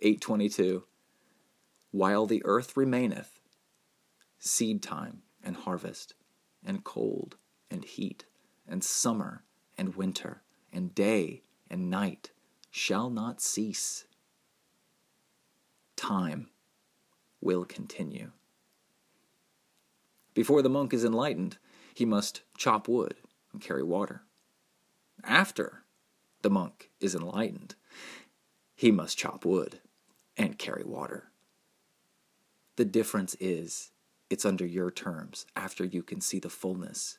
822 0.00 0.84
While 1.90 2.26
the 2.26 2.42
earth 2.44 2.76
remaineth, 2.76 3.40
seed 4.38 4.82
time 4.82 5.22
and 5.42 5.56
harvest, 5.56 6.14
and 6.64 6.84
cold 6.84 7.36
and 7.70 7.84
heat, 7.84 8.24
and 8.66 8.84
summer 8.84 9.44
and 9.76 9.96
winter, 9.96 10.42
and 10.72 10.94
day 10.94 11.42
and 11.70 11.90
night 11.90 12.30
shall 12.70 13.10
not 13.10 13.40
cease. 13.40 14.06
Time 15.96 16.48
will 17.40 17.64
continue. 17.64 18.30
Before 20.34 20.62
the 20.62 20.68
monk 20.68 20.94
is 20.94 21.04
enlightened, 21.04 21.58
he 21.94 22.04
must 22.04 22.42
chop 22.56 22.86
wood 22.86 23.16
and 23.52 23.60
carry 23.60 23.82
water. 23.82 24.22
After 25.24 25.82
the 26.42 26.50
monk 26.50 26.90
is 27.00 27.14
enlightened, 27.16 27.74
he 28.76 28.92
must 28.92 29.18
chop 29.18 29.44
wood 29.44 29.80
and 30.38 30.56
carry 30.56 30.84
water. 30.84 31.32
The 32.76 32.84
difference 32.84 33.36
is 33.40 33.90
it's 34.30 34.44
under 34.44 34.64
your 34.64 34.90
terms 34.90 35.44
after 35.56 35.84
you 35.84 36.02
can 36.02 36.20
see 36.20 36.38
the 36.38 36.48
fullness 36.48 37.18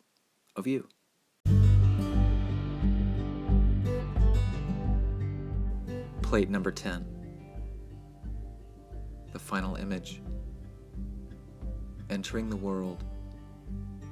of 0.55 0.65
you. 0.65 0.87
Plate 6.21 6.49
number 6.49 6.71
10. 6.71 7.05
The 9.33 9.39
final 9.39 9.75
image. 9.75 10.21
Entering 12.09 12.49
the 12.49 12.55
world, 12.55 13.03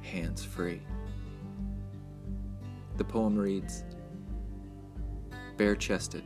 hands 0.01 0.43
free. 0.43 0.81
The 2.97 3.03
poem 3.03 3.37
reads 3.37 3.83
Bare 5.55 5.75
chested 5.75 6.23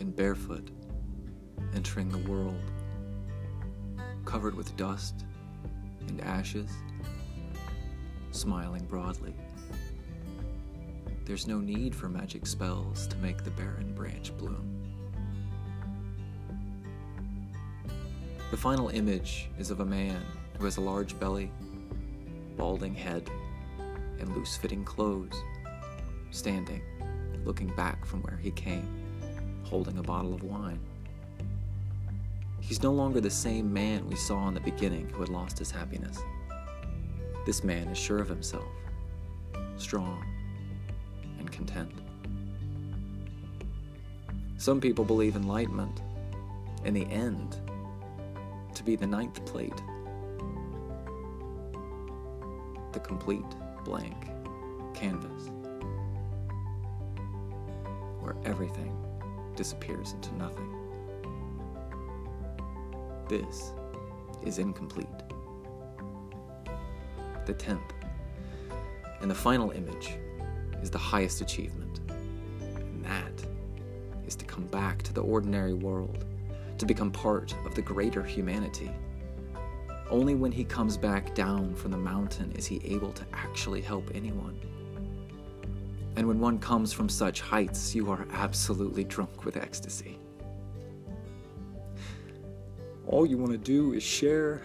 and 0.00 0.14
barefoot, 0.16 0.70
entering 1.74 2.08
the 2.08 2.30
world, 2.30 2.60
covered 4.24 4.54
with 4.54 4.76
dust 4.76 5.24
and 6.08 6.20
ashes 6.22 6.70
smiling 8.30 8.84
broadly. 8.86 9.34
There's 11.24 11.46
no 11.46 11.58
need 11.58 11.94
for 11.94 12.08
magic 12.08 12.46
spells 12.46 13.06
to 13.08 13.16
make 13.18 13.44
the 13.44 13.50
barren 13.50 13.94
branch 13.94 14.36
bloom. 14.36 14.82
The 18.50 18.56
final 18.56 18.88
image 18.88 19.48
is 19.58 19.70
of 19.70 19.80
a 19.80 19.84
man 19.84 20.22
who 20.58 20.64
has 20.64 20.76
a 20.76 20.80
large 20.80 21.18
belly, 21.18 21.50
balding 22.56 22.94
head, 22.94 23.30
and 24.18 24.36
loose 24.36 24.56
fitting 24.56 24.84
clothes, 24.84 25.40
standing, 26.30 26.82
looking 27.44 27.68
back 27.76 28.04
from 28.04 28.22
where 28.22 28.36
he 28.36 28.50
came, 28.50 28.86
holding 29.62 29.98
a 29.98 30.02
bottle 30.02 30.34
of 30.34 30.42
wine. 30.42 30.80
He's 32.62 32.80
no 32.82 32.92
longer 32.92 33.20
the 33.20 33.28
same 33.28 33.72
man 33.72 34.08
we 34.08 34.14
saw 34.14 34.46
in 34.46 34.54
the 34.54 34.60
beginning 34.60 35.10
who 35.10 35.20
had 35.20 35.28
lost 35.28 35.58
his 35.58 35.70
happiness. 35.70 36.18
This 37.44 37.64
man 37.64 37.88
is 37.88 37.98
sure 37.98 38.18
of 38.18 38.28
himself, 38.28 38.68
strong, 39.76 40.24
and 41.38 41.50
content. 41.50 41.92
Some 44.58 44.80
people 44.80 45.04
believe 45.04 45.34
enlightenment, 45.34 46.02
in 46.84 46.94
the 46.94 47.04
end, 47.06 47.56
to 48.74 48.84
be 48.84 48.94
the 48.94 49.08
ninth 49.08 49.44
plate, 49.44 49.82
the 52.92 53.00
complete 53.00 53.44
blank 53.84 54.30
canvas 54.94 55.50
where 58.20 58.36
everything 58.44 58.96
disappears 59.56 60.12
into 60.12 60.32
nothing. 60.36 60.81
This 63.32 63.72
is 64.44 64.58
incomplete. 64.58 65.08
The 67.46 67.54
tenth 67.54 67.94
and 69.22 69.30
the 69.30 69.34
final 69.34 69.70
image 69.70 70.18
is 70.82 70.90
the 70.90 70.98
highest 70.98 71.40
achievement, 71.40 72.00
and 72.10 73.02
that 73.02 73.32
is 74.26 74.36
to 74.36 74.44
come 74.44 74.66
back 74.66 75.02
to 75.04 75.14
the 75.14 75.22
ordinary 75.22 75.72
world, 75.72 76.26
to 76.76 76.84
become 76.84 77.10
part 77.10 77.54
of 77.64 77.74
the 77.74 77.80
greater 77.80 78.22
humanity. 78.22 78.90
Only 80.10 80.34
when 80.34 80.52
he 80.52 80.62
comes 80.62 80.98
back 80.98 81.34
down 81.34 81.74
from 81.74 81.90
the 81.90 81.96
mountain 81.96 82.52
is 82.52 82.66
he 82.66 82.82
able 82.84 83.12
to 83.12 83.24
actually 83.32 83.80
help 83.80 84.10
anyone. 84.14 84.60
And 86.16 86.28
when 86.28 86.38
one 86.38 86.58
comes 86.58 86.92
from 86.92 87.08
such 87.08 87.40
heights, 87.40 87.94
you 87.94 88.10
are 88.10 88.26
absolutely 88.30 89.04
drunk 89.04 89.46
with 89.46 89.56
ecstasy. 89.56 90.18
All 93.12 93.26
you 93.26 93.36
want 93.36 93.52
to 93.52 93.58
do 93.58 93.92
is 93.92 94.02
share 94.02 94.62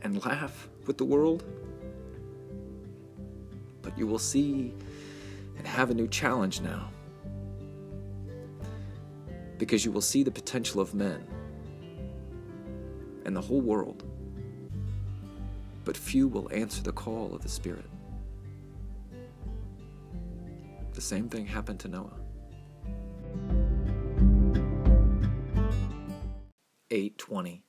and 0.00 0.24
laugh 0.24 0.70
with 0.86 0.96
the 0.96 1.04
world. 1.04 1.44
But 3.82 3.98
you 3.98 4.06
will 4.06 4.18
see 4.18 4.72
and 5.58 5.66
have 5.66 5.90
a 5.90 5.94
new 5.94 6.08
challenge 6.08 6.62
now. 6.62 6.88
Because 9.58 9.84
you 9.84 9.92
will 9.92 10.00
see 10.00 10.22
the 10.22 10.30
potential 10.30 10.80
of 10.80 10.94
men 10.94 11.26
and 13.26 13.36
the 13.36 13.42
whole 13.42 13.60
world. 13.60 14.04
But 15.84 15.98
few 15.98 16.28
will 16.28 16.50
answer 16.54 16.82
the 16.82 16.92
call 16.92 17.34
of 17.34 17.42
the 17.42 17.48
Spirit. 17.50 17.90
The 20.94 21.02
same 21.02 21.28
thing 21.28 21.44
happened 21.44 21.80
to 21.80 21.88
Noah. 21.88 22.18
820. 26.90 27.65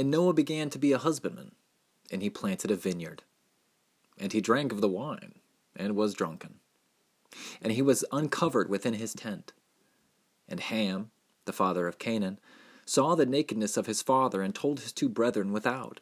And 0.00 0.10
Noah 0.10 0.32
began 0.32 0.70
to 0.70 0.78
be 0.78 0.92
a 0.92 0.98
husbandman, 0.98 1.52
and 2.10 2.22
he 2.22 2.30
planted 2.30 2.70
a 2.70 2.74
vineyard. 2.74 3.22
And 4.16 4.32
he 4.32 4.40
drank 4.40 4.72
of 4.72 4.80
the 4.80 4.88
wine, 4.88 5.34
and 5.76 5.94
was 5.94 6.14
drunken. 6.14 6.54
And 7.60 7.74
he 7.74 7.82
was 7.82 8.02
uncovered 8.10 8.70
within 8.70 8.94
his 8.94 9.12
tent. 9.12 9.52
And 10.48 10.58
Ham, 10.58 11.10
the 11.44 11.52
father 11.52 11.86
of 11.86 11.98
Canaan, 11.98 12.40
saw 12.86 13.14
the 13.14 13.26
nakedness 13.26 13.76
of 13.76 13.84
his 13.84 14.00
father, 14.00 14.40
and 14.40 14.54
told 14.54 14.80
his 14.80 14.90
two 14.94 15.10
brethren 15.10 15.52
without. 15.52 16.00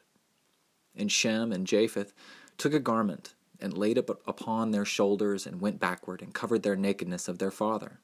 And 0.95 1.11
Shem 1.11 1.51
and 1.51 1.67
Japheth 1.67 2.15
took 2.57 2.73
a 2.73 2.79
garment, 2.79 3.35
and 3.61 3.77
laid 3.77 3.99
it 3.99 4.09
upon 4.29 4.71
their 4.71 4.85
shoulders, 4.85 5.45
and 5.45 5.61
went 5.61 5.81
backward, 5.81 6.23
and 6.23 6.33
covered 6.33 6.63
their 6.63 6.77
nakedness 6.77 7.27
of 7.27 7.41
their 7.41 7.51
father. 7.51 7.99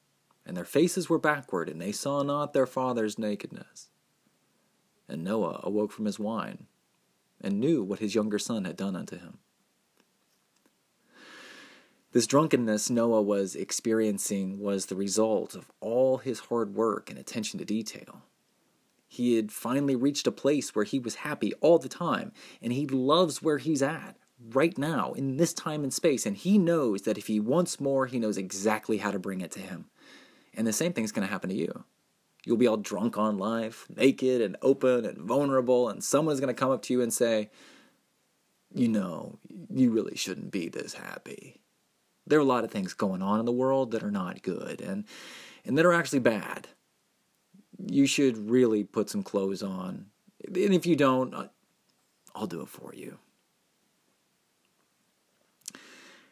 And 0.45 0.57
their 0.57 0.65
faces 0.65 1.07
were 1.09 1.19
backward, 1.19 1.69
and 1.69 1.81
they 1.81 1.93
saw 1.93 2.21
not 2.21 2.51
their 2.51 2.67
father's 2.67 3.17
nakedness. 3.17 3.87
And 5.07 5.23
Noah 5.23 5.61
awoke 5.63 5.91
from 5.91 6.05
his 6.05 6.19
wine, 6.19 6.65
and 7.39 7.59
knew 7.59 7.83
what 7.83 7.99
his 7.99 8.15
younger 8.15 8.39
son 8.39 8.65
had 8.65 8.75
done 8.75 8.95
unto 8.95 9.17
him. 9.17 9.37
This 12.11 12.27
drunkenness 12.27 12.89
Noah 12.89 13.21
was 13.21 13.55
experiencing 13.55 14.59
was 14.59 14.85
the 14.85 14.95
result 14.95 15.53
of 15.53 15.69
all 15.81 16.19
his 16.19 16.39
hard 16.39 16.73
work 16.73 17.09
and 17.09 17.19
attention 17.19 17.59
to 17.59 17.65
detail. 17.65 18.21
He 19.07 19.35
had 19.35 19.51
finally 19.51 19.95
reached 19.95 20.25
a 20.25 20.31
place 20.31 20.73
where 20.73 20.85
he 20.85 20.97
was 20.97 21.15
happy 21.15 21.53
all 21.55 21.77
the 21.77 21.89
time, 21.89 22.31
and 22.61 22.73
he 22.73 22.87
loves 22.87 23.41
where 23.41 23.57
he's 23.57 23.81
at 23.81 24.15
right 24.51 24.77
now 24.77 25.13
in 25.13 25.37
this 25.37 25.53
time 25.53 25.83
and 25.83 25.93
space. 25.93 26.25
And 26.25 26.37
he 26.37 26.57
knows 26.57 27.01
that 27.01 27.17
if 27.17 27.27
he 27.27 27.39
wants 27.39 27.79
more, 27.79 28.05
he 28.07 28.19
knows 28.19 28.37
exactly 28.37 28.99
how 28.99 29.11
to 29.11 29.19
bring 29.19 29.41
it 29.41 29.51
to 29.51 29.59
him. 29.59 29.85
And 30.53 30.65
the 30.65 30.73
same 30.73 30.93
thing's 30.93 31.11
going 31.11 31.27
to 31.27 31.31
happen 31.31 31.49
to 31.49 31.55
you. 31.55 31.83
You'll 32.45 32.57
be 32.57 32.67
all 32.67 32.77
drunk 32.77 33.17
on 33.17 33.37
life, 33.37 33.87
naked 33.93 34.39
and 34.39 34.55
open 34.61 35.03
and 35.03 35.17
vulnerable, 35.17 35.89
and 35.89 36.03
someone's 36.03 36.39
going 36.39 36.53
to 36.53 36.59
come 36.59 36.71
up 36.71 36.83
to 36.83 36.93
you 36.93 37.01
and 37.01 37.11
say, 37.11 37.49
You 38.73 38.87
know, 38.87 39.39
you 39.73 39.89
really 39.89 40.15
shouldn't 40.15 40.51
be 40.51 40.69
this 40.69 40.93
happy. 40.93 41.61
There 42.27 42.37
are 42.37 42.43
a 42.43 42.45
lot 42.45 42.63
of 42.63 42.71
things 42.71 42.93
going 42.93 43.21
on 43.21 43.39
in 43.39 43.45
the 43.45 43.51
world 43.51 43.91
that 43.91 44.03
are 44.03 44.11
not 44.11 44.43
good 44.43 44.79
and, 44.81 45.05
and 45.65 45.77
that 45.77 45.85
are 45.85 45.93
actually 45.93 46.19
bad. 46.19 46.67
You 47.87 48.05
should 48.05 48.49
really 48.49 48.83
put 48.83 49.09
some 49.09 49.23
clothes 49.23 49.61
on. 49.61 50.07
And 50.45 50.57
if 50.57 50.85
you 50.85 50.95
don't, 50.95 51.33
uh, 51.33 51.47
I'll 52.35 52.47
do 52.47 52.61
it 52.61 52.69
for 52.69 52.93
you. 52.93 53.17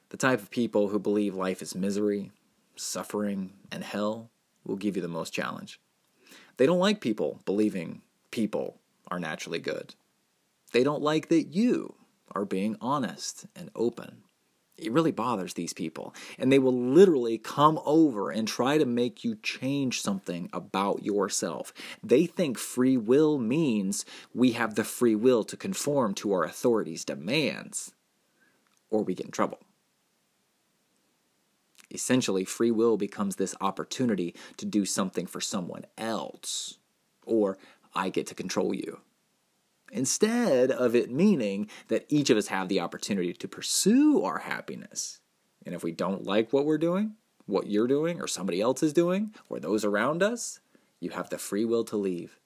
The 0.09 0.17
type 0.17 0.41
of 0.41 0.51
people 0.51 0.89
who 0.89 0.99
believe 0.99 1.33
life 1.33 1.61
is 1.61 1.73
misery, 1.73 2.31
suffering, 2.75 3.53
and 3.71 3.83
hell 3.83 4.29
will 4.63 4.75
give 4.75 4.95
you 4.95 5.01
the 5.01 5.07
most 5.07 5.33
challenge. 5.33 5.79
They 6.57 6.65
don't 6.65 6.79
like 6.79 7.01
people 7.01 7.41
believing 7.45 8.01
people 8.31 8.79
are 9.09 9.19
naturally 9.19 9.59
good. 9.59 9.95
They 10.71 10.83
don't 10.83 11.01
like 11.01 11.29
that 11.29 11.53
you 11.53 11.95
are 12.31 12.45
being 12.45 12.77
honest 12.81 13.45
and 13.55 13.69
open. 13.75 14.23
It 14.75 14.91
really 14.91 15.11
bothers 15.11 15.53
these 15.53 15.73
people. 15.73 16.15
And 16.39 16.51
they 16.51 16.57
will 16.59 16.73
literally 16.73 17.37
come 17.37 17.79
over 17.85 18.31
and 18.31 18.47
try 18.47 18.77
to 18.77 18.85
make 18.85 19.23
you 19.23 19.35
change 19.35 20.01
something 20.01 20.49
about 20.51 21.03
yourself. 21.03 21.73
They 22.03 22.25
think 22.25 22.57
free 22.57 22.97
will 22.97 23.37
means 23.37 24.03
we 24.33 24.53
have 24.53 24.75
the 24.75 24.83
free 24.83 25.15
will 25.15 25.43
to 25.45 25.57
conform 25.57 26.15
to 26.15 26.33
our 26.33 26.43
authority's 26.43 27.05
demands, 27.05 27.93
or 28.89 29.03
we 29.03 29.13
get 29.13 29.27
in 29.27 29.31
trouble. 29.31 29.59
Essentially, 31.93 32.43
free 32.43 32.71
will 32.71 32.97
becomes 32.97 33.35
this 33.35 33.55
opportunity 33.61 34.35
to 34.57 34.65
do 34.65 34.83
something 34.83 35.27
for 35.27 35.39
someone 35.39 35.85
else, 35.97 36.79
or 37.25 37.57
I 37.93 38.09
get 38.09 38.27
to 38.27 38.35
control 38.35 38.73
you. 38.73 39.01
Instead 39.91 40.71
of 40.71 40.95
it 40.95 41.11
meaning 41.11 41.69
that 41.87 42.05
each 42.09 42.31
of 42.31 42.37
us 42.37 42.47
have 42.47 42.67
the 42.67 42.79
opportunity 42.79 43.31
to 43.31 43.47
pursue 43.47 44.23
our 44.23 44.39
happiness. 44.39 45.19
And 45.65 45.75
if 45.75 45.83
we 45.83 45.91
don't 45.91 46.23
like 46.23 46.51
what 46.51 46.65
we're 46.65 46.79
doing, 46.79 47.13
what 47.45 47.67
you're 47.67 47.87
doing, 47.87 48.19
or 48.19 48.27
somebody 48.27 48.59
else 48.59 48.81
is 48.81 48.91
doing, 48.91 49.35
or 49.49 49.59
those 49.59 49.85
around 49.85 50.23
us, 50.23 50.59
you 50.99 51.11
have 51.11 51.29
the 51.29 51.37
free 51.37 51.63
will 51.63 51.83
to 51.85 51.97
leave. 51.97 52.39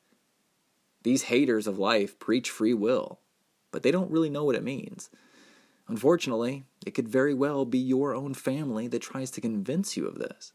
These 1.03 1.23
haters 1.23 1.67
of 1.67 1.79
life 1.79 2.19
preach 2.19 2.49
free 2.49 2.73
will, 2.73 3.19
but 3.71 3.81
they 3.81 3.91
don't 3.91 4.11
really 4.11 4.29
know 4.29 4.43
what 4.43 4.55
it 4.55 4.63
means. 4.63 5.09
Unfortunately, 5.87 6.65
it 6.85 6.91
could 6.91 7.07
very 7.07 7.33
well 7.33 7.63
be 7.65 7.77
your 7.77 8.13
own 8.13 8.33
family 8.33 8.87
that 8.89 9.01
tries 9.01 9.31
to 9.31 9.41
convince 9.41 9.95
you 9.95 10.05
of 10.05 10.19
this. 10.19 10.53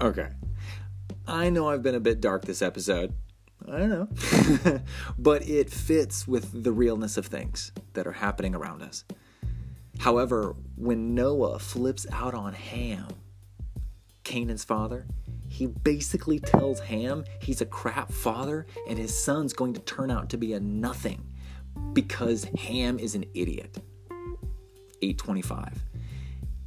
Okay. 0.00 0.28
I 1.26 1.50
know 1.50 1.68
I've 1.68 1.82
been 1.82 1.94
a 1.94 2.00
bit 2.00 2.20
dark 2.20 2.44
this 2.44 2.62
episode. 2.62 3.12
I 3.70 3.78
don't 3.78 3.90
know. 3.90 4.80
but 5.18 5.46
it 5.46 5.68
fits 5.68 6.26
with 6.26 6.62
the 6.64 6.72
realness 6.72 7.18
of 7.18 7.26
things 7.26 7.72
that 7.92 8.06
are 8.06 8.12
happening 8.12 8.54
around 8.54 8.82
us. 8.82 9.04
However, 9.98 10.54
when 10.76 11.14
Noah 11.14 11.58
flips 11.58 12.06
out 12.12 12.32
on 12.32 12.54
Ham, 12.54 13.08
Canaan's 14.24 14.64
father, 14.64 15.06
he 15.48 15.66
basically 15.66 16.38
tells 16.38 16.80
Ham 16.80 17.24
he's 17.40 17.60
a 17.60 17.66
crap 17.66 18.12
father 18.12 18.66
and 18.88 18.98
his 18.98 19.18
son's 19.18 19.52
going 19.52 19.74
to 19.74 19.80
turn 19.80 20.10
out 20.10 20.28
to 20.30 20.36
be 20.36 20.52
a 20.52 20.60
nothing 20.60 21.26
because 21.92 22.44
Ham 22.58 22.98
is 22.98 23.14
an 23.14 23.24
idiot. 23.34 23.78
825. 25.02 25.84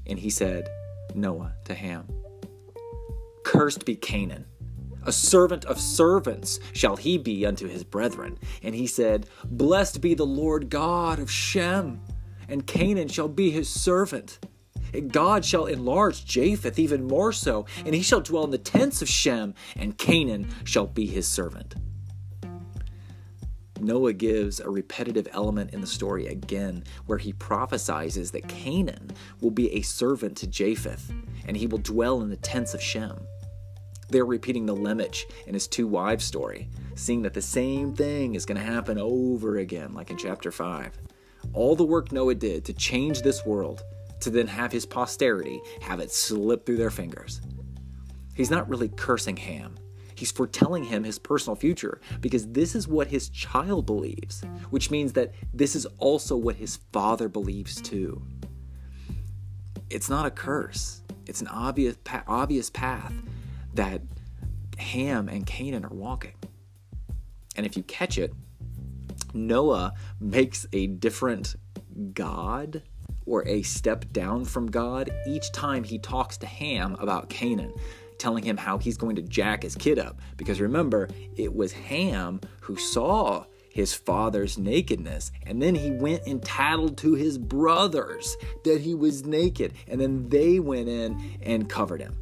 And 0.08 0.20
he 0.20 0.30
said, 0.30 0.68
Noah 1.14 1.54
to 1.66 1.74
Ham, 1.74 2.08
Cursed 3.44 3.86
be 3.86 3.96
Canaan. 3.96 4.46
A 5.04 5.12
servant 5.12 5.66
of 5.66 5.80
servants 5.80 6.60
shall 6.74 6.96
he 6.96 7.18
be 7.18 7.46
unto 7.46 7.68
his 7.68 7.84
brethren. 7.84 8.38
And 8.62 8.76
he 8.76 8.86
said, 8.88 9.26
Blessed 9.46 10.00
be 10.00 10.14
the 10.14 10.26
Lord 10.26 10.70
God 10.70 11.20
of 11.20 11.32
Shem, 11.32 12.02
and 12.48 12.68
Canaan 12.68 13.08
shall 13.08 13.28
be 13.28 13.50
his 13.50 13.68
servant. 13.68 14.40
God 15.08 15.46
shall 15.46 15.66
enlarge 15.66 16.26
Japheth 16.26 16.78
even 16.80 17.08
more 17.08 17.32
so, 17.32 17.66
and 17.86 17.96
he 17.96 18.02
shall 18.02 18.22
dwell 18.22 18.44
in 18.44 18.52
the 18.52 18.58
tents 18.58 19.02
of 19.02 19.10
Shem, 19.10 19.54
and 19.76 19.98
Canaan 19.98 20.48
shall 20.64 20.88
be 20.88 21.06
his 21.06 21.28
servant. 21.28 21.76
Noah 23.80 24.14
gives 24.14 24.60
a 24.60 24.70
repetitive 24.70 25.28
element 25.32 25.74
in 25.74 25.82
the 25.82 25.88
story 25.88 26.28
again, 26.28 26.84
where 27.08 27.18
he 27.18 27.34
prophesies 27.34 28.32
that 28.32 28.48
Canaan 28.48 29.12
will 29.42 29.52
be 29.52 29.72
a 29.74 29.82
servant 29.82 30.38
to 30.38 30.48
Japheth, 30.48 31.12
and 31.48 31.58
he 31.58 31.68
will 31.68 31.80
dwell 31.80 32.22
in 32.22 32.30
the 32.30 32.38
tents 32.38 32.74
of 32.74 32.82
Shem. 32.82 33.26
They're 34.10 34.26
repeating 34.26 34.66
the 34.66 34.76
Lamech 34.76 35.16
and 35.48 35.56
his 35.56 35.68
two 35.68 35.88
wives 35.88 36.26
story, 36.26 36.70
seeing 36.96 37.22
that 37.24 37.34
the 37.34 37.42
same 37.42 37.96
thing 37.96 38.36
is 38.36 38.46
going 38.46 38.60
to 38.60 38.64
happen 38.64 39.00
over 39.00 39.58
again, 39.58 39.94
like 39.94 40.12
in 40.12 40.18
chapter 40.18 40.52
5. 40.52 40.98
All 41.54 41.76
the 41.76 41.84
work 41.84 42.12
Noah 42.12 42.36
did 42.36 42.66
to 42.66 42.74
change 42.74 43.22
this 43.22 43.46
world 43.46 43.84
to 44.22 44.30
then 44.30 44.48
have 44.48 44.72
his 44.72 44.86
posterity 44.86 45.62
have 45.82 46.00
it 46.00 46.12
slip 46.12 46.66
through 46.66 46.78
their 46.78 46.92
fingers. 46.92 47.42
He's 48.36 48.52
not 48.52 48.70
really 48.70 48.90
cursing 48.90 49.38
Ham. 49.38 49.76
He's 50.16 50.32
foretelling 50.32 50.84
him 50.84 51.04
his 51.04 51.18
personal 51.18 51.56
future 51.56 52.00
because 52.20 52.48
this 52.48 52.76
is 52.76 52.88
what 52.88 53.08
his 53.08 53.30
child 53.30 53.88
believes, 53.88 54.44
which 54.70 54.92
means 54.92 55.14
that 55.14 55.34
this 55.52 55.76
is 55.76 55.88
also 55.98 56.38
what 56.38 56.58
his 56.58 56.78
father 56.94 57.28
believes 57.28 57.82
too. 57.82 58.22
It's 59.90 60.10
not 60.10 60.28
a 60.28 60.32
curse, 60.32 61.02
it's 61.26 61.42
an 61.42 61.48
obvious, 61.48 61.98
obvious 62.28 62.70
path 62.70 63.14
that 63.74 64.02
Ham 64.78 65.28
and 65.28 65.46
Canaan 65.46 65.86
are 65.86 65.94
walking. 65.94 66.36
And 67.56 67.66
if 67.66 67.76
you 67.76 67.84
catch 67.84 68.18
it, 68.18 68.34
Noah 69.34 69.94
makes 70.20 70.66
a 70.72 70.88
different 70.88 71.56
God 72.14 72.84
or 73.26 73.48
a 73.48 73.62
step 73.64 74.12
down 74.12 74.46
from 74.46 74.70
God 74.70 75.10
each 75.28 75.52
time 75.52 75.84
he 75.84 75.98
talks 76.00 76.38
to 76.38 76.46
Ham 76.46 76.96
about 77.00 77.30
Canaan, 77.30 77.74
telling 78.18 78.44
him 78.44 78.58
how 78.58 78.78
he's 78.78 78.98
going 78.98 79.16
to 79.16 79.22
jack 79.22 79.64
his 79.64 79.76
kid 79.76 80.00
up. 80.00 80.20
Because 80.38 80.62
remember, 80.62 81.10
it 81.36 81.56
was 81.56 81.72
Ham 81.72 82.42
who 82.62 82.76
saw 82.76 83.46
his 83.72 83.94
father's 83.94 84.58
nakedness. 84.58 85.32
And 85.46 85.62
then 85.62 85.76
he 85.76 85.92
went 85.92 86.28
and 86.28 86.44
tattled 86.44 86.98
to 87.00 87.14
his 87.14 87.38
brothers 87.38 88.36
that 88.66 88.82
he 88.82 88.94
was 88.94 89.26
naked. 89.26 89.74
And 89.88 90.00
then 90.00 90.28
they 90.30 90.60
went 90.60 90.90
in 90.90 91.38
and 91.42 91.70
covered 91.70 92.02
him. 92.02 92.18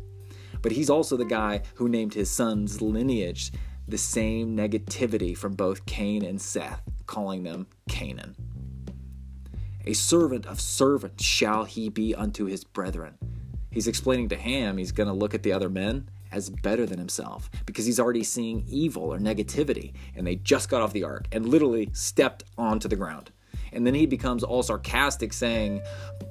But 0.61 0.71
he's 0.73 0.89
also 0.89 1.17
the 1.17 1.25
guy 1.25 1.63
who 1.75 1.89
named 1.89 2.13
his 2.13 2.29
son's 2.29 2.81
lineage 2.81 3.51
the 3.87 3.97
same 3.97 4.55
negativity 4.55 5.35
from 5.35 5.53
both 5.53 5.85
Cain 5.87 6.23
and 6.23 6.39
Seth, 6.39 6.81
calling 7.07 7.43
them 7.43 7.65
Canaan. 7.89 8.35
A 9.85 9.93
servant 9.93 10.45
of 10.45 10.59
servants 10.59 11.23
shall 11.23 11.63
he 11.63 11.89
be 11.89 12.13
unto 12.13 12.45
his 12.45 12.63
brethren. 12.63 13.17
He's 13.71 13.87
explaining 13.87 14.29
to 14.29 14.35
Ham 14.35 14.77
he's 14.77 14.91
going 14.91 15.07
to 15.07 15.13
look 15.13 15.33
at 15.33 15.43
the 15.43 15.53
other 15.53 15.69
men 15.69 16.09
as 16.31 16.49
better 16.49 16.85
than 16.85 16.99
himself 16.99 17.49
because 17.65 17.85
he's 17.85 17.99
already 17.99 18.23
seeing 18.23 18.65
evil 18.67 19.03
or 19.03 19.19
negativity 19.19 19.93
and 20.15 20.27
they 20.27 20.35
just 20.35 20.69
got 20.69 20.81
off 20.81 20.93
the 20.93 21.03
ark 21.03 21.27
and 21.31 21.47
literally 21.47 21.89
stepped 21.93 22.43
onto 22.57 22.87
the 22.87 22.95
ground. 22.95 23.31
And 23.71 23.85
then 23.85 23.93
he 23.93 24.05
becomes 24.05 24.43
all 24.43 24.63
sarcastic, 24.63 25.33
saying, 25.33 25.81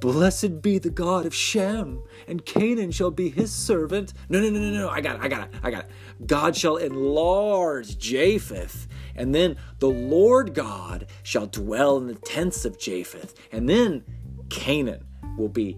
Blessed 0.00 0.60
be 0.60 0.78
the 0.78 0.90
God 0.90 1.26
of 1.26 1.34
Shem, 1.34 2.02
and 2.26 2.44
Canaan 2.44 2.90
shall 2.90 3.10
be 3.10 3.28
his 3.28 3.52
servant. 3.52 4.12
No, 4.28 4.40
no, 4.40 4.50
no, 4.50 4.58
no, 4.58 4.70
no, 4.70 4.88
I 4.88 5.00
got 5.00 5.16
it, 5.16 5.22
I 5.22 5.28
got 5.28 5.42
it, 5.42 5.54
I 5.62 5.70
got 5.70 5.84
it. 5.84 5.90
God 6.26 6.56
shall 6.56 6.76
enlarge 6.76 7.98
Japheth, 7.98 8.88
and 9.18 9.34
then 9.34 9.56
the 9.80 9.90
Lord 9.90 10.54
God 10.54 11.06
shall 11.22 11.46
dwell 11.46 11.98
in 11.98 12.06
the 12.06 12.14
tents 12.14 12.64
of 12.64 12.78
Japheth, 12.78 13.34
and 13.52 13.68
then 13.68 14.04
Canaan 14.48 15.04
will 15.36 15.48
be 15.48 15.76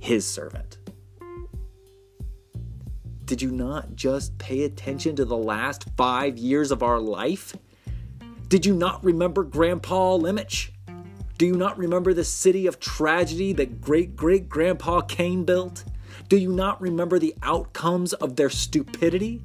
his 0.00 0.26
servant. 0.26 0.78
Did 3.24 3.40
you 3.40 3.50
not 3.50 3.94
just 3.94 4.36
pay 4.36 4.64
attention 4.64 5.16
to 5.16 5.24
the 5.24 5.36
last 5.36 5.86
five 5.96 6.36
years 6.36 6.70
of 6.70 6.82
our 6.82 7.00
life? 7.00 7.56
Did 8.48 8.66
you 8.66 8.74
not 8.74 9.02
remember 9.02 9.44
Grandpa 9.44 10.16
Lamech? 10.16 10.72
Do 11.38 11.46
you 11.46 11.56
not 11.56 11.78
remember 11.78 12.12
the 12.12 12.24
city 12.24 12.66
of 12.66 12.78
tragedy 12.78 13.52
that 13.54 13.80
great 13.80 14.16
great 14.16 14.48
grandpa 14.48 15.00
Cain 15.00 15.44
built? 15.44 15.84
Do 16.28 16.36
you 16.36 16.52
not 16.52 16.80
remember 16.80 17.18
the 17.18 17.34
outcomes 17.42 18.12
of 18.12 18.36
their 18.36 18.50
stupidity? 18.50 19.42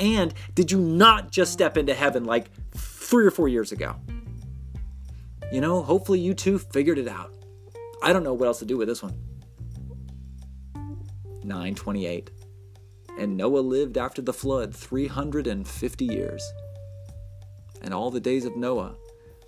And 0.00 0.32
did 0.54 0.72
you 0.72 0.80
not 0.80 1.30
just 1.30 1.52
step 1.52 1.76
into 1.76 1.92
heaven 1.92 2.24
like 2.24 2.50
three 2.72 3.26
or 3.26 3.30
four 3.30 3.48
years 3.48 3.70
ago? 3.70 3.96
You 5.52 5.60
know, 5.60 5.82
hopefully 5.82 6.18
you 6.18 6.32
two 6.32 6.58
figured 6.58 6.98
it 6.98 7.06
out. 7.06 7.34
I 8.02 8.14
don't 8.14 8.24
know 8.24 8.32
what 8.32 8.46
else 8.46 8.60
to 8.60 8.64
do 8.64 8.78
with 8.78 8.88
this 8.88 9.02
one. 9.02 9.12
928. 11.44 12.30
And 13.18 13.36
Noah 13.36 13.58
lived 13.58 13.98
after 13.98 14.22
the 14.22 14.32
flood 14.32 14.74
350 14.74 16.04
years. 16.06 16.50
And 17.82 17.92
all 17.92 18.10
the 18.10 18.20
days 18.20 18.46
of 18.46 18.56
Noah 18.56 18.94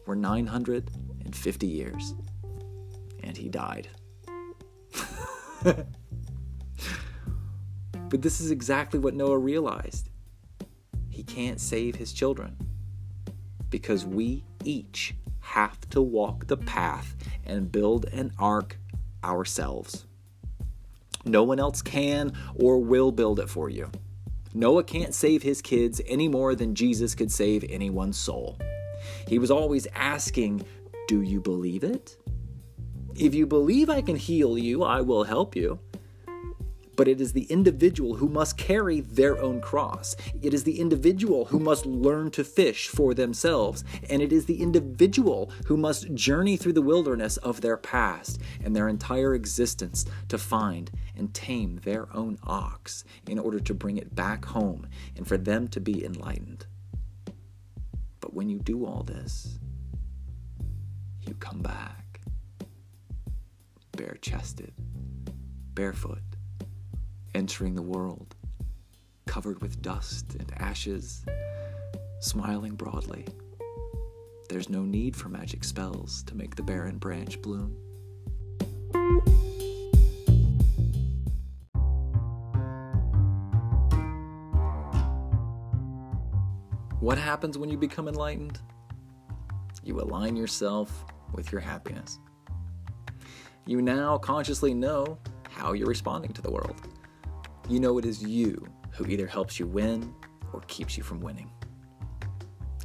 were 0.07 0.17
950 0.17 1.67
years. 1.67 2.15
And 3.23 3.37
he 3.37 3.49
died. 3.49 3.89
but 5.65 5.87
this 8.11 8.41
is 8.41 8.51
exactly 8.51 8.99
what 8.99 9.15
Noah 9.15 9.39
realized. 9.39 10.11
He 11.13 11.23
can't 11.23 11.61
save 11.61 11.97
his 11.97 12.13
children 12.13 12.57
because 13.69 14.07
we 14.07 14.45
each 14.65 15.15
have 15.41 15.79
to 15.91 16.01
walk 16.01 16.47
the 16.47 16.57
path 16.57 17.15
and 17.45 17.71
build 17.71 18.07
an 18.07 18.33
ark 18.39 18.79
ourselves. 19.23 20.07
No 21.27 21.43
one 21.43 21.61
else 21.61 21.83
can 21.83 22.33
or 22.55 22.79
will 22.79 23.13
build 23.13 23.39
it 23.41 23.51
for 23.51 23.69
you. 23.69 23.91
Noah 24.55 24.85
can't 24.85 25.15
save 25.15 25.43
his 25.43 25.61
kids 25.61 26.01
any 26.07 26.29
more 26.29 26.55
than 26.55 26.75
Jesus 26.75 27.15
could 27.15 27.31
save 27.31 27.65
anyone's 27.69 28.17
soul. 28.17 28.59
He 29.29 29.39
was 29.39 29.51
always 29.51 29.87
asking 29.95 30.65
do 31.09 31.21
you 31.21 31.41
believe 31.41 31.85
it? 31.85 32.17
If 33.15 33.35
you 33.35 33.47
believe 33.47 33.91
I 33.91 34.01
can 34.01 34.17
heal 34.17 34.57
you, 34.57 34.83
I 34.83 35.03
will 35.03 35.25
help 35.25 35.55
you. 35.55 35.79
But 37.03 37.09
it 37.09 37.21
is 37.21 37.33
the 37.33 37.51
individual 37.51 38.15
who 38.15 38.29
must 38.29 38.57
carry 38.57 39.01
their 39.01 39.37
own 39.43 39.61
cross. 39.61 40.15
It 40.41 40.55
is 40.55 40.63
the 40.63 40.79
individual 40.79 41.47
who 41.47 41.59
must 41.59 41.85
learn 41.85 42.31
to 42.31 42.45
fish 42.45 42.87
for 42.87 43.13
themselves. 43.13 43.83
And 44.09 44.23
it 44.23 44.33
is 44.33 44.47
the 44.47 44.63
individual 44.63 45.51
who 45.67 45.77
must 45.77 46.15
journey 46.15 46.57
through 46.57 46.75
the 46.75 46.81
wilderness 46.81 47.39
of 47.39 47.61
their 47.61 47.77
past 47.77 48.41
and 48.63 48.77
their 48.77 48.89
entire 48.89 49.35
existence 49.35 50.07
to 50.29 50.39
find 50.39 50.93
and 51.17 51.35
tame 51.35 51.81
their 51.83 52.07
own 52.15 52.39
ox 52.45 53.03
in 53.27 53.37
order 53.37 53.59
to 53.59 53.75
bring 53.75 53.97
it 53.97 54.15
back 54.15 54.45
home 54.45 54.87
and 55.17 55.27
for 55.27 55.37
them 55.37 55.67
to 55.71 55.81
be 55.81 56.05
enlightened. 56.05 56.67
But 58.21 58.33
when 58.33 58.49
you 58.49 58.61
do 58.61 58.87
all 58.87 59.03
this, 59.03 59.59
you 61.27 61.35
come 61.35 61.63
back. 61.63 62.21
Bare 63.91 64.19
chested, 64.23 64.73
barefoot, 65.75 66.23
entering 67.35 67.75
the 67.75 67.83
world, 67.83 68.35
covered 69.27 69.61
with 69.63 69.81
dust 69.81 70.35
and 70.39 70.53
ashes, 70.59 71.25
smiling 72.21 72.75
broadly. 72.75 73.27
There's 74.49 74.69
no 74.69 74.83
need 74.83 75.17
for 75.17 75.29
magic 75.29 75.65
spells 75.65 76.23
to 76.25 76.35
make 76.35 76.57
the 76.57 76.63
barren 76.63 76.99
branch 76.99 77.41
bloom. 77.41 77.77
What 87.01 87.19
happens 87.19 87.59
when 87.59 87.69
you 87.69 87.77
become 87.77 88.07
enlightened? 88.07 88.61
You 89.83 90.01
align 90.01 90.37
yourself 90.37 91.05
with 91.33 91.51
your 91.51 91.61
happiness. 91.61 92.19
You 93.67 93.81
now 93.83 94.19
consciously 94.19 94.75
know 94.75 95.19
how 95.51 95.73
you're 95.73 95.89
responding 95.89 96.33
to 96.35 96.43
the 96.43 96.51
world. 96.51 96.92
You 97.69 97.79
know 97.79 97.97
it 97.99 98.05
is 98.05 98.23
you 98.23 98.67
who 98.91 99.07
either 99.07 99.27
helps 99.27 99.59
you 99.59 99.67
win 99.67 100.15
or 100.53 100.61
keeps 100.67 100.97
you 100.97 101.03
from 101.03 101.21
winning. 101.21 101.51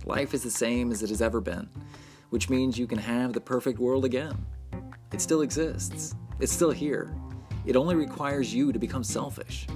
Life 0.05 0.33
is 0.33 0.43
the 0.43 0.51
same 0.51 0.91
as 0.91 1.03
it 1.03 1.09
has 1.09 1.21
ever 1.21 1.41
been, 1.41 1.67
which 2.29 2.49
means 2.49 2.77
you 2.77 2.87
can 2.87 2.99
have 2.99 3.33
the 3.33 3.41
perfect 3.41 3.79
world 3.79 4.05
again. 4.05 4.45
It 5.11 5.19
still 5.19 5.41
exists, 5.41 6.15
it's 6.39 6.51
still 6.51 6.71
here. 6.71 7.13
It 7.65 7.75
only 7.75 7.95
requires 7.95 8.53
you 8.53 8.71
to 8.71 8.79
become 8.79 9.03
selfish. 9.03 9.67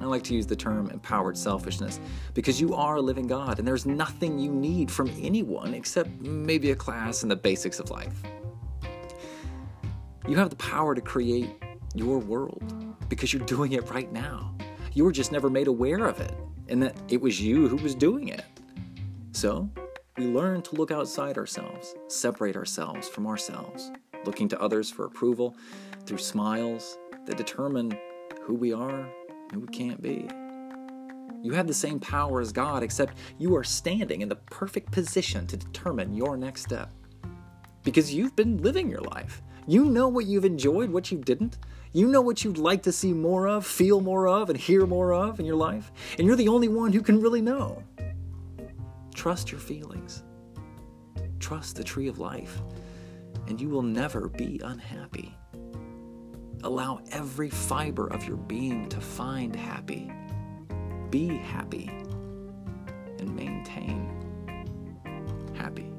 I 0.00 0.04
like 0.04 0.22
to 0.24 0.34
use 0.34 0.46
the 0.46 0.56
term 0.56 0.88
empowered 0.90 1.36
selfishness 1.36 1.98
because 2.32 2.60
you 2.60 2.74
are 2.74 2.96
a 2.96 3.02
living 3.02 3.26
God 3.26 3.58
and 3.58 3.66
there's 3.66 3.84
nothing 3.84 4.38
you 4.38 4.52
need 4.52 4.90
from 4.90 5.10
anyone 5.20 5.74
except 5.74 6.08
maybe 6.20 6.70
a 6.70 6.76
class 6.76 7.22
and 7.22 7.30
the 7.30 7.36
basics 7.36 7.80
of 7.80 7.90
life. 7.90 8.22
You 10.28 10.36
have 10.36 10.50
the 10.50 10.56
power 10.56 10.94
to 10.94 11.00
create 11.00 11.50
your 11.94 12.18
world 12.18 12.87
because 13.08 13.32
you're 13.32 13.46
doing 13.46 13.72
it 13.72 13.88
right 13.90 14.12
now. 14.12 14.54
You 14.92 15.04
were 15.04 15.12
just 15.12 15.32
never 15.32 15.48
made 15.50 15.66
aware 15.66 16.06
of 16.06 16.20
it 16.20 16.32
and 16.68 16.82
that 16.82 16.96
it 17.08 17.20
was 17.20 17.40
you 17.40 17.68
who 17.68 17.76
was 17.76 17.94
doing 17.94 18.28
it. 18.28 18.44
So, 19.32 19.68
we 20.16 20.26
learn 20.26 20.62
to 20.62 20.74
look 20.74 20.90
outside 20.90 21.38
ourselves, 21.38 21.94
separate 22.08 22.56
ourselves 22.56 23.08
from 23.08 23.26
ourselves, 23.26 23.92
looking 24.24 24.48
to 24.48 24.60
others 24.60 24.90
for 24.90 25.04
approval 25.04 25.56
through 26.06 26.18
smiles 26.18 26.98
that 27.26 27.36
determine 27.36 27.96
who 28.42 28.54
we 28.54 28.72
are 28.72 29.00
and 29.00 29.52
who 29.52 29.60
we 29.60 29.68
can't 29.68 30.02
be. 30.02 30.28
You 31.40 31.52
have 31.52 31.68
the 31.68 31.74
same 31.74 32.00
power 32.00 32.40
as 32.40 32.52
God, 32.52 32.82
except 32.82 33.16
you 33.38 33.54
are 33.54 33.62
standing 33.62 34.22
in 34.22 34.28
the 34.28 34.36
perfect 34.36 34.90
position 34.90 35.46
to 35.46 35.56
determine 35.56 36.14
your 36.14 36.36
next 36.36 36.62
step. 36.62 36.90
Because 37.84 38.12
you've 38.12 38.34
been 38.34 38.58
living 38.58 38.90
your 38.90 39.02
life. 39.02 39.40
You 39.66 39.84
know 39.84 40.08
what 40.08 40.26
you've 40.26 40.44
enjoyed, 40.44 40.90
what 40.90 41.12
you 41.12 41.18
didn't. 41.18 41.58
You 41.92 42.08
know 42.08 42.20
what 42.20 42.44
you'd 42.44 42.58
like 42.58 42.82
to 42.82 42.92
see 42.92 43.12
more 43.12 43.48
of, 43.48 43.66
feel 43.66 44.00
more 44.00 44.28
of, 44.28 44.50
and 44.50 44.58
hear 44.58 44.86
more 44.86 45.12
of 45.12 45.40
in 45.40 45.46
your 45.46 45.56
life, 45.56 45.90
and 46.18 46.26
you're 46.26 46.36
the 46.36 46.48
only 46.48 46.68
one 46.68 46.92
who 46.92 47.00
can 47.00 47.20
really 47.20 47.40
know. 47.40 47.82
Trust 49.14 49.50
your 49.50 49.60
feelings. 49.60 50.22
Trust 51.40 51.76
the 51.76 51.84
tree 51.84 52.08
of 52.08 52.18
life, 52.18 52.60
and 53.46 53.60
you 53.60 53.68
will 53.68 53.82
never 53.82 54.28
be 54.28 54.60
unhappy. 54.62 55.34
Allow 56.62 57.00
every 57.12 57.50
fiber 57.50 58.08
of 58.08 58.26
your 58.26 58.36
being 58.36 58.88
to 58.90 59.00
find 59.00 59.54
happy. 59.56 60.12
Be 61.10 61.28
happy 61.28 61.90
and 63.18 63.34
maintain 63.34 64.08
happy. 65.54 65.90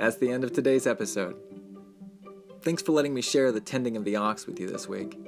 That's 0.00 0.16
the 0.16 0.30
end 0.30 0.44
of 0.44 0.52
today's 0.54 0.86
episode. 0.86 1.36
Thanks 2.62 2.82
for 2.82 2.92
letting 2.92 3.12
me 3.12 3.20
share 3.20 3.52
the 3.52 3.60
tending 3.60 3.98
of 3.98 4.04
the 4.06 4.16
ox 4.16 4.46
with 4.46 4.58
you 4.58 4.66
this 4.66 4.88
week. 4.88 5.20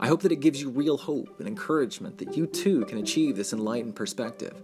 I 0.00 0.08
hope 0.08 0.22
that 0.22 0.32
it 0.32 0.40
gives 0.40 0.60
you 0.60 0.70
real 0.70 0.96
hope 0.96 1.38
and 1.38 1.46
encouragement 1.46 2.18
that 2.18 2.36
you 2.36 2.48
too 2.48 2.84
can 2.86 2.98
achieve 2.98 3.36
this 3.36 3.52
enlightened 3.52 3.94
perspective. 3.94 4.60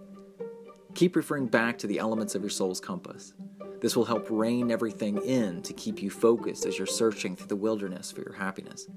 Keep 0.93 1.15
referring 1.15 1.45
back 1.47 1.77
to 1.77 1.87
the 1.87 1.99
elements 1.99 2.35
of 2.35 2.41
your 2.41 2.49
soul's 2.49 2.81
compass. 2.81 3.33
This 3.79 3.95
will 3.95 4.03
help 4.03 4.27
rein 4.29 4.71
everything 4.71 5.21
in 5.23 5.61
to 5.61 5.71
keep 5.71 6.01
you 6.01 6.09
focused 6.09 6.65
as 6.65 6.77
you're 6.77 6.85
searching 6.85 7.37
through 7.37 7.47
the 7.47 7.55
wilderness 7.55 8.11
for 8.11 8.19
your 8.19 8.33
happiness. 8.33 8.89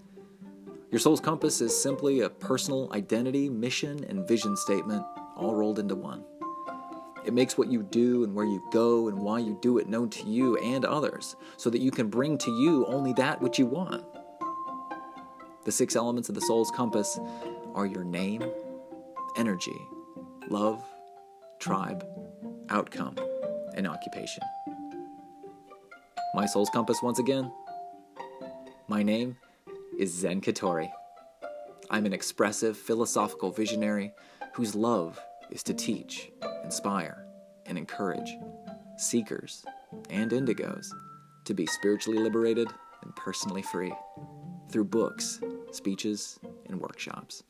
Your 0.91 0.99
soul's 0.99 1.21
compass 1.21 1.61
is 1.61 1.81
simply 1.81 2.23
a 2.23 2.29
personal 2.29 2.91
identity, 2.93 3.49
mission, 3.49 4.05
and 4.09 4.27
vision 4.27 4.57
statement 4.57 5.05
all 5.37 5.55
rolled 5.55 5.79
into 5.79 5.95
one. 5.95 6.25
It 7.25 7.33
makes 7.33 7.57
what 7.57 7.71
you 7.71 7.83
do 7.83 8.25
and 8.25 8.35
where 8.35 8.45
you 8.45 8.63
go 8.73 9.09
and 9.09 9.19
why 9.19 9.39
you 9.39 9.59
do 9.63 9.79
it 9.79 9.89
known 9.89 10.11
to 10.11 10.29
you 10.29 10.57
and 10.59 10.85
others, 10.85 11.37
so 11.57 11.71
that 11.71 11.81
you 11.81 11.91
can 11.91 12.09
bring 12.09 12.37
to 12.39 12.51
you 12.51 12.85
only 12.87 13.13
that 13.15 13.41
which 13.41 13.59
you 13.59 13.67
want. 13.67 14.05
The 15.65 15.73
six 15.73 15.95
elements 15.95 16.29
of 16.29 16.35
the 16.35 16.41
soul's 16.41 16.73
compass 16.73 17.21
are 17.75 17.87
your 17.87 18.03
name, 18.03 18.43
energy, 19.37 19.77
love, 20.51 20.85
tribe, 21.61 22.05
outcome, 22.69 23.17
and 23.77 23.87
occupation. 23.87 24.43
My 26.35 26.47
soul's 26.47 26.71
compass, 26.71 27.03
once 27.03 27.21
again. 27.21 27.53
My 28.89 29.05
name 29.05 29.37
is 29.99 30.13
Zen 30.13 30.41
Katori. 30.41 30.91
I'm 31.91 32.07
an 32.07 32.13
expressive, 32.13 32.77
philosophical 32.77 33.53
visionary 33.53 34.13
whose 34.55 34.75
love 34.75 35.21
is 35.53 35.63
to 35.65 35.75
teach, 35.75 36.31
inspire, 36.65 37.27
and 37.67 37.77
encourage 37.77 38.37
seekers 38.97 39.65
and 40.11 40.31
indigos 40.31 40.87
to 41.45 41.55
be 41.55 41.67
spiritually 41.67 42.19
liberated 42.19 42.69
and 43.03 43.15
personally 43.17 43.63
free 43.63 43.93
through 44.71 44.85
books, 44.85 45.41
speeches, 45.71 46.39
and 46.67 46.81
workshops. 46.81 47.43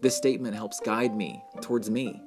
This 0.00 0.16
statement 0.16 0.54
helps 0.54 0.80
guide 0.80 1.14
me 1.14 1.42
towards 1.60 1.90
me 1.90 2.20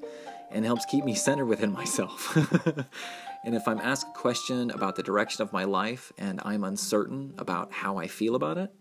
and 0.52 0.66
helps 0.66 0.86
keep 0.86 1.04
me 1.04 1.16
centered 1.16 1.46
within 1.46 1.72
myself. 1.72 2.36
and 3.46 3.56
if 3.56 3.68
I'm 3.68 3.80
asked 3.80 4.08
a 4.08 4.20
question 4.20 4.72
about 4.72 4.96
the 4.96 5.04
direction 5.04 5.42
of 5.42 5.52
my 5.54 5.64
life 5.64 6.12
and 6.18 6.40
I'm 6.44 6.64
uncertain 6.64 7.34
about 7.38 7.72
how 7.72 7.98
I 7.98 8.08
feel 8.08 8.36
about 8.36 8.58
it, 8.58 8.72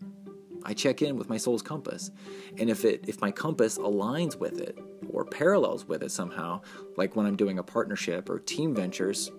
I 0.67 0.73
check 0.73 1.01
in 1.01 1.17
with 1.17 1.29
my 1.29 1.37
soul's 1.37 1.63
compass. 1.63 2.11
And 2.59 2.69
if 2.69 2.85
it 2.85 3.05
if 3.07 3.19
my 3.21 3.31
compass 3.31 3.79
aligns 3.79 4.37
with 4.37 4.59
it 4.59 4.77
or 5.09 5.25
parallels 5.25 5.87
with 5.87 6.03
it 6.03 6.11
somehow, 6.11 6.61
like 6.95 7.15
when 7.15 7.25
I'm 7.25 7.35
doing 7.35 7.57
a 7.57 7.63
partnership 7.63 8.29
or 8.29 8.37
team 8.37 8.75
ventures, 8.75 9.31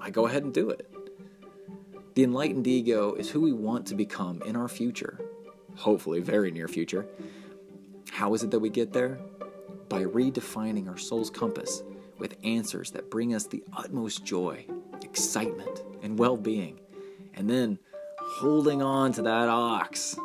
I 0.00 0.10
go 0.10 0.26
ahead 0.26 0.44
and 0.44 0.54
do 0.54 0.70
it. 0.70 0.88
The 2.14 2.22
enlightened 2.22 2.66
ego 2.68 3.14
is 3.14 3.30
who 3.30 3.40
we 3.40 3.52
want 3.52 3.86
to 3.88 3.96
become 3.96 4.40
in 4.42 4.54
our 4.54 4.68
future, 4.68 5.18
hopefully 5.74 6.20
very 6.20 6.52
near 6.52 6.68
future. 6.68 7.06
How 8.12 8.32
is 8.34 8.44
it 8.44 8.52
that 8.52 8.60
we 8.60 8.68
get 8.68 8.92
there? 8.92 9.18
by 9.94 10.02
redefining 10.02 10.88
our 10.88 10.98
soul's 10.98 11.30
compass 11.30 11.84
with 12.18 12.36
answers 12.42 12.90
that 12.90 13.10
bring 13.10 13.32
us 13.32 13.46
the 13.46 13.62
utmost 13.76 14.24
joy, 14.24 14.66
excitement, 15.02 15.82
and 16.02 16.18
well 16.18 16.36
being, 16.36 16.80
and 17.34 17.48
then 17.48 17.78
holding 18.18 18.82
on 18.82 19.12
to 19.12 19.22
that 19.22 19.48
ox. 19.48 20.16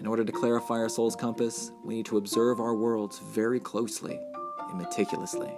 In 0.00 0.06
order 0.06 0.24
to 0.24 0.32
clarify 0.32 0.78
our 0.78 0.88
soul's 0.88 1.14
compass, 1.14 1.72
we 1.84 1.96
need 1.96 2.06
to 2.06 2.16
observe 2.16 2.58
our 2.58 2.74
worlds 2.74 3.18
very 3.18 3.60
closely 3.60 4.18
and 4.70 4.78
meticulously. 4.78 5.52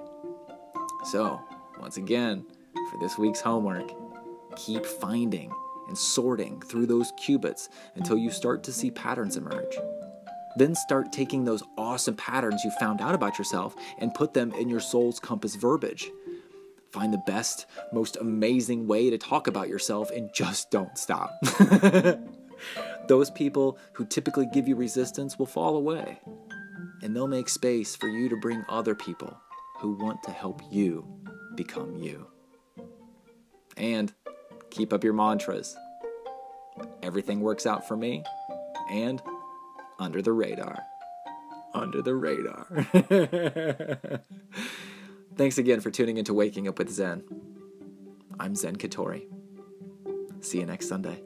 So, 1.04 1.40
once 1.78 1.96
again, 1.96 2.44
for 2.90 2.98
this 2.98 3.16
week's 3.16 3.40
homework, 3.40 3.92
keep 4.56 4.84
finding 4.84 5.52
and 5.86 5.96
sorting 5.96 6.60
through 6.62 6.86
those 6.86 7.12
cubits 7.24 7.68
until 7.94 8.18
you 8.18 8.32
start 8.32 8.64
to 8.64 8.72
see 8.72 8.90
patterns 8.90 9.36
emerge. 9.36 9.76
Then 10.56 10.74
start 10.74 11.12
taking 11.12 11.44
those 11.44 11.62
awesome 11.78 12.16
patterns 12.16 12.64
you 12.64 12.72
found 12.80 13.00
out 13.00 13.14
about 13.14 13.38
yourself 13.38 13.76
and 13.98 14.12
put 14.12 14.34
them 14.34 14.52
in 14.54 14.68
your 14.68 14.80
soul's 14.80 15.20
compass 15.20 15.54
verbiage. 15.54 16.10
Find 16.90 17.14
the 17.14 17.22
best, 17.28 17.66
most 17.92 18.16
amazing 18.16 18.88
way 18.88 19.08
to 19.08 19.18
talk 19.18 19.46
about 19.46 19.68
yourself 19.68 20.10
and 20.10 20.34
just 20.34 20.72
don't 20.72 20.98
stop. 20.98 21.30
those 23.12 23.30
people 23.30 23.76
who 23.92 24.06
typically 24.06 24.46
give 24.46 24.66
you 24.66 24.74
resistance 24.74 25.38
will 25.38 25.44
fall 25.44 25.76
away, 25.76 26.18
and 27.02 27.14
they'll 27.14 27.28
make 27.28 27.46
space 27.46 27.94
for 27.94 28.08
you 28.08 28.26
to 28.26 28.38
bring 28.38 28.64
other 28.70 28.94
people 28.94 29.38
who 29.80 29.92
want 29.98 30.22
to 30.22 30.30
help 30.30 30.62
you 30.70 31.06
become 31.54 31.94
you. 31.98 32.26
And 33.76 34.14
keep 34.70 34.94
up 34.94 35.04
your 35.04 35.12
mantras. 35.12 35.76
Everything 37.02 37.42
works 37.42 37.66
out 37.66 37.86
for 37.86 37.98
me, 37.98 38.24
and 38.90 39.20
under 39.98 40.22
the 40.22 40.32
radar. 40.32 40.78
Under 41.74 42.00
the 42.00 42.14
radar. 42.14 42.66
Thanks 45.36 45.58
again 45.58 45.80
for 45.80 45.90
tuning 45.90 46.16
into 46.16 46.32
Waking 46.32 46.66
Up 46.66 46.78
with 46.78 46.88
Zen. 46.88 47.24
I'm 48.40 48.54
Zen 48.54 48.76
Katori. 48.76 49.26
See 50.40 50.60
you 50.60 50.66
next 50.66 50.88
Sunday. 50.88 51.22